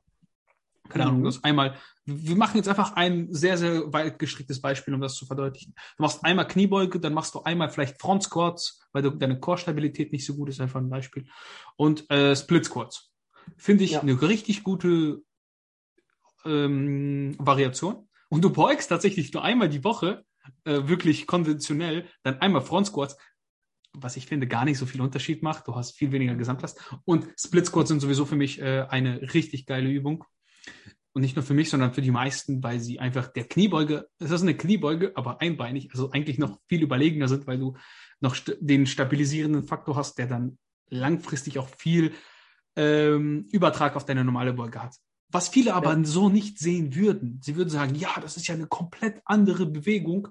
Keine 0.88 1.04
mhm. 1.04 1.10
Ahnung, 1.10 1.24
das 1.24 1.44
einmal, 1.44 1.76
wir 2.04 2.36
machen 2.36 2.56
jetzt 2.56 2.68
einfach 2.68 2.94
ein 2.94 3.32
sehr, 3.32 3.58
sehr 3.58 3.92
weit 3.92 4.18
gestricktes 4.18 4.60
Beispiel, 4.60 4.94
um 4.94 5.00
das 5.00 5.14
zu 5.14 5.26
verdeutlichen. 5.26 5.74
Du 5.96 6.02
machst 6.02 6.24
einmal 6.24 6.48
Kniebeuge, 6.48 6.98
dann 6.98 7.14
machst 7.14 7.34
du 7.34 7.42
einmal 7.42 7.68
vielleicht 7.68 8.00
Front 8.00 8.24
Squats, 8.24 8.80
weil 8.92 9.02
du, 9.02 9.10
deine 9.10 9.38
Core-Stabilität 9.38 10.12
nicht 10.12 10.24
so 10.24 10.34
gut 10.34 10.48
ist, 10.48 10.60
einfach 10.60 10.80
ein 10.80 10.88
Beispiel. 10.88 11.26
Und 11.76 12.10
äh, 12.10 12.34
Split 12.34 12.64
Squats. 12.64 13.12
Finde 13.56 13.84
ich 13.84 13.92
ja. 13.92 14.00
eine 14.00 14.20
richtig 14.20 14.62
gute 14.62 15.22
ähm, 16.44 17.34
Variation. 17.38 18.08
Und 18.28 18.42
du 18.42 18.50
beugst 18.50 18.88
tatsächlich 18.88 19.32
nur 19.32 19.42
einmal 19.42 19.68
die 19.68 19.84
Woche, 19.84 20.24
äh, 20.64 20.88
wirklich 20.88 21.26
konventionell, 21.26 22.08
dann 22.22 22.40
einmal 22.40 22.62
Front 22.62 22.88
Squats. 22.88 23.16
Was 24.02 24.16
ich 24.16 24.26
finde, 24.26 24.46
gar 24.46 24.64
nicht 24.64 24.78
so 24.78 24.86
viel 24.86 25.00
Unterschied 25.00 25.42
macht. 25.42 25.66
Du 25.68 25.74
hast 25.74 25.96
viel 25.96 26.12
weniger 26.12 26.34
Gesamtlast. 26.34 26.80
Und 27.04 27.26
Split 27.38 27.66
Squats 27.66 27.88
sind 27.88 28.00
sowieso 28.00 28.24
für 28.24 28.36
mich 28.36 28.60
äh, 28.60 28.86
eine 28.88 29.20
richtig 29.34 29.66
geile 29.66 29.90
Übung. 29.90 30.24
Und 31.12 31.22
nicht 31.22 31.36
nur 31.36 31.44
für 31.44 31.54
mich, 31.54 31.70
sondern 31.70 31.92
für 31.94 32.02
die 32.02 32.10
meisten, 32.10 32.62
weil 32.62 32.80
sie 32.80 33.00
einfach 33.00 33.28
der 33.28 33.44
Kniebeuge, 33.44 34.08
es 34.18 34.30
ist 34.30 34.42
eine 34.42 34.56
Kniebeuge, 34.56 35.12
aber 35.16 35.40
einbeinig, 35.40 35.88
also 35.90 36.10
eigentlich 36.12 36.38
noch 36.38 36.60
viel 36.68 36.82
überlegener 36.82 37.28
sind, 37.28 37.46
weil 37.46 37.58
du 37.58 37.76
noch 38.20 38.34
st 38.34 38.56
den 38.60 38.86
stabilisierenden 38.86 39.64
Faktor 39.64 39.96
hast, 39.96 40.18
der 40.18 40.26
dann 40.26 40.58
langfristig 40.90 41.58
auch 41.58 41.68
viel 41.76 42.12
ähm, 42.76 43.46
Übertrag 43.50 43.96
auf 43.96 44.04
deine 44.04 44.24
normale 44.24 44.52
Beuge 44.52 44.82
hat. 44.82 44.94
Was 45.30 45.48
viele 45.48 45.74
aber 45.74 45.94
ja. 45.94 46.04
so 46.04 46.28
nicht 46.28 46.58
sehen 46.58 46.94
würden. 46.94 47.40
Sie 47.42 47.56
würden 47.56 47.68
sagen, 47.68 47.94
ja, 47.94 48.10
das 48.20 48.36
ist 48.36 48.46
ja 48.46 48.54
eine 48.54 48.66
komplett 48.66 49.20
andere 49.24 49.66
Bewegung. 49.66 50.28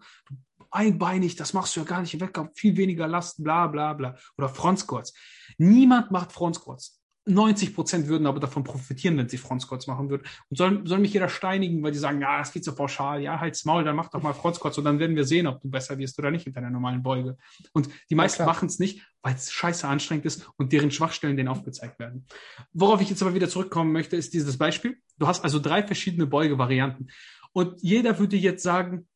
Einbeinig, 0.78 1.36
das 1.36 1.53
machst 1.53 1.75
du 1.75 1.80
ja 1.80 1.86
gar 1.86 2.01
nicht 2.01 2.13
im 2.13 2.21
Wettkampf, 2.21 2.51
viel 2.55 2.78
weniger 2.78 3.07
Last, 3.07 3.43
bla 3.43 3.65
bla 3.65 3.93
bla. 3.93 4.15
Oder 4.38 4.47
Front 4.47 4.80
Squats. 4.80 5.13
Niemand 5.57 6.11
macht 6.11 6.32
Front 6.32 6.55
Squats. 6.57 7.01
90 7.28 7.75
Prozent 7.75 8.07
würden 8.07 8.25
aber 8.25 8.39
davon 8.39 8.63
profitieren, 8.63 9.17
wenn 9.17 9.28
sie 9.28 9.38
Front 9.38 9.61
Squats 9.61 9.88
machen 9.88 10.09
würden. 10.09 10.23
Und 10.49 10.57
soll, 10.57 10.88
soll 10.88 10.99
mich 10.99 11.13
jeder 11.13 11.30
steinigen, 11.30 11.84
weil 11.84 11.91
die 11.91 11.97
sagen, 11.97 12.21
ja, 12.21 12.38
das 12.38 12.53
geht 12.53 12.63
so 12.63 12.73
pauschal, 12.73 13.21
ja, 13.21 13.39
halt's 13.39 13.65
Maul, 13.65 13.84
dann 13.84 13.95
mach 13.95 14.09
doch 14.09 14.21
mal 14.21 14.34
Front 14.34 14.55
Squats 14.55 14.78
und 14.78 14.86
dann 14.86 14.99
werden 14.99 15.15
wir 15.15 15.25
sehen, 15.25 15.47
ob 15.47 15.59
du 15.61 15.69
besser 15.69 15.97
wirst 15.97 16.17
oder 16.19 16.32
nicht 16.32 16.47
in 16.47 16.53
deiner 16.53 16.69
normalen 16.69 17.03
Beuge. 17.03 17.38
Und 17.73 17.89
die 18.09 18.15
meisten 18.15 18.43
ja, 18.43 18.45
machen 18.45 18.67
es 18.67 18.80
nicht, 18.80 19.01
weil 19.21 19.36
es 19.36 19.51
scheiße 19.51 19.88
anstrengend 19.88 20.25
ist 20.25 20.49
und 20.57 20.71
deren 20.71 20.91
Schwachstellen 20.91 21.36
denen 21.36 21.49
aufgezeigt 21.49 21.99
werden. 21.99 22.25
Worauf 22.71 23.01
ich 23.01 23.09
jetzt 23.09 23.21
aber 23.21 23.34
wieder 23.34 23.49
zurückkommen 23.49 23.91
möchte, 23.91 24.15
ist 24.15 24.34
dieses 24.34 24.57
Beispiel. 24.57 24.97
Du 25.17 25.28
hast 25.28 25.43
also 25.43 25.59
drei 25.59 25.84
verschiedene 25.84 26.28
Beugevarianten. 26.28 27.11
Und 27.51 27.82
jeder 27.82 28.19
würde 28.19 28.38
jetzt 28.38 28.63
sagen, 28.63 29.07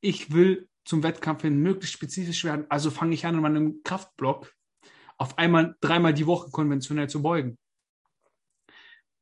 ich 0.00 0.32
will 0.32 0.68
zum 0.86 1.02
Wettkampf 1.02 1.42
hin 1.42 1.58
möglichst 1.58 1.94
spezifisch 1.94 2.44
werden, 2.44 2.64
also 2.70 2.90
fange 2.90 3.14
ich 3.14 3.26
an 3.26 3.34
in 3.34 3.42
meinem 3.42 3.82
Kraftblock 3.82 4.54
auf 5.18 5.36
einmal 5.36 5.76
dreimal 5.80 6.14
die 6.14 6.26
Woche 6.26 6.50
konventionell 6.50 7.08
zu 7.08 7.20
beugen. 7.22 7.58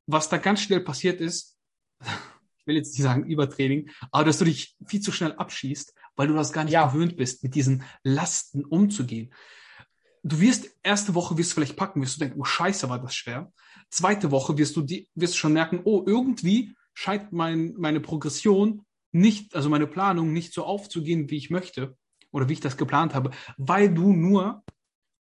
Was 0.07 0.29
da 0.29 0.37
ganz 0.37 0.61
schnell 0.61 0.81
passiert 0.81 1.21
ist, 1.21 1.59
ich 2.01 2.67
will 2.67 2.77
jetzt 2.77 2.93
nicht 2.93 3.03
sagen 3.03 3.25
Übertraining, 3.25 3.91
aber 4.13 4.25
dass 4.25 4.39
du 4.39 4.45
dich 4.45 4.77
viel 4.87 5.01
zu 5.01 5.11
schnell 5.11 5.33
abschießt, 5.33 5.95
weil 6.17 6.29
du 6.29 6.35
das 6.35 6.53
gar 6.53 6.65
nicht 6.65 6.75
ja. 6.75 6.87
gewöhnt 6.87 7.17
bist, 7.17 7.43
mit 7.43 7.55
diesen 7.55 7.83
Lasten 8.03 8.65
umzugehen. 8.65 9.33
Du 10.23 10.41
wirst, 10.41 10.71
erste 10.83 11.15
Woche 11.15 11.37
wirst 11.37 11.51
du 11.51 11.55
vielleicht 11.55 11.77
packen, 11.77 12.01
wirst 12.03 12.17
du 12.17 12.21
denken, 12.21 12.41
oh 12.41 12.45
Scheiße, 12.45 12.89
war 12.89 13.01
das 13.01 13.15
schwer. 13.15 13.53
Zweite 13.91 14.31
Woche 14.31 14.57
wirst 14.57 14.77
du 14.77 14.83
die, 14.83 15.09
wirst 15.15 15.35
du 15.35 15.39
schon 15.39 15.53
merken, 15.53 15.81
oh, 15.85 16.03
irgendwie 16.07 16.75
scheint 16.95 17.33
mein, 17.33 17.75
meine 17.77 18.01
Progression 18.01 18.85
nicht, 19.15 19.55
also 19.55 19.71
meine 19.71 19.87
Planung 19.87 20.33
nicht 20.33 20.53
so 20.53 20.65
aufzugehen, 20.65 21.31
wie 21.31 21.37
ich 21.37 21.51
möchte 21.51 21.97
oder 22.33 22.49
wie 22.49 22.55
ich 22.55 22.61
das 22.61 22.77
geplant 22.77 23.15
habe, 23.15 23.31
weil 23.57 23.93
du 23.93 24.13
nur 24.13 24.65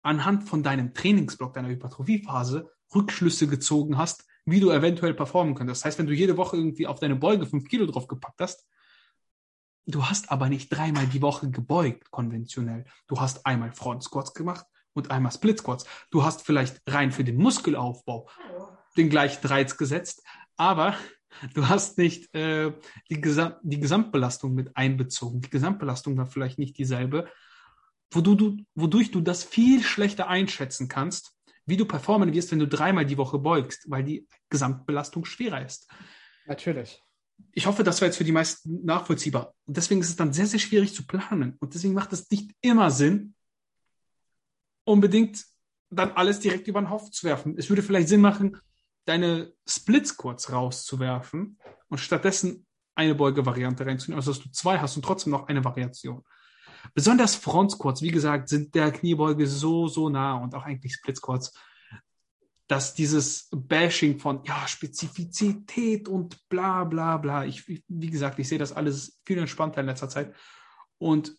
anhand 0.01 0.43
von 0.49 0.63
deinem 0.63 0.93
Trainingsblock, 0.93 1.53
deiner 1.53 1.69
Hypertrophiephase 1.69 2.71
Rückschlüsse 2.93 3.47
gezogen 3.47 3.97
hast, 3.97 4.25
wie 4.45 4.59
du 4.59 4.71
eventuell 4.71 5.13
performen 5.13 5.55
könntest. 5.55 5.81
Das 5.81 5.85
heißt, 5.85 5.99
wenn 5.99 6.07
du 6.07 6.13
jede 6.13 6.37
Woche 6.37 6.57
irgendwie 6.57 6.87
auf 6.87 6.99
deine 6.99 7.15
Beuge 7.15 7.45
fünf 7.45 7.67
Kilo 7.67 7.85
drauf 7.85 8.07
gepackt 8.07 8.41
hast, 8.41 8.67
du 9.85 10.05
hast 10.05 10.31
aber 10.31 10.49
nicht 10.49 10.69
dreimal 10.69 11.05
die 11.07 11.21
Woche 11.21 11.49
gebeugt, 11.49 12.11
konventionell. 12.11 12.85
Du 13.07 13.19
hast 13.19 13.45
einmal 13.45 13.71
Front 13.73 14.03
Squats 14.03 14.33
gemacht 14.33 14.65
und 14.93 15.11
einmal 15.11 15.31
Split 15.31 15.59
Squats. 15.59 15.85
Du 16.09 16.23
hast 16.23 16.41
vielleicht 16.41 16.81
rein 16.87 17.11
für 17.11 17.23
den 17.23 17.37
Muskelaufbau 17.37 18.27
den 18.97 19.09
gleichen 19.09 19.45
Reiz 19.47 19.77
gesetzt, 19.77 20.23
aber 20.55 20.95
du 21.53 21.67
hast 21.67 21.97
nicht 21.97 22.33
äh, 22.35 22.71
die, 23.09 23.21
Gesam 23.21 23.55
die 23.63 23.79
Gesamtbelastung 23.79 24.53
mit 24.53 24.75
einbezogen. 24.75 25.41
Die 25.41 25.49
Gesamtbelastung 25.49 26.17
war 26.17 26.25
vielleicht 26.25 26.59
nicht 26.59 26.77
dieselbe 26.77 27.27
wodurch 28.15 28.37
du, 28.37 28.57
wodurch 28.75 29.11
du 29.11 29.21
das 29.21 29.43
viel 29.43 29.83
schlechter 29.83 30.27
einschätzen 30.27 30.87
kannst, 30.87 31.35
wie 31.65 31.77
du 31.77 31.85
performen 31.85 32.33
wirst, 32.33 32.51
wenn 32.51 32.59
du 32.59 32.67
dreimal 32.67 33.05
die 33.05 33.17
Woche 33.17 33.39
beugst, 33.39 33.89
weil 33.89 34.03
die 34.03 34.27
Gesamtbelastung 34.49 35.25
schwerer 35.25 35.65
ist. 35.65 35.87
Natürlich. 36.45 37.01
Ich 37.51 37.65
hoffe, 37.65 37.83
das 37.83 38.01
war 38.01 38.07
jetzt 38.07 38.17
für 38.17 38.23
die 38.23 38.31
meisten 38.31 38.83
nachvollziehbar. 38.85 39.53
Und 39.65 39.77
deswegen 39.77 40.01
ist 40.01 40.09
es 40.09 40.15
dann 40.15 40.33
sehr, 40.33 40.45
sehr 40.45 40.59
schwierig 40.59 40.93
zu 40.93 41.05
planen. 41.05 41.55
Und 41.59 41.73
deswegen 41.73 41.93
macht 41.93 42.13
es 42.13 42.29
nicht 42.29 42.51
immer 42.61 42.91
Sinn, 42.91 43.33
unbedingt 44.85 45.45
dann 45.89 46.11
alles 46.11 46.39
direkt 46.39 46.67
über 46.67 46.81
den 46.81 46.89
Haufen 46.89 47.11
zu 47.11 47.25
werfen. 47.25 47.55
Es 47.57 47.69
würde 47.69 47.83
vielleicht 47.83 48.07
Sinn 48.07 48.21
machen, 48.21 48.57
deine 49.05 49.53
Splits 49.67 50.17
kurz 50.17 50.51
rauszuwerfen 50.51 51.59
und 51.89 51.97
stattdessen 51.97 52.65
eine 52.95 53.15
Beugevariante 53.15 53.85
reinzunehmen, 53.85 54.19
also 54.19 54.31
dass 54.31 54.43
du 54.43 54.51
zwei 54.51 54.79
hast 54.79 54.95
und 54.95 55.03
trotzdem 55.03 55.31
noch 55.31 55.47
eine 55.47 55.63
Variation. 55.63 56.23
Besonders 56.93 57.35
Front 57.35 57.71
Squats, 57.71 58.01
wie 58.01 58.11
gesagt, 58.11 58.49
sind 58.49 58.75
der 58.75 58.91
Kniebeuge 58.91 59.47
so, 59.47 59.87
so 59.87 60.09
nah 60.09 60.35
und 60.35 60.53
auch 60.53 60.63
eigentlich 60.63 60.93
Split 60.93 61.17
Squats, 61.17 61.53
dass 62.67 62.93
dieses 62.93 63.49
Bashing 63.51 64.19
von, 64.19 64.43
ja, 64.45 64.67
Spezifizität 64.67 66.07
und 66.07 66.47
bla, 66.49 66.83
bla, 66.83 67.17
bla. 67.17 67.45
Ich, 67.45 67.67
wie 67.67 68.09
gesagt, 68.09 68.39
ich 68.39 68.47
sehe 68.47 68.57
das 68.57 68.73
alles 68.73 69.19
viel 69.25 69.37
entspannter 69.37 69.81
in 69.81 69.87
letzter 69.87 70.09
Zeit 70.09 70.33
und 70.97 71.35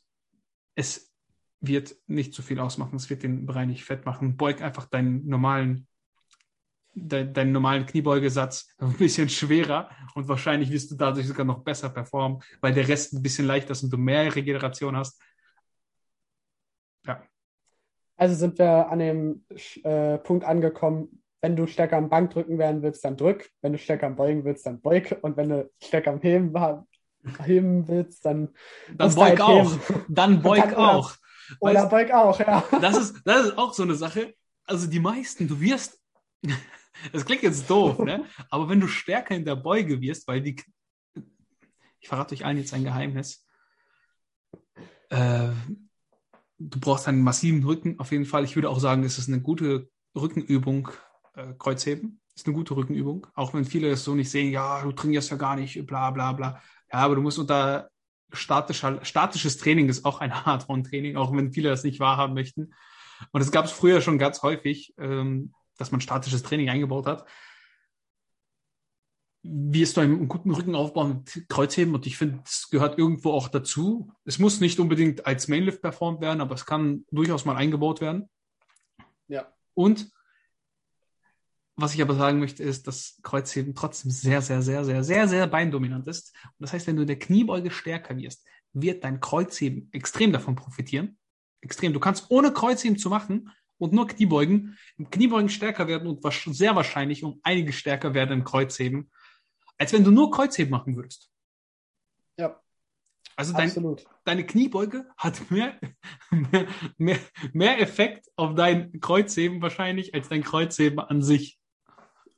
es 0.74 1.12
wird 1.60 1.96
nicht 2.06 2.34
zu 2.34 2.42
viel 2.42 2.60
ausmachen. 2.60 2.96
Es 2.96 3.08
wird 3.08 3.22
den 3.22 3.46
Bereich 3.46 3.66
nicht 3.66 3.84
fett 3.84 4.04
machen. 4.04 4.36
Beug 4.36 4.60
einfach 4.60 4.86
deinen 4.86 5.26
normalen 5.26 5.86
de, 6.94 7.30
deinen 7.30 7.52
normalen 7.52 7.86
Kniebeugesatz 7.86 8.68
ein 8.78 8.94
bisschen 8.94 9.28
schwerer 9.28 9.90
und 10.14 10.28
wahrscheinlich 10.28 10.70
wirst 10.70 10.90
du 10.90 10.96
dadurch 10.96 11.26
sogar 11.26 11.44
noch 11.44 11.60
besser 11.60 11.88
performen, 11.88 12.42
weil 12.60 12.72
der 12.72 12.88
Rest 12.88 13.12
ein 13.12 13.22
bisschen 13.22 13.46
leichter 13.46 13.72
ist 13.72 13.82
und 13.82 13.92
du 13.92 13.96
mehr 13.96 14.34
Regeneration 14.34 14.96
hast. 14.96 15.20
Ja. 17.06 17.22
Also 18.16 18.34
sind 18.34 18.58
wir 18.58 18.88
an 18.88 18.98
dem 18.98 19.44
äh, 19.82 20.18
Punkt 20.18 20.44
angekommen, 20.44 21.20
wenn 21.44 21.56
du 21.56 21.66
stärker 21.66 21.98
am 21.98 22.08
Bankdrücken 22.08 22.58
werden 22.58 22.80
willst, 22.80 23.04
dann 23.04 23.18
drück. 23.18 23.50
Wenn 23.60 23.72
du 23.72 23.78
stärker 23.78 24.06
am 24.06 24.16
Beugen 24.16 24.44
willst, 24.46 24.64
dann 24.64 24.80
beug. 24.80 25.18
Und 25.20 25.36
wenn 25.36 25.50
du 25.50 25.70
stärker 25.78 26.12
am 26.12 26.20
Heben, 26.22 26.54
heben 27.44 27.86
willst, 27.86 28.24
dann. 28.24 28.48
Dann 28.94 29.14
beug 29.14 29.24
halt 29.24 29.40
auch. 29.42 29.70
Heben. 29.70 30.04
Dann 30.08 30.40
beug 30.40 30.72
auch. 30.74 31.14
Oder, 31.60 31.72
oder 31.72 31.86
beug 31.86 32.10
auch, 32.12 32.40
ja. 32.40 32.64
Das 32.80 32.96
ist, 32.96 33.20
das 33.26 33.48
ist 33.48 33.58
auch 33.58 33.74
so 33.74 33.82
eine 33.82 33.94
Sache. 33.94 34.34
Also 34.64 34.86
die 34.86 35.00
meisten, 35.00 35.46
du 35.46 35.60
wirst. 35.60 36.00
Das 37.12 37.24
klingt 37.24 37.42
jetzt 37.42 37.68
doof, 37.68 37.98
ne? 37.98 38.24
Aber 38.50 38.68
wenn 38.68 38.80
du 38.80 38.86
stärker 38.86 39.34
in 39.34 39.44
der 39.44 39.56
Beuge 39.56 40.00
wirst, 40.00 40.26
weil 40.28 40.40
die. 40.40 40.56
Ich 42.00 42.08
verrate 42.08 42.34
euch 42.34 42.44
allen 42.44 42.58
jetzt 42.58 42.74
ein 42.74 42.84
Geheimnis. 42.84 43.46
Äh, 45.08 45.50
du 46.58 46.80
brauchst 46.80 47.08
einen 47.08 47.22
massiven 47.22 47.64
Rücken. 47.64 47.98
Auf 47.98 48.12
jeden 48.12 48.26
Fall. 48.26 48.44
Ich 48.44 48.56
würde 48.56 48.68
auch 48.68 48.80
sagen, 48.80 49.04
es 49.04 49.18
ist 49.18 49.28
eine 49.28 49.40
gute 49.40 49.88
Rückenübung, 50.14 50.90
äh, 51.34 51.54
Kreuzheben. 51.58 52.20
Ist 52.34 52.46
eine 52.46 52.54
gute 52.54 52.76
Rückenübung. 52.76 53.26
Auch 53.34 53.54
wenn 53.54 53.64
viele 53.64 53.88
es 53.90 54.04
so 54.04 54.14
nicht 54.14 54.30
sehen, 54.30 54.50
ja, 54.50 54.82
du 54.82 54.92
trainierst 54.92 55.30
ja 55.30 55.36
gar 55.36 55.56
nicht, 55.56 55.86
bla 55.86 56.10
bla 56.10 56.32
bla. 56.32 56.60
Ja, 56.92 56.98
aber 56.98 57.14
du 57.14 57.22
musst 57.22 57.38
unter 57.38 57.90
statischer, 58.32 59.04
statisches 59.04 59.56
Training 59.56 59.88
ist 59.88 60.04
auch 60.04 60.20
eine 60.20 60.46
Art 60.46 60.64
von 60.64 60.82
Training, 60.82 61.16
auch 61.16 61.32
wenn 61.32 61.52
viele 61.52 61.68
das 61.68 61.84
nicht 61.84 62.00
wahrhaben 62.00 62.34
möchten. 62.34 62.74
Und 63.30 63.40
es 63.40 63.52
gab 63.52 63.64
es 63.64 63.72
früher 63.72 64.00
schon 64.00 64.18
ganz 64.18 64.42
häufig, 64.42 64.94
ähm, 64.98 65.54
dass 65.76 65.90
man 65.90 66.00
statisches 66.00 66.42
Training 66.42 66.70
eingebaut 66.70 67.06
hat. 67.06 67.26
Wie 69.42 69.82
ist 69.82 69.96
du 69.96 70.00
einen 70.00 70.26
guten 70.26 70.50
Rückenaufbau 70.52 71.04
mit 71.04 71.46
Kreuzheben? 71.48 71.94
Und 71.94 72.06
ich 72.06 72.16
finde, 72.16 72.42
es 72.46 72.70
gehört 72.70 72.98
irgendwo 72.98 73.32
auch 73.32 73.48
dazu. 73.48 74.10
Es 74.24 74.38
muss 74.38 74.60
nicht 74.60 74.80
unbedingt 74.80 75.26
als 75.26 75.48
Mainlift 75.48 75.82
performt 75.82 76.22
werden, 76.22 76.40
aber 76.40 76.54
es 76.54 76.64
kann 76.64 77.04
durchaus 77.10 77.44
mal 77.44 77.56
eingebaut 77.56 78.00
werden. 78.00 78.30
Ja. 79.28 79.52
Und 79.74 80.10
was 81.76 81.94
ich 81.94 82.00
aber 82.00 82.14
sagen 82.14 82.38
möchte, 82.38 82.62
ist, 82.62 82.86
dass 82.86 83.18
Kreuzheben 83.22 83.74
trotzdem 83.74 84.10
sehr, 84.10 84.40
sehr, 84.40 84.62
sehr, 84.62 84.84
sehr, 84.84 85.02
sehr, 85.02 85.28
sehr 85.28 85.46
beindominant 85.46 86.06
ist. 86.06 86.32
Und 86.44 86.60
das 86.60 86.72
heißt, 86.72 86.86
wenn 86.86 86.96
du 86.96 87.02
in 87.02 87.08
der 87.08 87.18
Kniebeuge 87.18 87.70
stärker 87.70 88.16
wirst, 88.16 88.46
wird 88.72 89.04
dein 89.04 89.20
Kreuzheben 89.20 89.88
extrem 89.92 90.32
davon 90.32 90.54
profitieren. 90.54 91.18
Extrem. 91.60 91.92
Du 91.92 92.00
kannst 92.00 92.30
ohne 92.30 92.52
Kreuzheben 92.52 92.98
zu 92.98 93.10
machen 93.10 93.50
und 93.78 93.92
nur 93.92 94.06
Kniebeugen, 94.06 94.78
im 94.96 95.10
Kniebeugen 95.10 95.48
stärker 95.48 95.86
werden 95.88 96.08
und 96.08 96.22
sehr 96.54 96.76
wahrscheinlich 96.76 97.24
um 97.24 97.40
einige 97.42 97.72
stärker 97.72 98.14
werden 98.14 98.32
im 98.32 98.44
Kreuzheben, 98.44 99.10
als 99.78 99.92
wenn 99.92 100.04
du 100.04 100.10
nur 100.10 100.30
Kreuzheben 100.30 100.70
machen 100.70 100.96
würdest. 100.96 101.30
Ja. 102.36 102.60
Also 103.36 103.52
dein, 103.52 103.72
deine 104.24 104.46
Kniebeuge 104.46 105.06
hat 105.16 105.50
mehr, 105.50 105.78
mehr, 106.30 106.66
mehr, 106.98 107.18
mehr 107.52 107.80
Effekt 107.80 108.30
auf 108.36 108.54
dein 108.54 109.00
Kreuzheben 109.00 109.60
wahrscheinlich 109.60 110.14
als 110.14 110.28
dein 110.28 110.42
Kreuzheben 110.42 111.00
an 111.00 111.20
sich. 111.20 111.58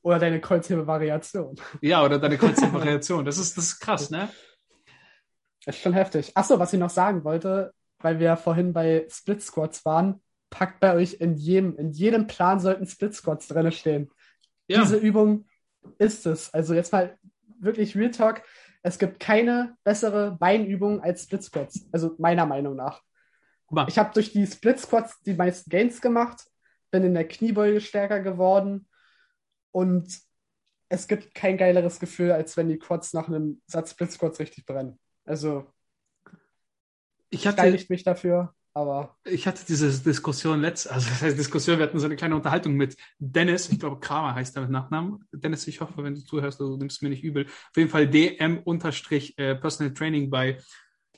Oder 0.03 0.19
deine 0.19 0.41
Kreuzhebe-Variation. 0.41 1.57
Ja, 1.83 2.05
oder 2.05 2.19
deine 2.19 2.39
Kreuzhebe-Variation. 2.39 3.25
Das 3.27 3.39
ist, 3.39 3.57
das 3.57 3.65
ist 3.65 3.81
krass, 3.81 4.11
ne? 4.11 4.31
Das 5.65 5.77
ist 5.77 5.83
schon 5.83 5.95
heftig. 5.95 6.31
Achso, 6.37 6.59
was 6.59 6.73
ich 6.73 6.79
noch 6.79 6.91
sagen 6.91 7.25
wollte, 7.25 7.75
weil 7.99 8.21
wir 8.21 8.37
vorhin 8.37 8.73
bei 8.73 9.07
Split 9.11 9.43
Squats 9.43 9.85
waren, 9.85 10.23
packt 10.57 10.81
bei 10.81 10.95
euch 10.95 11.21
in 11.21 11.37
jedem, 11.37 11.77
in 11.77 11.91
jedem 11.91 12.27
Plan 12.27 12.61
sollten 12.61 12.87
Split 12.87 13.15
Squats 13.15 13.47
drin 13.47 13.71
stehen. 13.73 14.11
Ja. 14.69 14.81
Diese 14.81 14.97
Übung 14.97 15.47
ist 15.99 16.25
es. 16.25 16.53
Also 16.55 16.73
jetzt 16.73 16.93
mal 16.93 17.19
wirklich 17.61 17.95
Real 17.95 18.11
Talk. 18.11 18.43
Es 18.83 18.99
gibt 18.99 19.21
keine 19.21 19.77
bessere 19.85 20.33
Beinübung 20.33 21.03
als 21.03 21.25
Split 21.25 21.43
Squats. 21.43 21.87
Also 21.93 22.15
meiner 22.19 22.47
Meinung 22.47 22.75
nach. 22.75 23.03
ich 23.87 23.99
habe 23.99 24.15
durch 24.15 24.33
die 24.33 24.47
Split 24.47 24.81
Squats 24.81 25.21
die 25.27 25.35
meisten 25.35 25.69
Gains 25.69 26.01
gemacht, 26.01 26.47
bin 26.91 27.05
in 27.05 27.13
der 27.13 27.29
Kniebeuge 27.29 27.83
stärker 27.83 28.21
geworden 28.21 28.89
und 29.73 30.09
es 30.89 31.07
gibt 31.07 31.35
kein 31.35 31.59
geileres 31.59 32.01
Gefühl, 32.01 32.33
als 32.33 32.57
wenn 32.57 32.71
die 32.71 32.79
Quads 32.79 33.13
nach 33.13 33.29
einem 33.29 33.61
Satz 33.67 33.91
Split 33.91 34.13
Squats 34.13 34.41
richtig 34.41 34.65
brennen. 34.65 34.99
Also 35.27 35.71
ich 37.29 37.47
hatte 37.47 37.69
ich 37.69 37.91
mich 37.91 38.05
dafür, 38.05 38.55
aber 38.77 39.17
ich 39.25 39.47
hatte 39.47 39.65
diese 39.67 39.91
Diskussion 40.03 40.61
letzt, 40.61 40.91
also 40.91 41.09
das 41.09 41.23
heißt 41.23 41.39
Diskussion, 41.39 41.79
wir 41.79 41.87
hatten 41.87 41.99
so 41.99 42.05
eine 42.05 42.15
kleine 42.15 42.37
Unterhaltung 42.37 42.75
mit 42.75 42.95
Dennis, 43.19 43.71
ich 43.71 43.81
glaube 43.81 44.01
Kramer 44.01 44.35
heißt 44.35 44.55
er 44.55 44.63
mit 44.63 44.71
Nachnamen. 44.71 45.25
Dennis, 45.33 45.67
ich 45.67 45.81
hoffe, 45.81 46.05
wenn 46.05 46.15
du 46.15 46.23
zuhörst, 46.23 46.61
du 46.61 46.77
nimmst 46.77 47.03
mir 47.03 47.09
nicht 47.09 47.25
übel. 47.25 47.47
Auf 47.47 47.77
jeden 47.77 47.89
Fall 47.89 48.07
DM 48.07 48.59
unterstrich 48.59 49.39
äh, 49.39 49.55
Personal 49.55 49.95
Training 49.95 50.29
bei 50.29 50.59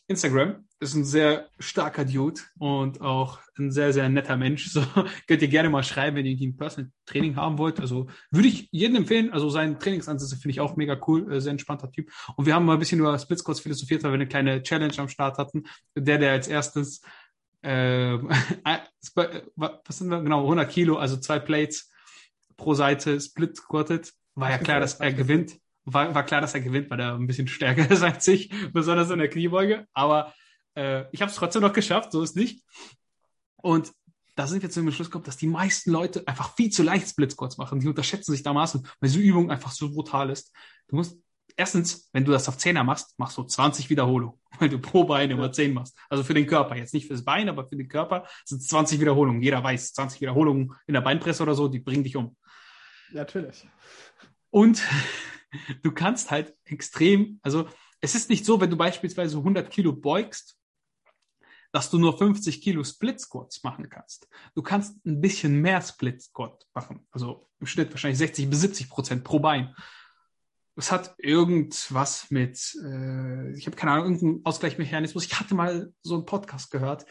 Instagram. 0.07 0.67
Ist 0.79 0.95
ein 0.95 1.05
sehr 1.05 1.49
starker 1.59 2.05
Dude 2.05 2.41
und 2.59 3.01
auch 3.01 3.41
ein 3.59 3.73
sehr, 3.73 3.93
sehr 3.93 4.09
netter 4.09 4.37
Mensch. 4.37 4.71
So 4.71 4.85
könnt 5.27 5.43
ihr 5.43 5.49
gerne 5.49 5.69
mal 5.69 5.83
schreiben, 5.83 6.17
wenn 6.17 6.27
ihr 6.27 6.39
ein 6.41 6.57
Personal 6.57 6.93
Training 7.07 7.35
haben 7.35 7.59
wollt. 7.59 7.81
Also 7.81 8.07
würde 8.31 8.47
ich 8.47 8.69
jedem 8.71 8.99
empfehlen. 8.99 9.33
Also 9.33 9.51
seine 9.51 9.77
Trainingsansätze 9.77 10.37
finde 10.37 10.53
ich 10.53 10.61
auch 10.61 10.77
mega 10.77 10.97
cool. 11.09 11.33
Äh, 11.33 11.41
sehr 11.41 11.51
entspannter 11.51 11.91
Typ. 11.91 12.09
Und 12.37 12.47
wir 12.47 12.55
haben 12.55 12.65
mal 12.65 12.75
ein 12.75 12.79
bisschen 12.79 13.01
über 13.01 13.19
Split 13.19 13.41
Squats 13.41 13.59
philosophiert, 13.59 14.05
weil 14.05 14.13
wir 14.13 14.15
eine 14.15 14.29
kleine 14.29 14.63
Challenge 14.63 14.97
am 14.99 15.09
Start 15.09 15.39
hatten. 15.39 15.65
Der, 15.97 16.19
der 16.19 16.31
als 16.31 16.47
erstes, 16.47 17.03
äh, 17.63 18.19
was 19.57 19.99
sind 19.99 20.09
wir? 20.09 20.23
Genau, 20.23 20.43
100 20.43 20.71
Kilo, 20.71 20.97
also 20.97 21.17
zwei 21.17 21.39
Plates 21.39 21.91
pro 22.57 22.75
Seite 22.75 23.21
Split 23.21 23.57
Squatted. 23.57 24.13
War 24.35 24.51
ja 24.51 24.59
klar, 24.59 24.81
dass 24.81 24.95
er 24.95 25.13
gewinnt 25.13 25.59
war, 25.93 26.15
war 26.15 26.25
klar, 26.25 26.41
dass 26.41 26.55
er 26.55 26.61
gewinnt, 26.61 26.91
weil 26.91 27.01
er 27.01 27.15
ein 27.15 27.27
bisschen 27.27 27.49
stärker 27.49 27.91
ist 27.91 28.03
als 28.03 28.27
ich, 28.29 28.53
besonders 28.73 29.11
in 29.11 29.19
der 29.19 29.29
Kniebeuge. 29.29 29.87
Aber 29.93 30.35
äh, 30.75 31.05
ich 31.13 31.21
habe 31.21 31.31
es 31.31 31.37
trotzdem 31.37 31.63
noch 31.63 31.73
geschafft, 31.73 32.13
so 32.13 32.23
ist 32.23 32.37
nicht. 32.37 32.65
Und 33.57 33.93
da 34.35 34.47
sind 34.47 34.63
wir 34.63 34.71
zu 34.71 34.81
dem 34.81 34.93
Schluss 34.93 35.09
gekommen, 35.09 35.25
dass 35.25 35.37
die 35.37 35.49
meisten 35.49 35.91
Leute 35.91 36.27
einfach 36.27 36.55
viel 36.55 36.71
zu 36.71 36.83
leicht 36.85 37.09
Split 37.09 37.33
Squats 37.33 37.59
machen. 37.59 37.81
Die 37.81 37.89
unterschätzen 37.89 38.31
sich 38.31 38.45
dermaßen, 38.45 38.87
weil 39.01 39.11
diese 39.11 39.21
Übung 39.21 39.51
einfach 39.51 39.73
so 39.73 39.91
brutal 39.91 40.31
ist. 40.31 40.53
Du 40.87 40.97
musst 40.97 41.19
erstens, 41.57 42.09
wenn 42.13 42.25
du 42.25 42.33
das 42.33 42.49
auf 42.49 42.59
Zehner 42.59 42.85
machst, 42.85 43.19
machst 43.19 43.37
du 43.37 43.43
20 43.43 43.91
Wiederholungen, 43.91 44.39
weil 44.59 44.69
du 44.69 44.79
pro 44.79 45.05
Bein 45.05 45.31
immer 45.31 45.53
10 45.53 45.73
machst. 45.73 45.97
Also 46.09 46.25
für 46.25 46.35
den 46.35 46.47
Körper, 46.47 46.77
jetzt 46.77 46.95
nicht 46.95 47.07
fürs 47.07 47.25
Bein, 47.25 47.49
aber 47.49 47.67
für 47.67 47.77
den 47.77 47.89
Körper 47.89 48.27
sind 48.45 48.61
es 48.61 48.69
20 48.69 49.01
Wiederholungen. 49.01 49.43
Jeder 49.43 49.63
weiß, 49.63 49.95
20 49.95 50.21
Wiederholungen 50.21 50.75
in 50.87 50.95
der 50.95 51.01
Beinpresse 51.01 51.43
oder 51.43 51.55
so, 51.55 51.69
die 51.69 51.81
bringen 51.81 52.05
dich 52.05 52.17
um. 52.17 52.37
Natürlich. 53.13 53.67
Und 54.51 54.83
du 55.83 55.93
kannst 55.93 56.31
halt 56.31 56.55
extrem, 56.65 57.41
also 57.43 57.69
es 58.01 58.15
ist 58.15 58.31
nicht 58.31 58.45
so, 58.45 58.61
wenn 58.61 58.71
du 58.71 58.77
beispielsweise 58.77 59.39
100 59.39 59.71
Kilo 59.71 59.93
beugst, 59.93 60.59
dass 61.73 61.91
du 61.91 61.99
nur 61.99 62.17
50 62.17 62.63
Kilo 62.63 62.83
Split 62.83 63.21
Squats 63.21 63.63
machen 63.63 63.91
kannst. 63.91 64.29
Du 64.55 64.63
kannst 64.63 65.05
ein 65.05 65.21
bisschen 65.21 65.61
mehr 65.61 65.83
Split 65.83 66.23
Squat 66.23 66.67
machen, 66.73 67.07
also 67.11 67.51
im 67.61 67.67
Schnitt 67.67 67.91
wahrscheinlich 67.91 68.19
60 68.19 68.49
bis 68.49 68.61
70 68.61 68.89
Prozent 68.89 69.25
pro 69.25 69.39
Bein. 69.39 69.75
Es 70.79 70.93
hat 70.93 71.15
irgendwas 71.19 72.31
mit, 72.31 72.75
äh, 72.85 73.53
ich 73.57 73.67
habe 73.67 73.77
keine 73.77 73.93
Ahnung, 73.93 74.05
irgendeinen 74.07 74.45
Ausgleichsmechanismus. 74.45 75.25
Ich 75.25 75.39
hatte 75.39 75.55
mal 75.55 75.93
so 76.03 76.15
einen 76.15 76.25
Podcast 76.25 76.71
gehört, 76.71 77.05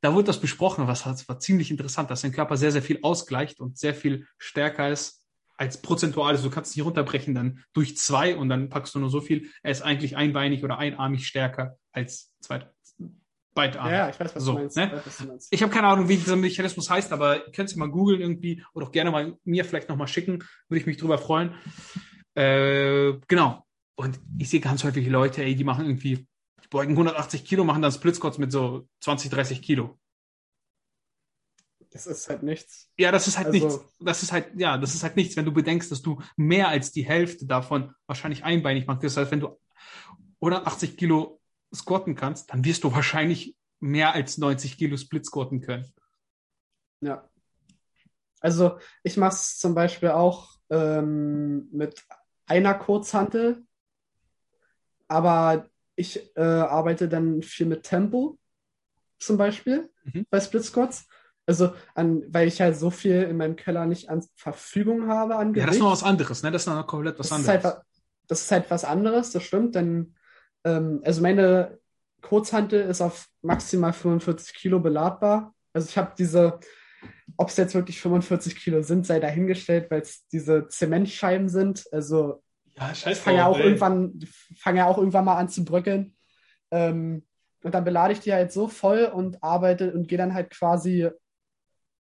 da 0.00 0.12
wurde 0.12 0.24
das 0.24 0.40
besprochen, 0.40 0.86
was 0.86 1.06
war 1.06 1.38
ziemlich 1.38 1.70
interessant, 1.70 2.10
dass 2.10 2.20
dein 2.20 2.32
Körper 2.32 2.58
sehr, 2.58 2.72
sehr 2.72 2.82
viel 2.82 2.98
ausgleicht 3.00 3.60
und 3.60 3.78
sehr 3.78 3.94
viel 3.94 4.26
stärker 4.36 4.90
ist 4.90 5.24
als 5.56 5.80
prozentuales, 5.80 6.42
du 6.42 6.50
kannst 6.50 6.72
es 6.72 6.76
nicht 6.76 6.84
runterbrechen, 6.84 7.34
dann 7.34 7.64
durch 7.72 7.96
zwei 7.96 8.36
und 8.36 8.50
dann 8.50 8.68
packst 8.68 8.94
du 8.94 8.98
nur 8.98 9.08
so 9.08 9.20
viel. 9.20 9.48
Er 9.62 9.70
ist 9.70 9.82
eigentlich 9.82 10.16
einbeinig 10.16 10.62
oder 10.62 10.78
einarmig 10.78 11.26
stärker 11.26 11.78
als 11.92 12.32
zwei 12.40 12.68
beidarmig. 13.54 13.92
Ja, 13.92 14.08
ich 14.10 14.20
weiß, 14.20 14.34
was, 14.34 14.44
so, 14.44 14.52
du 14.52 14.58
meinst. 14.58 14.76
Ne? 14.76 15.02
Ich 15.50 15.62
habe 15.62 15.72
keine 15.72 15.86
Ahnung, 15.86 16.08
wie 16.08 16.16
dieser 16.16 16.36
Mechanismus 16.36 16.90
heißt, 16.90 17.12
aber 17.12 17.46
ihr 17.46 17.52
könnt 17.52 17.70
es 17.70 17.76
mal 17.76 17.88
googeln 17.88 18.20
irgendwie 18.20 18.62
oder 18.74 18.86
auch 18.86 18.92
gerne 18.92 19.10
mal 19.10 19.38
mir 19.44 19.64
vielleicht 19.64 19.88
nochmal 19.88 20.08
schicken, 20.08 20.44
würde 20.68 20.80
ich 20.80 20.86
mich 20.86 20.98
drüber 20.98 21.18
freuen. 21.18 21.54
Äh, 22.34 23.14
genau. 23.28 23.64
Und 23.96 24.20
ich 24.38 24.50
sehe 24.50 24.60
ganz 24.60 24.82
häufig 24.84 25.06
Leute, 25.08 25.42
ey, 25.42 25.54
die 25.54 25.64
machen 25.64 25.86
irgendwie, 25.86 26.26
die 26.62 26.68
beugen 26.68 26.92
180 26.92 27.44
Kilo, 27.44 27.64
machen 27.64 27.82
dann 27.82 27.92
Split 27.92 28.16
Squats 28.16 28.38
mit 28.38 28.50
so 28.50 28.88
20, 29.00 29.30
30 29.30 29.62
Kilo. 29.62 29.98
Das 31.90 32.08
ist 32.08 32.28
halt 32.28 32.42
nichts. 32.42 32.90
Ja, 32.98 33.12
das 33.12 33.28
ist 33.28 33.38
halt 33.38 33.46
also, 33.46 33.66
nichts. 33.66 33.94
Das 34.00 34.22
ist 34.24 34.32
halt, 34.32 34.48
ja, 34.56 34.78
das 34.78 34.96
ist 34.96 35.04
halt 35.04 35.14
nichts, 35.14 35.36
wenn 35.36 35.44
du 35.44 35.52
bedenkst, 35.52 35.92
dass 35.92 36.02
du 36.02 36.20
mehr 36.36 36.68
als 36.68 36.90
die 36.90 37.04
Hälfte 37.04 37.46
davon 37.46 37.94
wahrscheinlich 38.08 38.42
einbeinig 38.42 38.88
machst. 38.88 39.04
Das 39.04 39.16
heißt, 39.16 39.30
wenn 39.30 39.38
du 39.38 39.56
180 40.40 40.96
Kilo 40.96 41.40
squatten 41.72 42.16
kannst, 42.16 42.50
dann 42.50 42.64
wirst 42.64 42.82
du 42.82 42.92
wahrscheinlich 42.92 43.56
mehr 43.78 44.12
als 44.12 44.38
90 44.38 44.76
Kilo 44.76 44.96
Split 44.96 45.24
squatten 45.24 45.60
können. 45.60 45.92
Ja. 47.00 47.28
Also 48.40 48.78
ich 49.04 49.16
mache 49.16 49.34
es 49.34 49.58
zum 49.58 49.74
Beispiel 49.76 50.10
auch 50.10 50.58
ähm, 50.70 51.68
mit 51.70 52.04
einer 52.46 52.74
Kurzhantel, 52.74 53.64
aber 55.08 55.66
ich 55.96 56.36
äh, 56.36 56.42
arbeite 56.42 57.08
dann 57.08 57.42
viel 57.42 57.66
mit 57.66 57.84
Tempo 57.84 58.38
zum 59.18 59.36
Beispiel 59.36 59.90
mhm. 60.04 60.26
bei 60.30 60.40
Split 60.40 60.64
Squats. 60.64 61.06
Also, 61.46 61.74
an, 61.94 62.22
weil 62.28 62.48
ich 62.48 62.60
halt 62.60 62.76
so 62.76 62.90
viel 62.90 63.22
in 63.22 63.36
meinem 63.36 63.56
Keller 63.56 63.84
nicht 63.84 64.08
an 64.08 64.24
Verfügung 64.34 65.08
habe 65.08 65.36
an 65.36 65.52
Gewicht. 65.52 65.60
Ja, 65.60 65.66
das 65.66 65.76
ist 65.76 65.82
noch 65.82 65.92
was 65.92 66.02
anderes, 66.02 66.42
ne? 66.42 66.50
Das 66.50 66.62
ist 66.62 66.66
noch 66.66 66.86
komplett 66.86 67.18
was 67.18 67.28
das 67.28 67.36
anderes. 67.36 67.58
Ist 67.58 67.64
halt, 67.64 67.82
das 68.28 68.40
ist 68.42 68.50
halt 68.50 68.70
was 68.70 68.84
anderes, 68.84 69.30
das 69.32 69.42
stimmt, 69.42 69.74
denn 69.74 70.14
ähm, 70.64 71.02
also 71.04 71.20
meine 71.20 71.78
Kurzhantel 72.22 72.80
ist 72.80 73.02
auf 73.02 73.28
maximal 73.42 73.92
45 73.92 74.54
Kilo 74.54 74.80
beladbar. 74.80 75.54
Also 75.74 75.88
ich 75.88 75.98
habe 75.98 76.12
diese, 76.16 76.58
ob 77.36 77.48
es 77.48 77.56
jetzt 77.56 77.74
wirklich 77.74 78.00
45 78.00 78.56
Kilo 78.56 78.82
sind, 78.82 79.06
sei 79.06 79.20
dahingestellt, 79.20 79.90
weil 79.90 80.02
es 80.02 80.26
diese 80.28 80.68
Zementscheiben 80.68 81.48
sind. 81.48 81.84
Also 81.92 82.42
ja, 82.76 82.94
scheiße. 82.94 83.20
Fange 83.20 83.38
ja 83.38 83.46
auch 83.46 83.58
irgendwann, 83.58 84.18
fange 84.58 84.78
ja 84.78 84.86
auch 84.86 84.98
irgendwann 84.98 85.24
mal 85.24 85.36
an 85.36 85.48
zu 85.48 85.64
bröckeln. 85.64 86.16
Ähm, 86.70 87.24
und 87.62 87.74
dann 87.74 87.84
belade 87.84 88.12
ich 88.12 88.20
die 88.20 88.32
halt 88.32 88.52
so 88.52 88.68
voll 88.68 89.04
und 89.04 89.42
arbeite 89.42 89.92
und 89.92 90.08
gehe 90.08 90.18
dann 90.18 90.34
halt 90.34 90.50
quasi 90.50 91.08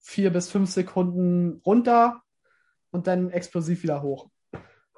vier 0.01 0.31
bis 0.31 0.51
fünf 0.51 0.71
Sekunden 0.71 1.61
runter 1.66 2.23
und 2.91 3.07
dann 3.07 3.31
explosiv 3.31 3.83
wieder 3.83 4.03
hoch. 4.03 4.31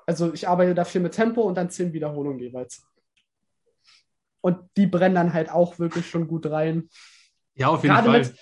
Also 0.06 0.32
ich 0.32 0.48
arbeite 0.48 0.74
dafür 0.74 1.00
mit 1.00 1.14
Tempo 1.14 1.42
und 1.42 1.56
dann 1.56 1.70
zehn 1.70 1.92
Wiederholungen 1.92 2.38
jeweils. 2.38 2.86
Und 4.40 4.58
die 4.76 4.86
brennen 4.86 5.14
dann 5.14 5.32
halt 5.32 5.50
auch 5.50 5.78
wirklich 5.78 6.08
schon 6.08 6.26
gut 6.28 6.46
rein. 6.46 6.88
Ja, 7.54 7.68
auf 7.68 7.82
jeden 7.82 7.94
gerade 7.94 8.10
Fall. 8.10 8.20
Mit, 8.20 8.36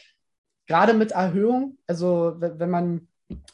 gerade 0.71 0.95
mit 0.95 1.11
Erhöhung, 1.11 1.79
also 1.89 2.37
wenn 2.39 2.71
man, 2.71 3.09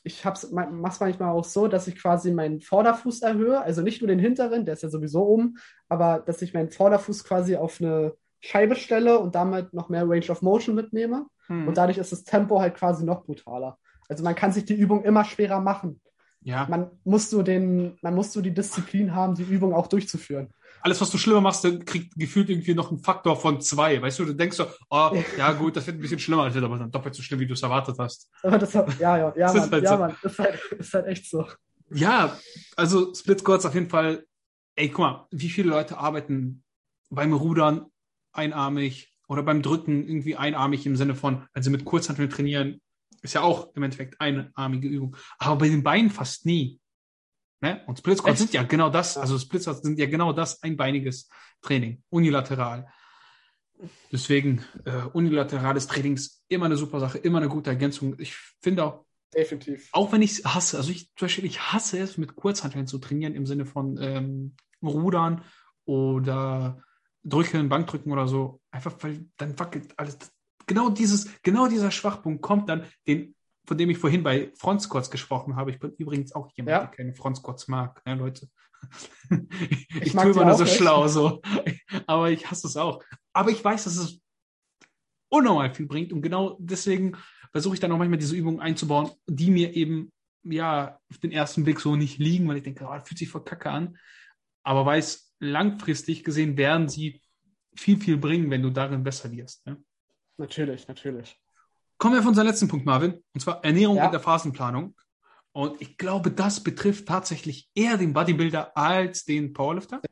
ich 0.04 0.22
mache 0.22 0.34
es 0.44 1.00
manchmal 1.00 1.30
auch 1.30 1.44
so, 1.44 1.66
dass 1.66 1.88
ich 1.88 1.96
quasi 1.96 2.30
meinen 2.30 2.60
Vorderfuß 2.60 3.22
erhöhe, 3.22 3.58
also 3.58 3.80
nicht 3.80 4.02
nur 4.02 4.08
den 4.08 4.18
hinteren, 4.18 4.66
der 4.66 4.74
ist 4.74 4.82
ja 4.82 4.90
sowieso 4.90 5.26
oben, 5.26 5.56
aber 5.88 6.22
dass 6.26 6.42
ich 6.42 6.52
meinen 6.52 6.70
Vorderfuß 6.70 7.24
quasi 7.24 7.56
auf 7.56 7.80
eine 7.80 8.12
Scheibe 8.40 8.76
stelle 8.76 9.18
und 9.18 9.34
damit 9.34 9.72
noch 9.72 9.88
mehr 9.88 10.06
Range 10.06 10.28
of 10.28 10.42
Motion 10.42 10.74
mitnehme. 10.74 11.24
Hm. 11.46 11.66
Und 11.66 11.78
dadurch 11.78 11.96
ist 11.96 12.12
das 12.12 12.24
Tempo 12.24 12.60
halt 12.60 12.74
quasi 12.74 13.02
noch 13.02 13.24
brutaler. 13.24 13.78
Also 14.10 14.22
man 14.22 14.34
kann 14.34 14.52
sich 14.52 14.66
die 14.66 14.74
Übung 14.74 15.02
immer 15.02 15.24
schwerer 15.24 15.62
machen. 15.62 16.02
Ja. 16.42 16.66
Man 16.68 16.90
muss 17.04 17.30
so 17.30 17.42
den, 17.42 17.96
man 18.02 18.14
muss 18.14 18.30
so 18.30 18.42
die 18.42 18.52
Disziplin 18.52 19.14
haben, 19.14 19.34
die 19.36 19.42
Übung 19.42 19.72
auch 19.72 19.86
durchzuführen. 19.86 20.50
Alles, 20.80 21.00
was 21.00 21.10
du 21.10 21.18
schlimmer 21.18 21.40
machst, 21.40 21.66
kriegt 21.84 22.14
gefühlt 22.14 22.48
irgendwie 22.48 22.74
noch 22.74 22.90
einen 22.90 23.00
Faktor 23.00 23.36
von 23.36 23.60
zwei. 23.60 24.00
Weißt 24.00 24.18
du, 24.18 24.24
du 24.24 24.34
denkst 24.34 24.56
so, 24.56 24.66
oh, 24.90 25.10
ja 25.36 25.52
gut, 25.52 25.76
das 25.76 25.86
wird 25.86 25.98
ein 25.98 26.00
bisschen 26.00 26.18
schlimmer, 26.18 26.44
das 26.44 26.54
wird 26.54 26.64
aber 26.64 26.78
dann 26.78 26.90
doppelt 26.90 27.14
so 27.14 27.22
schlimm, 27.22 27.40
wie 27.40 27.46
du 27.46 27.54
es 27.54 27.62
erwartet 27.62 27.96
hast. 27.98 28.30
Aber 28.42 28.58
das, 28.58 28.72
ja, 28.72 28.84
ja, 28.98 29.16
ja, 29.18 29.32
das 29.34 29.54
Mann, 29.54 29.64
ist 29.64 29.72
halt 29.72 29.84
ja, 29.84 29.90
so. 29.90 29.98
Mann, 29.98 30.16
ist 30.22 30.38
halt, 30.38 30.60
ist 30.78 30.94
halt 30.94 31.06
echt 31.06 31.30
so. 31.30 31.46
Ja, 31.90 32.38
also 32.76 33.14
Split 33.14 33.40
Squats 33.40 33.66
auf 33.66 33.74
jeden 33.74 33.88
Fall, 33.88 34.24
ey, 34.76 34.88
guck 34.88 34.98
mal, 34.98 35.26
wie 35.30 35.48
viele 35.48 35.70
Leute 35.70 35.98
arbeiten 35.98 36.62
beim 37.10 37.32
Rudern 37.32 37.86
einarmig 38.32 39.12
oder 39.28 39.42
beim 39.42 39.62
Drücken 39.62 40.06
irgendwie 40.06 40.36
einarmig 40.36 40.86
im 40.86 40.96
Sinne 40.96 41.14
von, 41.14 41.46
wenn 41.52 41.62
sie 41.62 41.70
mit 41.70 41.84
Kurzhanteln 41.84 42.30
trainieren, 42.30 42.80
ist 43.22 43.34
ja 43.34 43.42
auch 43.42 43.74
im 43.74 43.82
Endeffekt 43.82 44.20
einarmige 44.20 44.88
Übung. 44.88 45.16
Aber 45.38 45.56
bei 45.56 45.68
den 45.68 45.82
Beinen 45.82 46.10
fast 46.10 46.46
nie. 46.46 46.80
Ne? 47.60 47.82
Und 47.86 47.98
Split 47.98 48.18
Squats 48.18 48.38
sind 48.38 48.52
ja 48.52 48.62
genau 48.62 48.90
das, 48.90 49.16
also 49.16 49.38
Split 49.38 49.62
Squats 49.62 49.82
sind 49.82 49.98
ja 49.98 50.06
genau 50.06 50.32
das, 50.32 50.62
einbeiniges 50.62 51.28
Training, 51.62 52.02
unilateral. 52.10 52.86
Deswegen, 54.10 54.64
äh, 54.84 55.02
unilaterales 55.12 55.86
Training 55.86 56.14
ist 56.14 56.44
immer 56.48 56.66
eine 56.66 56.76
super 56.76 57.00
Sache, 57.00 57.18
immer 57.18 57.38
eine 57.38 57.48
gute 57.48 57.70
Ergänzung. 57.70 58.14
Ich 58.18 58.34
finde 58.60 58.84
auch, 58.84 59.06
Definitiv. 59.34 59.90
Auch 59.92 60.12
wenn 60.12 60.22
ich 60.22 60.38
es 60.38 60.44
hasse, 60.44 60.78
also 60.78 60.90
ich 60.90 61.12
zum 61.14 61.26
Beispiel, 61.26 61.44
ich 61.44 61.60
hasse 61.72 61.98
es, 61.98 62.16
mit 62.16 62.36
Kurzhanteln 62.36 62.86
zu 62.86 62.98
trainieren 62.98 63.34
im 63.34 63.44
Sinne 63.44 63.66
von 63.66 63.98
ähm, 64.00 64.54
Rudern 64.82 65.42
oder 65.84 66.82
Drücken, 67.22 67.68
Bankdrücken 67.68 68.12
oder 68.12 68.28
so, 68.28 68.60
einfach 68.70 68.94
weil 69.00 69.26
dann 69.36 69.58
wackelt 69.58 69.92
alles. 69.98 70.18
Genau 70.66 70.88
dieses, 70.88 71.28
genau 71.42 71.66
dieser 71.66 71.90
Schwachpunkt 71.90 72.40
kommt 72.40 72.68
dann, 72.68 72.86
den, 73.06 73.35
von 73.66 73.76
dem 73.76 73.90
ich 73.90 73.98
vorhin 73.98 74.22
bei 74.22 74.52
Front 74.56 74.82
Squats 74.82 75.10
gesprochen 75.10 75.56
habe. 75.56 75.70
Ich 75.70 75.78
bin 75.78 75.92
übrigens 75.98 76.32
auch 76.34 76.50
jemand, 76.54 76.70
ja. 76.70 76.78
der 76.80 76.88
keine 76.88 77.14
Front 77.14 77.38
Squats 77.38 77.68
mag, 77.68 78.04
ne, 78.06 78.14
Leute. 78.14 78.48
ich, 79.90 80.02
ich 80.02 80.12
tue 80.12 80.30
immer 80.30 80.44
nur 80.44 80.54
so 80.54 80.64
nicht. 80.64 80.76
schlau 80.76 81.08
so. 81.08 81.42
Aber 82.06 82.30
ich 82.30 82.48
hasse 82.48 82.66
es 82.66 82.76
auch. 82.76 83.02
Aber 83.32 83.50
ich 83.50 83.64
weiß, 83.64 83.84
dass 83.84 83.96
es 83.96 84.20
unnormal 85.28 85.74
viel 85.74 85.86
bringt. 85.86 86.12
Und 86.12 86.22
genau 86.22 86.56
deswegen 86.60 87.16
versuche 87.52 87.74
ich 87.74 87.80
dann 87.80 87.92
auch 87.92 87.98
manchmal 87.98 88.18
diese 88.18 88.36
Übungen 88.36 88.60
einzubauen, 88.60 89.10
die 89.26 89.50
mir 89.50 89.74
eben 89.74 90.12
ja 90.44 91.00
auf 91.10 91.18
den 91.18 91.32
ersten 91.32 91.64
Blick 91.64 91.80
so 91.80 91.96
nicht 91.96 92.18
liegen, 92.18 92.46
weil 92.48 92.58
ich 92.58 92.62
denke, 92.62 92.84
oh, 92.84 92.94
das 92.94 93.08
fühlt 93.08 93.18
sich 93.18 93.28
voll 93.28 93.44
kacke 93.44 93.70
an. 93.70 93.98
Aber 94.62 94.86
weiß, 94.86 95.34
langfristig 95.40 96.22
gesehen 96.22 96.56
werden 96.56 96.88
sie 96.88 97.20
viel, 97.74 98.00
viel 98.00 98.16
bringen, 98.16 98.50
wenn 98.50 98.62
du 98.62 98.70
darin 98.70 99.02
besser 99.02 99.30
wirst. 99.32 99.66
Ne? 99.66 99.82
Natürlich, 100.38 100.88
natürlich. 100.88 101.36
Kommen 101.98 102.14
wir 102.14 102.20
auf 102.20 102.26
unseren 102.26 102.46
letzten 102.46 102.68
Punkt, 102.68 102.84
Marvin, 102.84 103.22
und 103.32 103.40
zwar 103.40 103.64
Ernährung 103.64 103.96
ja. 103.96 104.06
in 104.06 104.10
der 104.10 104.20
Phasenplanung. 104.20 104.94
Und 105.52 105.80
ich 105.80 105.96
glaube, 105.96 106.30
das 106.30 106.62
betrifft 106.62 107.08
tatsächlich 107.08 107.70
eher 107.74 107.96
den 107.96 108.12
Bodybuilder 108.12 108.76
als 108.76 109.24
den 109.24 109.54
Powerlifter. 109.54 110.02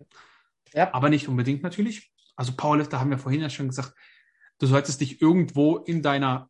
Ja. 0.72 0.92
Aber 0.94 1.10
nicht 1.10 1.28
unbedingt 1.28 1.62
natürlich. 1.62 2.10
Also 2.36 2.52
Powerlifter 2.56 2.98
haben 2.98 3.10
wir 3.10 3.18
vorhin 3.18 3.42
ja 3.42 3.50
schon 3.50 3.68
gesagt, 3.68 3.92
du 4.58 4.66
solltest 4.66 5.02
dich 5.02 5.20
irgendwo 5.20 5.76
in 5.76 6.02
deiner, 6.02 6.48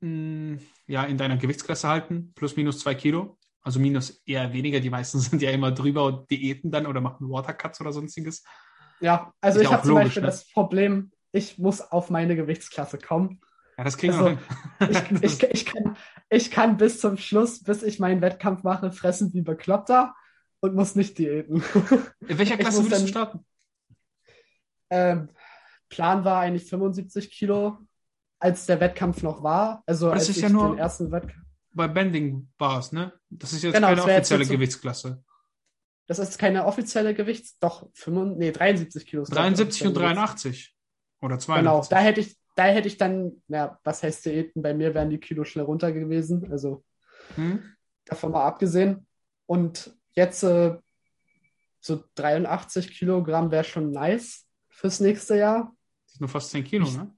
mh, 0.00 0.08
hm, 0.08 0.60
ja, 0.86 1.04
in 1.04 1.18
deiner 1.18 1.36
Gewichtsklasse 1.36 1.88
halten, 1.88 2.32
plus 2.34 2.56
minus 2.56 2.78
zwei 2.78 2.94
Kilo. 2.94 3.36
Also 3.62 3.80
minus 3.80 4.22
eher 4.24 4.52
weniger. 4.52 4.78
Die 4.78 4.90
meisten 4.90 5.18
sind 5.18 5.42
ja 5.42 5.50
immer 5.50 5.72
drüber 5.72 6.04
und 6.04 6.30
diäten 6.30 6.70
dann 6.70 6.86
oder 6.86 7.00
machen 7.00 7.28
Watercuts 7.28 7.80
oder 7.80 7.92
sonstiges. 7.92 8.44
Ja, 9.00 9.32
also 9.40 9.58
Ist 9.58 9.66
ich 9.66 9.72
habe 9.72 9.82
zum 9.82 9.94
Beispiel 9.96 10.22
ne? 10.22 10.28
das 10.28 10.48
Problem, 10.52 11.10
ich 11.32 11.58
muss 11.58 11.80
auf 11.80 12.10
meine 12.10 12.36
Gewichtsklasse 12.36 12.98
kommen. 12.98 13.40
Ja, 13.78 13.84
das 13.84 13.96
kriegen 13.96 14.12
also, 14.12 14.36
wir 14.78 14.86
hin. 14.86 15.20
ich, 15.20 15.22
ich, 15.22 15.42
ich, 15.42 15.66
kann, 15.66 15.96
ich 16.28 16.50
kann 16.50 16.76
bis 16.76 17.00
zum 17.00 17.16
Schluss, 17.16 17.62
bis 17.62 17.84
ich 17.84 18.00
meinen 18.00 18.20
Wettkampf 18.20 18.64
mache, 18.64 18.90
fressen 18.90 19.32
wie 19.32 19.42
Bekloppter 19.42 20.14
und 20.60 20.74
muss 20.74 20.96
nicht 20.96 21.16
diäten. 21.16 21.62
In 22.26 22.38
welcher 22.38 22.56
Klasse 22.56 22.78
willst 22.78 22.92
dann, 22.92 23.02
du 23.02 23.08
starten? 23.08 23.46
Ähm, 24.90 25.28
Plan 25.88 26.24
war 26.24 26.40
eigentlich 26.40 26.68
75 26.68 27.30
Kilo, 27.30 27.78
als 28.40 28.66
der 28.66 28.80
Wettkampf 28.80 29.22
noch 29.22 29.44
war. 29.44 29.84
Also 29.86 30.10
das 30.10 30.20
als 30.20 30.30
ist 30.30 30.40
ja 30.40 30.48
nur 30.48 30.70
den 30.70 30.78
ersten 30.78 31.12
Wettkampf. 31.12 31.46
Bei 31.72 31.86
Bending 31.86 32.50
war 32.58 32.80
es, 32.80 32.90
ne? 32.90 33.12
Das 33.30 33.52
ist 33.52 33.62
jetzt 33.62 33.74
genau, 33.74 33.88
keine 33.88 34.02
offizielle 34.02 34.42
jetzt 34.42 34.50
Gewichtsklasse. 34.50 35.22
Das 36.08 36.18
ist 36.18 36.38
keine 36.38 36.64
offizielle 36.64 37.14
Gewichts, 37.14 37.58
doch 37.58 37.90
75, 37.92 38.38
nee, 38.38 38.50
73 38.50 39.06
Kilo. 39.06 39.24
73 39.24 39.86
und 39.86 39.94
83 39.94 40.74
oder 41.20 41.38
82. 41.38 41.62
Genau, 41.62 41.86
da 41.88 41.98
hätte 41.98 42.20
ich, 42.22 42.37
da 42.58 42.64
hätte 42.64 42.88
ich 42.88 42.96
dann, 42.96 43.40
ja, 43.46 43.78
was 43.84 44.02
heißt 44.02 44.26
Diäten? 44.26 44.62
Bei 44.62 44.74
mir 44.74 44.92
wären 44.92 45.10
die 45.10 45.20
Kilo 45.20 45.44
schnell 45.44 45.64
runter 45.64 45.92
gewesen. 45.92 46.50
Also 46.50 46.84
hm? 47.36 47.62
davon 48.04 48.32
mal 48.32 48.44
abgesehen. 48.44 49.06
Und 49.46 49.96
jetzt 50.14 50.42
äh, 50.42 50.76
so 51.78 52.02
83 52.16 52.90
Kilogramm 52.90 53.52
wäre 53.52 53.62
schon 53.62 53.92
nice 53.92 54.44
fürs 54.70 54.98
nächste 54.98 55.36
Jahr. 55.36 55.72
Das 56.06 56.14
ist 56.14 56.20
nur 56.20 56.28
fast 56.28 56.50
10 56.50 56.64
Kilo, 56.64 56.90
ne? 56.90 57.14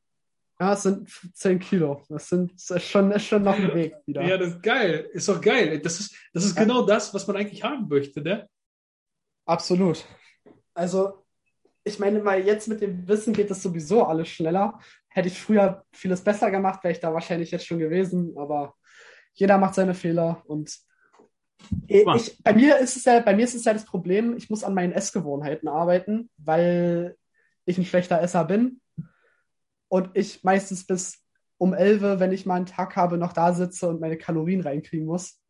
Ja, 0.60 0.74
es 0.74 0.82
sind 0.82 1.08
10 1.08 1.58
Kilo. 1.58 2.04
Das, 2.10 2.28
sind, 2.28 2.52
das 2.52 2.70
ist, 2.70 2.90
schon, 2.90 3.10
ist 3.10 3.24
schon 3.24 3.42
noch 3.42 3.54
ein 3.54 3.74
Weg 3.74 3.94
wieder. 4.04 4.20
ja, 4.22 4.36
das 4.36 4.48
ist 4.50 4.62
geil. 4.62 5.08
Ist 5.14 5.26
doch 5.26 5.40
geil. 5.40 5.80
Das 5.80 6.00
ist, 6.00 6.14
das 6.34 6.44
ist 6.44 6.54
ja. 6.54 6.64
genau 6.64 6.82
das, 6.82 7.14
was 7.14 7.26
man 7.26 7.36
eigentlich 7.36 7.64
haben 7.64 7.88
möchte, 7.88 8.20
ne? 8.20 8.46
Absolut. 9.46 10.04
Also, 10.74 11.24
ich 11.82 11.98
meine 11.98 12.22
mal, 12.22 12.44
jetzt 12.44 12.68
mit 12.68 12.82
dem 12.82 13.08
Wissen 13.08 13.32
geht 13.32 13.50
das 13.50 13.62
sowieso 13.62 14.04
alles 14.04 14.28
schneller. 14.28 14.78
Hätte 15.10 15.28
ich 15.28 15.40
früher 15.40 15.84
vieles 15.92 16.22
besser 16.22 16.50
gemacht, 16.50 16.82
wäre 16.84 16.92
ich 16.92 17.00
da 17.00 17.12
wahrscheinlich 17.12 17.50
jetzt 17.50 17.66
schon 17.66 17.78
gewesen, 17.78 18.36
aber 18.38 18.74
jeder 19.34 19.58
macht 19.58 19.74
seine 19.74 19.94
Fehler 19.94 20.42
und 20.46 20.78
ich, 21.86 22.38
bei 22.42 22.54
mir 22.54 22.78
ist 22.78 22.96
es 22.96 23.04
ja, 23.04 23.20
bei 23.20 23.34
mir 23.34 23.44
ist 23.44 23.54
es 23.54 23.64
ja 23.64 23.72
das 23.72 23.84
Problem, 23.84 24.36
ich 24.36 24.50
muss 24.50 24.64
an 24.64 24.74
meinen 24.74 24.92
Essgewohnheiten 24.92 25.68
arbeiten, 25.68 26.30
weil 26.38 27.16
ich 27.64 27.78
ein 27.78 27.84
schlechter 27.84 28.20
Esser 28.20 28.44
bin. 28.44 28.80
Und 29.88 30.10
ich 30.14 30.44
meistens 30.44 30.86
bis 30.86 31.18
um 31.58 31.74
11, 31.74 32.20
wenn 32.20 32.32
ich 32.32 32.46
mal 32.46 32.56
einen 32.56 32.66
Tag 32.66 32.96
habe, 32.96 33.18
noch 33.18 33.32
da 33.32 33.52
sitze 33.52 33.88
und 33.88 34.00
meine 34.00 34.16
Kalorien 34.16 34.60
reinkriegen 34.60 35.06
muss. 35.06 35.42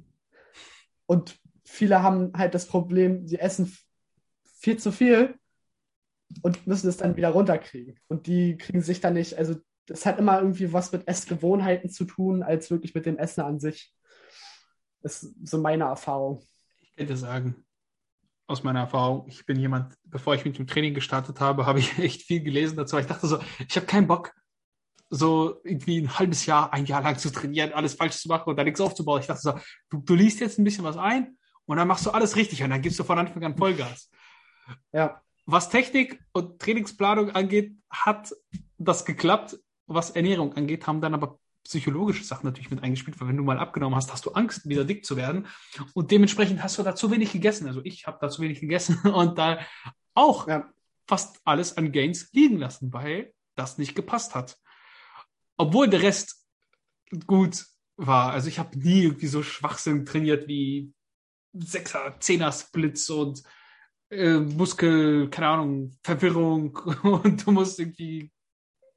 Und 1.06 1.38
viele 1.64 2.02
haben 2.02 2.32
halt 2.36 2.54
das 2.54 2.66
Problem, 2.66 3.26
sie 3.28 3.38
essen 3.38 3.76
viel 4.42 4.78
zu 4.78 4.92
viel 4.92 5.38
und 6.42 6.66
müssen 6.66 6.88
es 6.88 6.96
dann 6.96 7.16
wieder 7.16 7.30
runterkriegen. 7.30 7.98
Und 8.08 8.26
die 8.26 8.56
kriegen 8.56 8.82
sich 8.82 9.00
dann 9.00 9.14
nicht, 9.14 9.36
also 9.38 9.56
das 9.86 10.06
hat 10.06 10.18
immer 10.18 10.38
irgendwie 10.38 10.72
was 10.72 10.92
mit 10.92 11.08
Essgewohnheiten 11.08 11.90
zu 11.90 12.04
tun, 12.04 12.42
als 12.42 12.70
wirklich 12.70 12.94
mit 12.94 13.06
dem 13.06 13.18
Essen 13.18 13.40
an 13.42 13.58
sich. 13.58 13.92
Das 15.02 15.22
ist 15.22 15.34
so 15.48 15.58
meine 15.58 15.84
Erfahrung. 15.84 16.42
Ich 16.80 16.94
könnte 16.94 17.16
sagen, 17.16 17.64
aus 18.46 18.62
meiner 18.62 18.80
Erfahrung, 18.80 19.26
ich 19.28 19.46
bin 19.46 19.58
jemand, 19.58 19.94
bevor 20.04 20.34
ich 20.34 20.44
mit 20.44 20.58
dem 20.58 20.66
Training 20.66 20.94
gestartet 20.94 21.40
habe, 21.40 21.66
habe 21.66 21.78
ich 21.78 21.98
echt 21.98 22.22
viel 22.22 22.42
gelesen 22.42 22.76
dazu. 22.76 22.98
Ich 22.98 23.06
dachte 23.06 23.26
so, 23.26 23.38
ich 23.66 23.76
habe 23.76 23.86
keinen 23.86 24.06
Bock, 24.06 24.32
so 25.08 25.60
irgendwie 25.64 25.98
ein 25.98 26.18
halbes 26.18 26.46
Jahr, 26.46 26.72
ein 26.72 26.86
Jahr 26.86 27.02
lang 27.02 27.18
zu 27.18 27.30
trainieren, 27.30 27.72
alles 27.72 27.94
falsch 27.94 28.16
zu 28.18 28.28
machen 28.28 28.48
und 28.48 28.56
da 28.56 28.62
nichts 28.62 28.80
aufzubauen. 28.80 29.20
Ich 29.20 29.26
dachte 29.26 29.40
so, 29.40 29.58
du, 29.90 29.98
du 29.98 30.14
liest 30.14 30.38
jetzt 30.40 30.58
ein 30.58 30.64
bisschen 30.64 30.84
was 30.84 30.96
ein 30.96 31.36
und 31.66 31.76
dann 31.76 31.88
machst 31.88 32.06
du 32.06 32.10
alles 32.10 32.36
richtig 32.36 32.62
und 32.62 32.70
dann 32.70 32.80
gibst 32.80 32.98
du 32.98 33.04
von 33.04 33.18
Anfang 33.18 33.42
an 33.44 33.56
Vollgas. 33.56 34.10
Ja. 34.92 35.20
Was 35.46 35.68
Technik 35.68 36.22
und 36.32 36.60
Trainingsplanung 36.60 37.30
angeht, 37.30 37.76
hat 37.90 38.32
das 38.78 39.04
geklappt. 39.04 39.58
Was 39.86 40.10
Ernährung 40.10 40.54
angeht, 40.54 40.86
haben 40.86 41.00
dann 41.00 41.14
aber 41.14 41.38
psychologische 41.64 42.24
Sachen 42.24 42.46
natürlich 42.46 42.70
mit 42.70 42.82
eingespielt, 42.82 43.20
weil 43.20 43.28
wenn 43.28 43.36
du 43.36 43.42
mal 43.42 43.58
abgenommen 43.58 43.96
hast, 43.96 44.12
hast 44.12 44.24
du 44.26 44.32
Angst, 44.32 44.68
wieder 44.68 44.84
dick 44.84 45.04
zu 45.04 45.16
werden. 45.16 45.46
Und 45.94 46.10
dementsprechend 46.10 46.62
hast 46.62 46.78
du 46.78 46.82
da 46.82 46.94
zu 46.94 47.10
wenig 47.10 47.32
gegessen. 47.32 47.66
Also 47.66 47.80
ich 47.84 48.06
habe 48.06 48.18
da 48.20 48.30
zu 48.30 48.42
wenig 48.42 48.60
gegessen 48.60 48.98
und 49.10 49.38
da 49.38 49.60
auch 50.14 50.48
ja. 50.48 50.68
fast 51.06 51.40
alles 51.44 51.76
an 51.76 51.92
Gains 51.92 52.32
liegen 52.32 52.58
lassen, 52.58 52.92
weil 52.92 53.32
das 53.56 53.78
nicht 53.78 53.94
gepasst 53.94 54.34
hat. 54.34 54.58
Obwohl 55.56 55.88
der 55.88 56.02
Rest 56.02 56.46
gut 57.26 57.66
war. 57.96 58.32
Also 58.32 58.48
ich 58.48 58.58
habe 58.58 58.78
nie 58.78 59.02
irgendwie 59.02 59.26
so 59.26 59.42
Schwachsinn 59.42 60.06
trainiert 60.06 60.48
wie 60.48 60.92
Sechser, 61.52 62.16
Zehner 62.20 62.52
Splits 62.52 63.10
und 63.10 63.42
äh, 64.10 64.38
Muskel, 64.38 65.28
keine 65.30 65.48
Ahnung, 65.48 65.92
Verwirrung 66.02 66.76
und 67.02 67.46
du 67.46 67.52
musst 67.52 67.78
irgendwie 67.78 68.30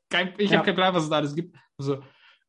kein, 0.10 0.34
ich 0.38 0.52
ja. 0.52 0.58
habe 0.58 0.66
keinen 0.66 0.76
Plan, 0.76 0.94
was 0.94 1.04
es 1.04 1.10
da 1.10 1.18
alles 1.18 1.36
gibt. 1.36 1.56
Also 1.78 2.04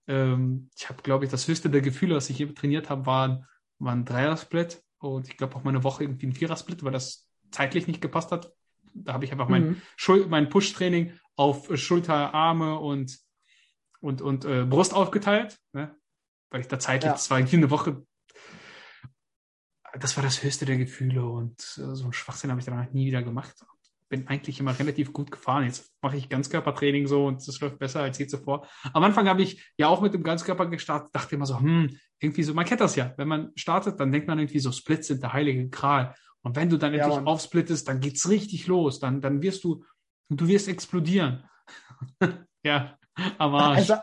ähm, 0.07 0.69
ich 0.77 0.89
habe, 0.89 1.03
glaube 1.03 1.25
ich, 1.25 1.31
das 1.31 1.49
höchste 1.49 1.71
der 1.71 1.81
Gefühle, 1.81 2.15
was 2.15 2.29
ich 2.31 2.39
je 2.39 2.47
trainiert 2.47 2.91
habe, 2.91 3.07
war, 3.07 3.49
war 3.79 3.93
ein 3.93 4.05
Dreier-Split 4.05 4.83
und 4.99 5.29
ich 5.29 5.37
glaube 5.37 5.57
auch 5.57 5.65
meine 5.65 5.85
Woche 5.85 6.05
irgendwie 6.05 6.27
ein 6.27 6.33
Vierer-Split, 6.33 6.85
weil 6.85 6.93
das 6.93 7.29
zeitlich 7.51 7.87
nicht 7.87 8.01
gepasst 8.01 8.33
hat. 8.33 8.53
Da 8.93 9.15
habe 9.15 9.25
ich 9.25 9.33
einfach 9.33 9.49
mhm. 9.49 9.81
mein, 10.07 10.29
mein 10.29 10.49
Push-Training 10.49 11.19
auf 11.37 11.77
Schulter, 11.77 12.35
Arme 12.35 12.79
und, 12.79 13.19
und, 14.01 14.23
und 14.23 14.45
äh, 14.45 14.65
Brust 14.65 14.95
aufgeteilt, 14.95 15.59
ne? 15.73 15.97
weil 16.51 16.61
ich 16.61 16.69
da 16.69 16.79
zeitlich, 16.79 17.09
ja. 17.09 17.13
das 17.13 17.31
war 17.31 17.39
irgendwie 17.39 17.57
eine 17.57 17.71
Woche, 17.71 18.07
das 19.99 20.17
war 20.17 20.25
das 20.25 20.43
höchste 20.43 20.65
der 20.65 20.77
Gefühle 20.77 21.25
und 21.25 21.61
äh, 21.79 21.95
so 21.95 22.05
einen 22.05 22.13
Schwachsinn 22.13 22.51
habe 22.51 22.61
ich 22.61 22.67
danach 22.67 22.91
nie 22.93 23.07
wieder 23.07 23.23
gemacht 23.23 23.65
bin 24.15 24.29
eigentlich 24.29 24.61
immer 24.61 24.79
relativ 24.79 25.13
gut 25.13 25.31
gefahren. 25.31 25.65
Jetzt 25.65 25.93
mache 26.01 26.17
ich 26.17 26.29
Ganzkörpertraining 26.29 27.07
so 27.09 27.27
und 27.27 27.47
das 27.47 27.61
läuft 27.61 27.81
besser 27.81 28.03
als 28.03 28.19
je 28.19 28.29
zuvor. 28.29 28.67
Am 28.93 29.03
Anfang 29.03 29.29
habe 29.29 29.43
ich 29.43 29.73
ja 29.77 29.89
auch 29.89 30.01
mit 30.01 30.15
dem 30.15 30.23
Ganzkörper 30.23 30.67
gestartet, 30.67 31.13
dachte 31.13 31.35
immer 31.35 31.47
so, 31.47 31.59
hm, 31.59 31.99
irgendwie 32.21 32.45
so, 32.45 32.55
man 32.55 32.65
kennt 32.65 32.81
das 32.81 32.95
ja. 32.95 33.13
Wenn 33.17 33.29
man 33.29 33.51
startet, 33.57 33.99
dann 33.99 34.13
denkt 34.13 34.29
man 34.29 34.39
irgendwie 34.39 34.61
so, 34.61 34.71
Splits 34.71 35.09
sind 35.09 35.23
der 35.23 35.33
heilige 35.33 35.69
Gral. 35.69 36.15
Und 36.43 36.55
wenn 36.55 36.69
du 36.69 36.77
dann 36.77 36.95
endlich 36.95 37.15
ja, 37.15 37.25
aufsplittest, 37.25 37.89
dann 37.89 38.01
geht's 38.01 38.29
richtig 38.29 38.67
los. 38.67 39.01
Dann, 39.01 39.21
dann 39.21 39.43
wirst 39.43 39.65
du, 39.65 39.85
du 40.29 40.47
wirst 40.47 40.69
explodieren. 40.69 41.45
ja, 42.63 42.97
aber. 43.39 43.69
Also, 43.71 43.97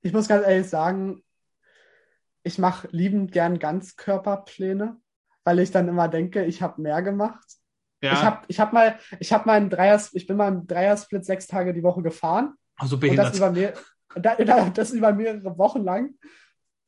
ich 0.00 0.12
muss 0.12 0.26
ganz 0.26 0.46
ehrlich 0.46 0.68
sagen, 0.68 1.22
ich 2.42 2.58
mache 2.58 2.88
liebend 2.90 3.30
gern 3.30 3.58
Ganzkörperpläne, 3.58 4.96
weil 5.48 5.60
ich 5.60 5.70
dann 5.70 5.88
immer 5.88 6.08
denke, 6.08 6.44
ich 6.44 6.60
habe 6.60 6.82
mehr 6.82 7.00
gemacht. 7.00 7.42
Ja. 8.02 8.12
Ich 8.12 8.22
habe 8.22 8.44
ich 8.48 8.60
hab 8.60 8.74
mal, 8.74 8.98
ich 9.18 9.32
habe 9.32 9.46
mal 9.46 9.54
einen 9.54 9.70
Dreier, 9.70 9.98
ich 10.12 10.26
bin 10.26 10.36
mal 10.36 10.48
im 10.48 10.66
Dreiersplit 10.66 11.24
sechs 11.24 11.46
Tage 11.46 11.72
die 11.72 11.82
Woche 11.82 12.02
gefahren. 12.02 12.52
Also 12.76 12.98
behindert. 12.98 13.28
Und 13.28 13.30
das 13.30 13.38
über, 13.38 13.50
mehr, 13.50 14.70
das 14.74 14.90
über 14.90 15.14
mehrere 15.14 15.56
Wochen 15.56 15.82
lang. 15.84 16.10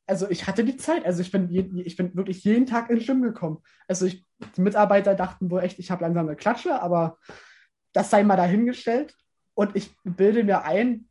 Also 0.05 0.29
ich 0.29 0.45
hatte 0.45 0.63
die 0.63 0.77
Zeit. 0.77 1.07
Also 1.07 1.21
ich 1.21 1.31
bin, 1.31 1.49
je, 1.49 1.61
ich 1.83 1.95
bin 1.95 2.15
wirklich 2.15 2.43
jeden 2.43 2.67
Tag 2.67 2.91
ins 2.91 3.07
Gym 3.07 3.23
gekommen. 3.23 3.63
Also 3.87 4.05
ich, 4.05 4.27
die 4.55 4.61
Mitarbeiter 4.61 5.15
dachten 5.15 5.49
wohl 5.49 5.63
echt, 5.63 5.79
ich 5.79 5.89
habe 5.89 6.03
langsam 6.03 6.27
eine 6.27 6.35
Klatsche, 6.35 6.83
aber 6.83 7.17
das 7.93 8.11
sei 8.11 8.21
mal 8.21 8.35
dahingestellt. 8.35 9.15
Und 9.55 9.75
ich 9.75 9.91
bilde 10.03 10.43
mir 10.43 10.65
ein, 10.65 11.09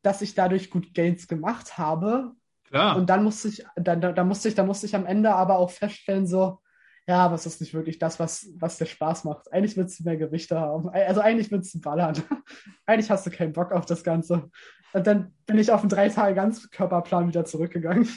dass 0.00 0.22
ich 0.22 0.34
dadurch 0.34 0.70
gut 0.70 0.94
Gains 0.94 1.28
gemacht 1.28 1.76
habe. 1.76 2.32
Klar. 2.64 2.96
Und 2.96 3.10
dann 3.10 3.24
musste 3.24 3.48
ich, 3.48 3.66
dann, 3.76 4.00
dann 4.00 4.26
musste 4.26 4.48
ich, 4.48 4.54
dann 4.54 4.66
musste 4.66 4.86
ich 4.86 4.96
am 4.96 5.04
Ende 5.04 5.34
aber 5.34 5.58
auch 5.58 5.70
feststellen, 5.70 6.26
so, 6.26 6.62
ja, 7.08 7.24
aber 7.24 7.34
es 7.34 7.46
ist 7.46 7.60
nicht 7.60 7.74
wirklich 7.74 7.98
das, 7.98 8.18
was, 8.18 8.48
was 8.56 8.78
dir 8.78 8.86
Spaß 8.86 9.24
macht. 9.24 9.52
Eigentlich 9.52 9.76
willst 9.76 9.98
du 9.98 10.04
mehr 10.04 10.16
Gewichte 10.16 10.60
haben. 10.60 10.88
Also 10.90 11.20
eigentlich 11.20 11.50
willst 11.50 11.74
du 11.74 11.80
ballern. 11.80 12.22
eigentlich 12.86 13.10
hast 13.10 13.26
du 13.26 13.30
keinen 13.30 13.52
Bock 13.52 13.72
auf 13.72 13.86
das 13.86 14.04
Ganze. 14.04 14.50
Und 14.92 15.06
dann 15.06 15.34
bin 15.46 15.58
ich 15.58 15.70
auf 15.70 15.80
einen 15.80 15.88
drei 15.88 16.08
Tage 16.10 16.34
Ganzkörperplan 16.34 17.28
wieder 17.28 17.44
zurückgegangen. 17.44 18.08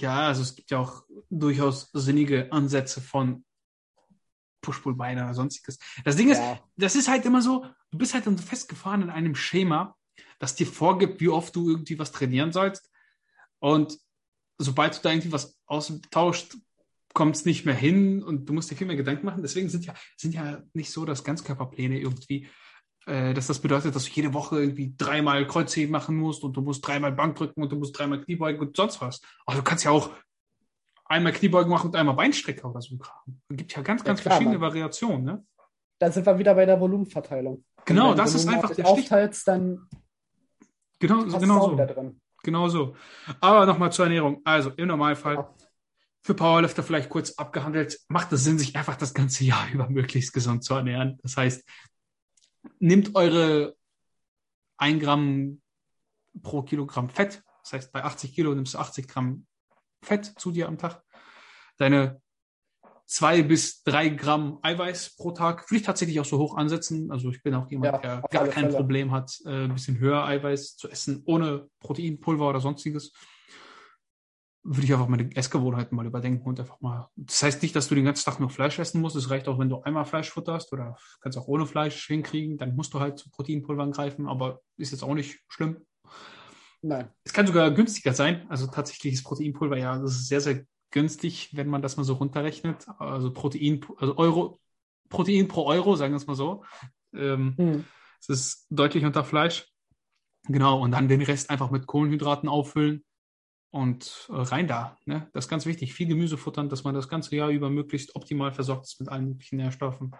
Ja, 0.00 0.28
also 0.28 0.42
es 0.42 0.54
gibt 0.54 0.70
ja 0.70 0.78
auch 0.78 1.04
durchaus 1.30 1.90
sinnige 1.92 2.52
Ansätze 2.52 3.00
von 3.00 3.44
Push-Pull-Beine 4.60 5.24
oder 5.24 5.34
sonstiges. 5.34 5.78
Das 6.04 6.16
Ding 6.16 6.28
ist, 6.28 6.38
ja. 6.38 6.58
das 6.76 6.96
ist 6.96 7.08
halt 7.08 7.24
immer 7.24 7.42
so, 7.42 7.64
du 7.90 7.98
bist 7.98 8.14
halt 8.14 8.24
festgefahren 8.40 9.02
in 9.02 9.10
einem 9.10 9.34
Schema 9.34 9.96
das 10.38 10.54
dir 10.54 10.66
vorgibt, 10.66 11.20
wie 11.20 11.28
oft 11.28 11.54
du 11.56 11.70
irgendwie 11.70 11.98
was 11.98 12.12
trainieren 12.12 12.52
sollst. 12.52 12.90
Und 13.58 13.98
sobald 14.58 14.96
du 14.96 15.02
da 15.02 15.10
irgendwie 15.10 15.32
was 15.32 15.58
austauscht, 15.66 16.56
kommt 17.16 17.34
es 17.34 17.46
nicht 17.46 17.64
mehr 17.64 17.74
hin 17.74 18.22
und 18.22 18.46
du 18.46 18.52
musst 18.52 18.70
dir 18.70 18.76
viel 18.76 18.86
mehr 18.86 18.94
Gedanken 18.94 19.24
machen. 19.24 19.40
Deswegen 19.40 19.70
sind 19.70 19.86
ja, 19.86 19.94
sind 20.18 20.34
ja 20.34 20.62
nicht 20.74 20.92
so, 20.92 21.06
dass 21.06 21.24
Ganzkörperpläne 21.24 21.98
irgendwie, 21.98 22.46
äh, 23.06 23.32
dass 23.32 23.46
das 23.46 23.58
bedeutet, 23.58 23.96
dass 23.96 24.04
du 24.04 24.10
jede 24.10 24.34
Woche 24.34 24.60
irgendwie 24.60 24.94
dreimal 24.98 25.46
Kreuzheben 25.46 25.90
machen 25.90 26.14
musst 26.14 26.44
und 26.44 26.54
du 26.58 26.60
musst 26.60 26.86
dreimal 26.86 27.12
Bankdrücken 27.12 27.62
und 27.62 27.72
du 27.72 27.76
musst 27.76 27.98
dreimal 27.98 28.20
Kniebeugen 28.20 28.60
und 28.60 28.76
sonst 28.76 29.00
was. 29.00 29.22
Aber 29.46 29.56
du 29.56 29.62
kannst 29.62 29.82
ja 29.84 29.92
auch 29.92 30.10
einmal 31.06 31.32
Kniebeugen 31.32 31.70
machen 31.70 31.86
und 31.86 31.96
einmal 31.96 32.16
Beinstrecker 32.16 32.68
oder 32.68 32.82
so. 32.82 32.98
Es 33.48 33.56
gibt 33.56 33.74
ja 33.74 33.80
ganz, 33.80 34.04
ganz 34.04 34.20
ja, 34.20 34.22
klar, 34.22 34.34
verschiedene 34.34 34.58
Mann. 34.58 34.68
Variationen. 34.68 35.24
Ne? 35.24 35.46
Da 35.98 36.12
sind 36.12 36.26
wir 36.26 36.38
wieder 36.38 36.54
bei 36.54 36.66
der 36.66 36.78
Volumenverteilung. 36.78 37.64
Genau, 37.86 38.12
das 38.12 38.34
Volumen 38.34 38.48
ist 38.48 38.54
einfach 38.54 38.76
der 38.76 38.86
aufteilst, 38.86 39.48
dann 39.48 39.88
genau, 40.98 41.24
genau 41.24 41.70
so. 41.70 42.14
Genau 42.42 42.68
so. 42.68 42.94
Aber 43.40 43.64
nochmal 43.64 43.90
zur 43.90 44.04
Ernährung. 44.04 44.42
Also 44.44 44.70
im 44.76 44.88
Normalfall 44.88 45.34
ja. 45.34 45.54
Für 46.26 46.34
Powerlifter 46.34 46.82
vielleicht 46.82 47.08
kurz 47.08 47.34
abgehandelt, 47.34 48.00
macht 48.08 48.32
es 48.32 48.42
Sinn, 48.42 48.58
sich 48.58 48.74
einfach 48.74 48.96
das 48.96 49.14
ganze 49.14 49.44
Jahr 49.44 49.68
über 49.72 49.88
möglichst 49.88 50.32
gesund 50.32 50.64
zu 50.64 50.74
ernähren. 50.74 51.18
Das 51.22 51.36
heißt, 51.36 51.64
nehmt 52.80 53.14
eure 53.14 53.76
1 54.78 55.02
Gramm 55.02 55.62
pro 56.42 56.62
Kilogramm 56.62 57.08
Fett. 57.08 57.42
Das 57.62 57.72
heißt, 57.72 57.92
bei 57.92 58.02
80 58.02 58.34
Kilo 58.34 58.54
nimmst 58.54 58.74
du 58.74 58.78
80 58.78 59.06
Gramm 59.06 59.46
Fett 60.02 60.26
zu 60.38 60.50
dir 60.50 60.66
am 60.66 60.78
Tag. 60.78 61.02
Deine 61.78 62.20
zwei 63.06 63.42
bis 63.42 63.84
drei 63.84 64.08
Gramm 64.08 64.58
Eiweiß 64.62 65.14
pro 65.16 65.30
Tag. 65.30 65.70
Würde 65.70 65.76
ich 65.76 65.86
tatsächlich 65.86 66.18
auch 66.18 66.24
so 66.24 66.38
hoch 66.38 66.56
ansetzen. 66.56 67.12
Also 67.12 67.30
ich 67.30 67.42
bin 67.42 67.54
auch 67.54 67.70
jemand, 67.70 67.94
ja, 67.94 67.98
der 67.98 68.22
gar 68.30 68.48
kein 68.48 68.64
Fälle. 68.64 68.76
Problem 68.76 69.12
hat, 69.12 69.38
äh, 69.44 69.64
ein 69.64 69.74
bisschen 69.74 69.98
höher 69.98 70.24
Eiweiß 70.24 70.76
zu 70.76 70.90
essen, 70.90 71.22
ohne 71.24 71.68
Proteinpulver 71.78 72.48
oder 72.48 72.60
sonstiges. 72.60 73.12
Würde 74.68 74.84
ich 74.84 74.92
einfach 74.92 75.06
meine 75.06 75.30
Essgewohnheiten 75.36 75.94
mal 75.94 76.06
überdenken 76.06 76.44
und 76.44 76.58
einfach 76.58 76.80
mal. 76.80 77.08
Das 77.14 77.40
heißt 77.40 77.62
nicht, 77.62 77.76
dass 77.76 77.86
du 77.86 77.94
den 77.94 78.04
ganzen 78.04 78.24
Tag 78.24 78.40
nur 78.40 78.50
Fleisch 78.50 78.78
essen 78.80 79.00
musst. 79.00 79.14
Es 79.14 79.30
reicht 79.30 79.46
auch, 79.46 79.60
wenn 79.60 79.68
du 79.68 79.80
einmal 79.82 80.04
Fleisch 80.04 80.30
futterst 80.30 80.72
oder 80.72 80.96
kannst 81.20 81.38
auch 81.38 81.46
ohne 81.46 81.66
Fleisch 81.66 82.06
hinkriegen. 82.06 82.58
Dann 82.58 82.74
musst 82.74 82.92
du 82.92 82.98
halt 82.98 83.16
zu 83.16 83.30
Proteinpulvern 83.30 83.92
greifen, 83.92 84.26
aber 84.26 84.60
ist 84.76 84.90
jetzt 84.90 85.04
auch 85.04 85.14
nicht 85.14 85.38
schlimm. 85.48 85.86
Nein. 86.82 87.08
Es 87.22 87.32
kann 87.32 87.46
sogar 87.46 87.70
günstiger 87.70 88.12
sein. 88.12 88.44
Also 88.48 88.66
tatsächlich 88.66 89.14
ist 89.14 89.24
Proteinpulver 89.24 89.78
ja, 89.78 89.98
das 89.98 90.12
ist 90.12 90.28
sehr, 90.28 90.40
sehr 90.40 90.64
günstig, 90.90 91.50
wenn 91.52 91.68
man 91.68 91.82
das 91.82 91.96
mal 91.96 92.04
so 92.04 92.14
runterrechnet. 92.14 92.86
Also 92.98 93.32
Protein, 93.32 93.84
also 93.98 94.16
Euro, 94.16 94.60
Protein 95.08 95.46
pro 95.46 95.66
Euro, 95.66 95.94
sagen 95.94 96.12
wir 96.12 96.16
es 96.16 96.26
mal 96.26 96.34
so. 96.34 96.64
Ähm, 97.14 97.54
hm. 97.56 97.84
Es 98.20 98.28
ist 98.28 98.66
deutlich 98.70 99.04
unter 99.04 99.22
Fleisch. 99.22 99.68
Genau, 100.48 100.80
und 100.80 100.90
dann 100.90 101.08
den 101.08 101.22
Rest 101.22 101.50
einfach 101.50 101.70
mit 101.70 101.86
Kohlenhydraten 101.86 102.48
auffüllen 102.48 103.04
und 103.76 104.26
äh, 104.30 104.36
rein 104.36 104.66
da. 104.66 104.96
Ne? 105.04 105.28
Das 105.34 105.44
ist 105.44 105.48
ganz 105.50 105.66
wichtig. 105.66 105.92
Viel 105.92 106.08
Gemüse 106.08 106.38
futtern, 106.38 106.70
dass 106.70 106.84
man 106.84 106.94
das 106.94 107.10
ganze 107.10 107.36
Jahr 107.36 107.50
über 107.50 107.68
möglichst 107.68 108.16
optimal 108.16 108.50
versorgt 108.50 108.86
ist 108.86 108.98
mit 109.00 109.10
allen 109.10 109.28
möglichen 109.28 109.56
Nährstoffen. 109.56 110.16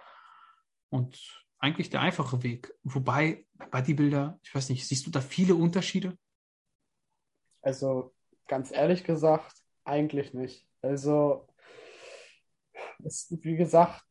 Und 0.89 1.19
eigentlich 1.57 1.89
der 1.89 2.01
einfache 2.01 2.43
Weg. 2.43 2.71
Wobei, 2.83 3.47
Bodybuilder, 3.71 4.39
ich 4.43 4.53
weiß 4.53 4.69
nicht, 4.69 4.87
siehst 4.87 5.07
du 5.07 5.11
da 5.11 5.21
viele 5.21 5.55
Unterschiede? 5.55 6.15
Also 7.61 8.13
ganz 8.47 8.71
ehrlich 8.71 9.03
gesagt, 9.03 9.55
eigentlich 9.83 10.35
nicht. 10.35 10.67
Also, 10.83 11.47
es, 13.03 13.35
wie 13.41 13.55
gesagt, 13.55 14.03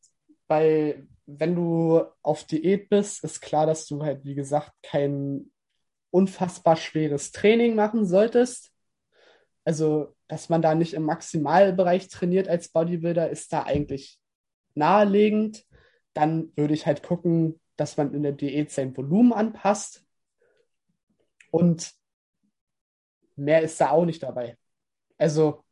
bei, 0.47 1.07
wenn 1.25 1.55
du 1.55 2.03
auf 2.21 2.43
Diät 2.43 2.89
bist, 2.89 3.23
ist 3.23 3.39
klar, 3.39 3.65
dass 3.65 3.87
du 3.87 4.03
halt, 4.03 4.25
wie 4.25 4.35
gesagt, 4.35 4.73
kein 4.83 5.51
unfassbar 6.11 6.75
schweres 6.75 7.31
Training 7.31 7.75
machen 7.75 8.05
solltest. 8.05 8.73
Also, 9.67 10.15
dass 10.29 10.47
man 10.47 10.61
da 10.61 10.75
nicht 10.75 10.93
im 10.93 11.03
Maximalbereich 11.03 12.07
trainiert 12.07 12.47
als 12.47 12.69
Bodybuilder, 12.69 13.29
ist 13.29 13.51
da 13.51 13.63
eigentlich 13.63 14.17
naheliegend. 14.75 15.65
Dann 16.13 16.53
würde 16.55 16.73
ich 16.73 16.85
halt 16.85 17.03
gucken, 17.03 17.59
dass 17.75 17.97
man 17.97 18.13
in 18.13 18.23
der 18.23 18.31
Diät 18.31 18.71
sein 18.71 18.95
Volumen 18.95 19.33
anpasst. 19.33 20.05
Und 21.51 21.91
mehr 23.35 23.61
ist 23.61 23.81
da 23.81 23.89
auch 23.89 24.05
nicht 24.05 24.23
dabei. 24.23 24.57
Also 25.17 25.65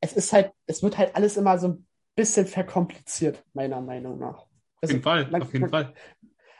es 0.00 0.14
ist 0.14 0.32
halt, 0.32 0.50
es 0.66 0.82
wird 0.82 0.98
halt 0.98 1.14
alles 1.14 1.36
immer 1.36 1.56
so 1.56 1.68
ein 1.68 1.86
bisschen 2.16 2.48
verkompliziert, 2.48 3.44
meiner 3.52 3.80
Meinung 3.80 4.18
nach. 4.18 4.48
Also, 4.80 4.82
auf 4.82 4.90
jeden 4.90 5.02
Fall, 5.04 5.30
man, 5.30 5.42
auf 5.42 5.52
jeden 5.52 5.60
man, 5.60 5.70
Fall. 5.70 5.94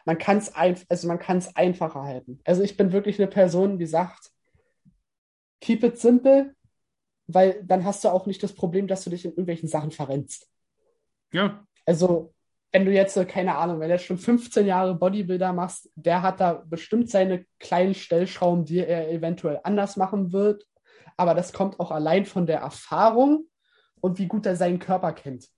Man 0.04 0.18
kann 0.18 0.38
es 0.38 0.54
ein, 0.54 0.78
also 0.88 1.08
man 1.08 1.18
kann 1.18 1.38
es 1.38 1.56
einfacher 1.56 2.02
halten. 2.02 2.38
Also 2.44 2.62
ich 2.62 2.76
bin 2.76 2.92
wirklich 2.92 3.18
eine 3.18 3.26
Person, 3.26 3.76
die 3.76 3.86
sagt, 3.86 4.30
keep 5.60 5.82
it 5.84 5.98
simple, 5.98 6.54
weil 7.26 7.62
dann 7.64 7.84
hast 7.84 8.04
du 8.04 8.08
auch 8.08 8.26
nicht 8.26 8.42
das 8.42 8.52
Problem, 8.52 8.86
dass 8.86 9.04
du 9.04 9.10
dich 9.10 9.24
in 9.24 9.32
irgendwelchen 9.32 9.68
Sachen 9.68 9.90
verrennst. 9.90 10.48
Ja. 11.32 11.64
Also 11.84 12.34
wenn 12.72 12.84
du 12.84 12.92
jetzt, 12.92 13.16
keine 13.28 13.56
Ahnung, 13.56 13.80
wenn 13.80 13.88
du 13.88 13.94
jetzt 13.94 14.04
schon 14.04 14.18
15 14.18 14.66
Jahre 14.66 14.94
Bodybuilder 14.94 15.52
machst, 15.52 15.90
der 15.94 16.22
hat 16.22 16.40
da 16.40 16.64
bestimmt 16.66 17.10
seine 17.10 17.46
kleinen 17.58 17.94
Stellschrauben, 17.94 18.64
die 18.64 18.78
er 18.78 19.10
eventuell 19.10 19.60
anders 19.64 19.96
machen 19.96 20.32
wird. 20.32 20.66
Aber 21.16 21.34
das 21.34 21.52
kommt 21.52 21.80
auch 21.80 21.90
allein 21.90 22.26
von 22.26 22.46
der 22.46 22.60
Erfahrung 22.60 23.48
und 24.00 24.18
wie 24.18 24.28
gut 24.28 24.46
er 24.46 24.56
seinen 24.56 24.78
Körper 24.78 25.12
kennt. 25.12 25.48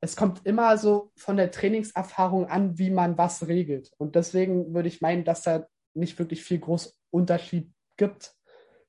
Es 0.00 0.14
kommt 0.14 0.46
immer 0.46 0.78
so 0.78 1.10
von 1.16 1.36
der 1.36 1.50
Trainingserfahrung 1.50 2.46
an, 2.46 2.78
wie 2.78 2.90
man 2.90 3.18
was 3.18 3.48
regelt. 3.48 3.90
Und 3.98 4.14
deswegen 4.14 4.72
würde 4.72 4.88
ich 4.88 5.00
meinen, 5.00 5.24
dass 5.24 5.42
da 5.42 5.66
nicht 5.94 6.18
wirklich 6.20 6.44
viel 6.44 6.60
groß 6.60 6.96
Unterschied 7.10 7.72
gibt. 7.96 8.37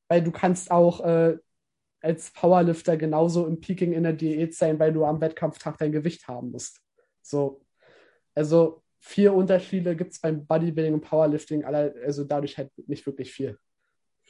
Weil 0.10 0.22
du 0.22 0.32
kannst 0.32 0.72
auch 0.72 1.00
äh, 1.06 1.38
als 2.02 2.32
Powerlifter 2.32 2.98
genauso 2.98 3.48
im 3.48 3.62
Peaking 3.62 3.94
in 3.94 4.04
der 4.04 4.14
Diät 4.14 4.56
sein, 4.56 4.80
weil 4.80 4.92
du 4.92 5.06
am 5.06 5.22
Wettkampftag 5.22 5.78
dein 5.78 5.92
Gewicht 5.92 6.28
haben 6.28 6.52
musst. 6.52 6.82
So. 7.22 7.62
Also 8.36 8.84
vier 9.00 9.34
Unterschiede 9.34 9.96
gibt 9.96 10.14
es 10.14 10.20
beim 10.20 10.46
Bodybuilding 10.46 10.94
und 10.94 11.02
Powerlifting, 11.02 11.64
also 11.64 12.24
dadurch 12.24 12.58
halt 12.58 12.72
nicht 12.88 13.06
wirklich 13.06 13.32
viel. 13.32 13.58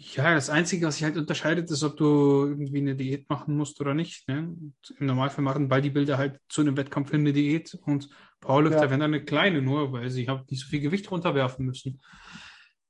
Ja, 0.01 0.33
das 0.33 0.49
Einzige, 0.49 0.87
was 0.87 0.95
sich 0.95 1.03
halt 1.03 1.17
unterscheidet, 1.17 1.69
ist, 1.69 1.83
ob 1.83 1.97
du 1.97 2.45
irgendwie 2.45 2.77
eine 2.77 2.95
Diät 2.95 3.29
machen 3.29 3.57
musst 3.57 3.81
oder 3.81 3.93
nicht. 3.93 4.29
Ne? 4.29 4.55
Im 4.97 5.05
Normalfall 5.05 5.43
machen 5.43 5.67
Bodybuilder 5.67 6.17
halt 6.17 6.39
zu 6.47 6.61
einem 6.61 6.77
Wettkampf 6.77 7.13
eine 7.13 7.33
Diät 7.33 7.77
und 7.83 8.07
Powerlifter 8.39 8.83
ja. 8.83 8.89
werden 8.89 9.01
dann 9.01 9.13
eine 9.13 9.25
kleine 9.25 9.61
nur, 9.61 9.91
weil 9.91 10.09
sie 10.09 10.29
halt 10.29 10.49
nicht 10.49 10.61
so 10.61 10.69
viel 10.69 10.79
Gewicht 10.79 11.11
runterwerfen 11.11 11.65
müssen. 11.65 11.99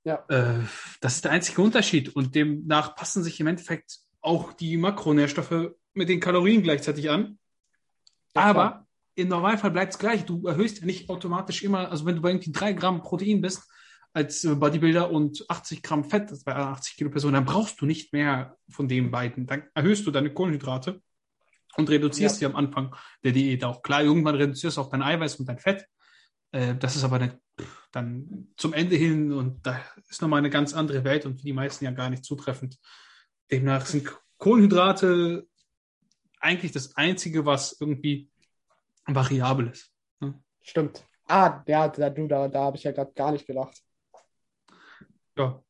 Ja. 0.03 0.25
Äh, 0.29 0.59
das 1.01 1.15
ist 1.15 1.25
der 1.25 1.31
einzige 1.31 1.61
Unterschied 1.61 2.15
und 2.15 2.35
demnach 2.35 2.95
passen 2.95 3.23
sich 3.23 3.39
im 3.39 3.47
Endeffekt 3.47 3.99
auch 4.21 4.53
die 4.53 4.77
Makronährstoffe 4.77 5.71
mit 5.93 6.09
den 6.09 6.19
Kalorien 6.19 6.63
gleichzeitig 6.63 7.09
an. 7.09 7.37
Ja, 8.35 8.41
Aber 8.41 8.53
klar. 8.53 8.87
im 9.15 9.27
Normalfall 9.27 9.71
bleibt 9.71 9.93
es 9.93 9.99
gleich. 9.99 10.25
Du 10.25 10.45
erhöhst 10.47 10.79
ja 10.79 10.85
nicht 10.85 11.09
automatisch 11.09 11.63
immer, 11.63 11.89
also 11.91 12.05
wenn 12.05 12.15
du 12.15 12.21
bei 12.21 12.29
irgendwie 12.29 12.51
drei 12.51 12.73
Gramm 12.73 13.01
Protein 13.01 13.41
bist 13.41 13.63
als 14.13 14.41
Bodybuilder 14.41 15.11
und 15.11 15.45
80 15.49 15.83
Gramm 15.83 16.03
Fett, 16.03 16.31
das 16.31 16.43
bei 16.43 16.55
80 16.55 16.95
Kilo 16.97 17.09
Person, 17.09 17.33
dann 17.33 17.45
brauchst 17.45 17.79
du 17.81 17.85
nicht 17.85 18.11
mehr 18.13 18.57
von 18.69 18.87
den 18.87 19.11
beiden. 19.11 19.45
Dann 19.45 19.63
erhöhst 19.73 20.05
du 20.07 20.11
deine 20.11 20.33
Kohlenhydrate 20.33 21.01
und 21.77 21.89
reduzierst 21.89 22.41
ja. 22.41 22.49
sie 22.49 22.53
am 22.53 22.55
Anfang 22.55 22.95
der 23.23 23.31
Diät 23.31 23.63
auch. 23.63 23.81
Klar, 23.81 24.03
irgendwann 24.03 24.35
reduzierst 24.35 24.77
du 24.77 24.81
auch 24.81 24.89
dein 24.89 25.03
Eiweiß 25.03 25.35
und 25.35 25.47
dein 25.47 25.59
Fett. 25.59 25.85
Äh, 26.51 26.75
das 26.75 26.95
ist 26.95 27.03
aber 27.03 27.19
nicht, 27.19 27.37
dann 27.91 28.47
zum 28.57 28.73
Ende 28.73 28.95
hin 28.95 29.31
und 29.31 29.65
da 29.65 29.79
ist 30.09 30.21
nochmal 30.21 30.39
eine 30.39 30.49
ganz 30.49 30.73
andere 30.73 31.03
Welt 31.03 31.25
und 31.25 31.37
für 31.37 31.45
die 31.45 31.53
meisten 31.53 31.85
ja 31.85 31.91
gar 31.91 32.09
nicht 32.09 32.23
zutreffend. 32.23 32.77
Demnach 33.51 33.85
sind 33.85 34.09
Kohlenhydrate 34.37 35.47
eigentlich 36.39 36.71
das 36.71 36.95
Einzige, 36.95 37.45
was 37.45 37.79
irgendwie 37.79 38.29
variabel 39.05 39.67
ist. 39.67 39.91
Ne? 40.19 40.41
Stimmt. 40.61 41.03
Ah, 41.27 41.63
ja, 41.67 41.87
da, 41.87 42.09
du, 42.09 42.27
da, 42.27 42.47
da 42.47 42.59
habe 42.61 42.77
ich 42.77 42.83
ja 42.83 42.91
gerade 42.91 43.11
gar 43.13 43.31
nicht 43.31 43.45
gedacht. 43.45 43.77
Ja. 45.37 45.63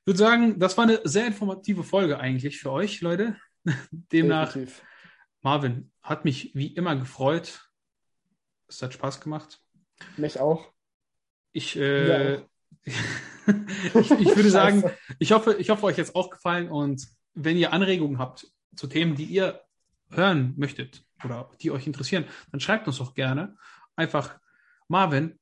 Ich 0.00 0.06
würde 0.06 0.18
sagen, 0.18 0.58
das 0.58 0.76
war 0.76 0.84
eine 0.84 1.00
sehr 1.04 1.26
informative 1.26 1.82
Folge 1.82 2.18
eigentlich 2.18 2.58
für 2.58 2.70
euch, 2.70 3.00
Leute. 3.00 3.36
Demnach, 3.90 4.52
Definitiv. 4.52 4.82
Marvin, 5.40 5.92
hat 6.02 6.24
mich 6.24 6.54
wie 6.54 6.68
immer 6.68 6.96
gefreut. 6.96 7.70
Es 8.68 8.82
hat 8.82 8.92
Spaß 8.92 9.20
gemacht. 9.20 9.63
Mich 10.16 10.40
auch. 10.40 10.72
Ich, 11.52 11.76
äh, 11.76 12.38
auch. 12.38 12.42
ich, 14.00 14.10
ich, 14.10 14.36
würde 14.36 14.50
sagen, 14.50 14.84
ich 15.18 15.32
hoffe, 15.32 15.54
ich 15.58 15.70
hoffe, 15.70 15.84
euch 15.84 15.96
jetzt 15.96 16.14
auch 16.14 16.30
gefallen 16.30 16.68
und 16.68 17.06
wenn 17.34 17.56
ihr 17.56 17.72
Anregungen 17.72 18.18
habt 18.18 18.46
zu 18.76 18.86
Themen, 18.86 19.14
die 19.16 19.24
ihr 19.24 19.60
hören 20.10 20.54
möchtet 20.56 21.04
oder 21.24 21.50
die 21.60 21.70
euch 21.70 21.86
interessieren, 21.86 22.24
dann 22.50 22.60
schreibt 22.60 22.86
uns 22.86 22.98
doch 22.98 23.14
gerne 23.14 23.56
einfach 23.96 24.38
Marvin 24.88 25.38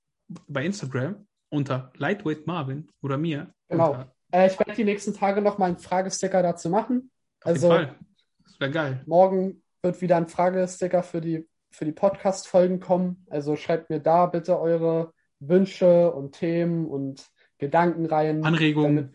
bei 0.48 0.64
Instagram 0.64 1.26
unter 1.48 1.92
Lightweight 1.96 2.46
Marvin 2.46 2.88
oder 3.02 3.18
mir. 3.18 3.52
Genau. 3.68 4.06
Äh, 4.32 4.46
ich 4.46 4.58
werde 4.58 4.74
die 4.74 4.84
nächsten 4.84 5.14
Tage 5.14 5.42
noch 5.42 5.58
mal 5.58 5.66
einen 5.66 5.78
Fragesticker 5.78 6.42
dazu 6.42 6.70
machen. 6.70 7.10
Auf 7.42 7.52
also, 7.52 7.72
jeden 7.72 7.86
Fall. 7.86 7.98
Das 8.44 8.60
wäre 8.60 8.70
geil. 8.70 9.02
Morgen 9.06 9.62
wird 9.82 10.00
wieder 10.00 10.16
ein 10.16 10.28
Fragesticker 10.28 11.02
für 11.02 11.20
die, 11.20 11.46
für 11.72 11.84
die 11.84 11.92
Podcast-Folgen 11.92 12.80
kommen. 12.80 13.26
Also 13.30 13.56
schreibt 13.56 13.90
mir 13.90 14.00
da 14.00 14.26
bitte 14.26 14.58
eure 14.58 15.12
Wünsche 15.40 16.12
und 16.12 16.32
Themen 16.32 16.86
und 16.86 17.26
Gedankenreihen, 17.58 18.44
Anregungen. 18.44 19.12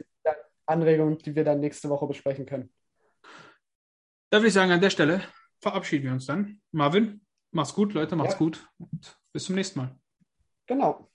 Anregungen, 0.65 1.17
die 1.19 1.35
wir 1.35 1.45
dann 1.45 1.61
nächste 1.61 1.89
Woche 1.89 2.07
besprechen 2.07 2.45
können. 2.45 2.69
Da 4.29 4.39
würde 4.39 4.47
ich 4.47 4.53
sagen, 4.53 4.71
an 4.71 4.81
der 4.81 4.89
Stelle 4.89 5.21
verabschieden 5.61 6.05
wir 6.05 6.11
uns 6.11 6.25
dann. 6.25 6.59
Marvin, 6.71 7.21
mach's 7.51 7.73
gut, 7.73 7.93
Leute, 7.93 8.17
macht's 8.17 8.33
Ja. 8.33 8.39
gut 8.39 8.67
und 8.77 9.17
bis 9.31 9.45
zum 9.45 9.55
nächsten 9.55 9.79
Mal. 9.79 9.95
Genau. 10.65 11.09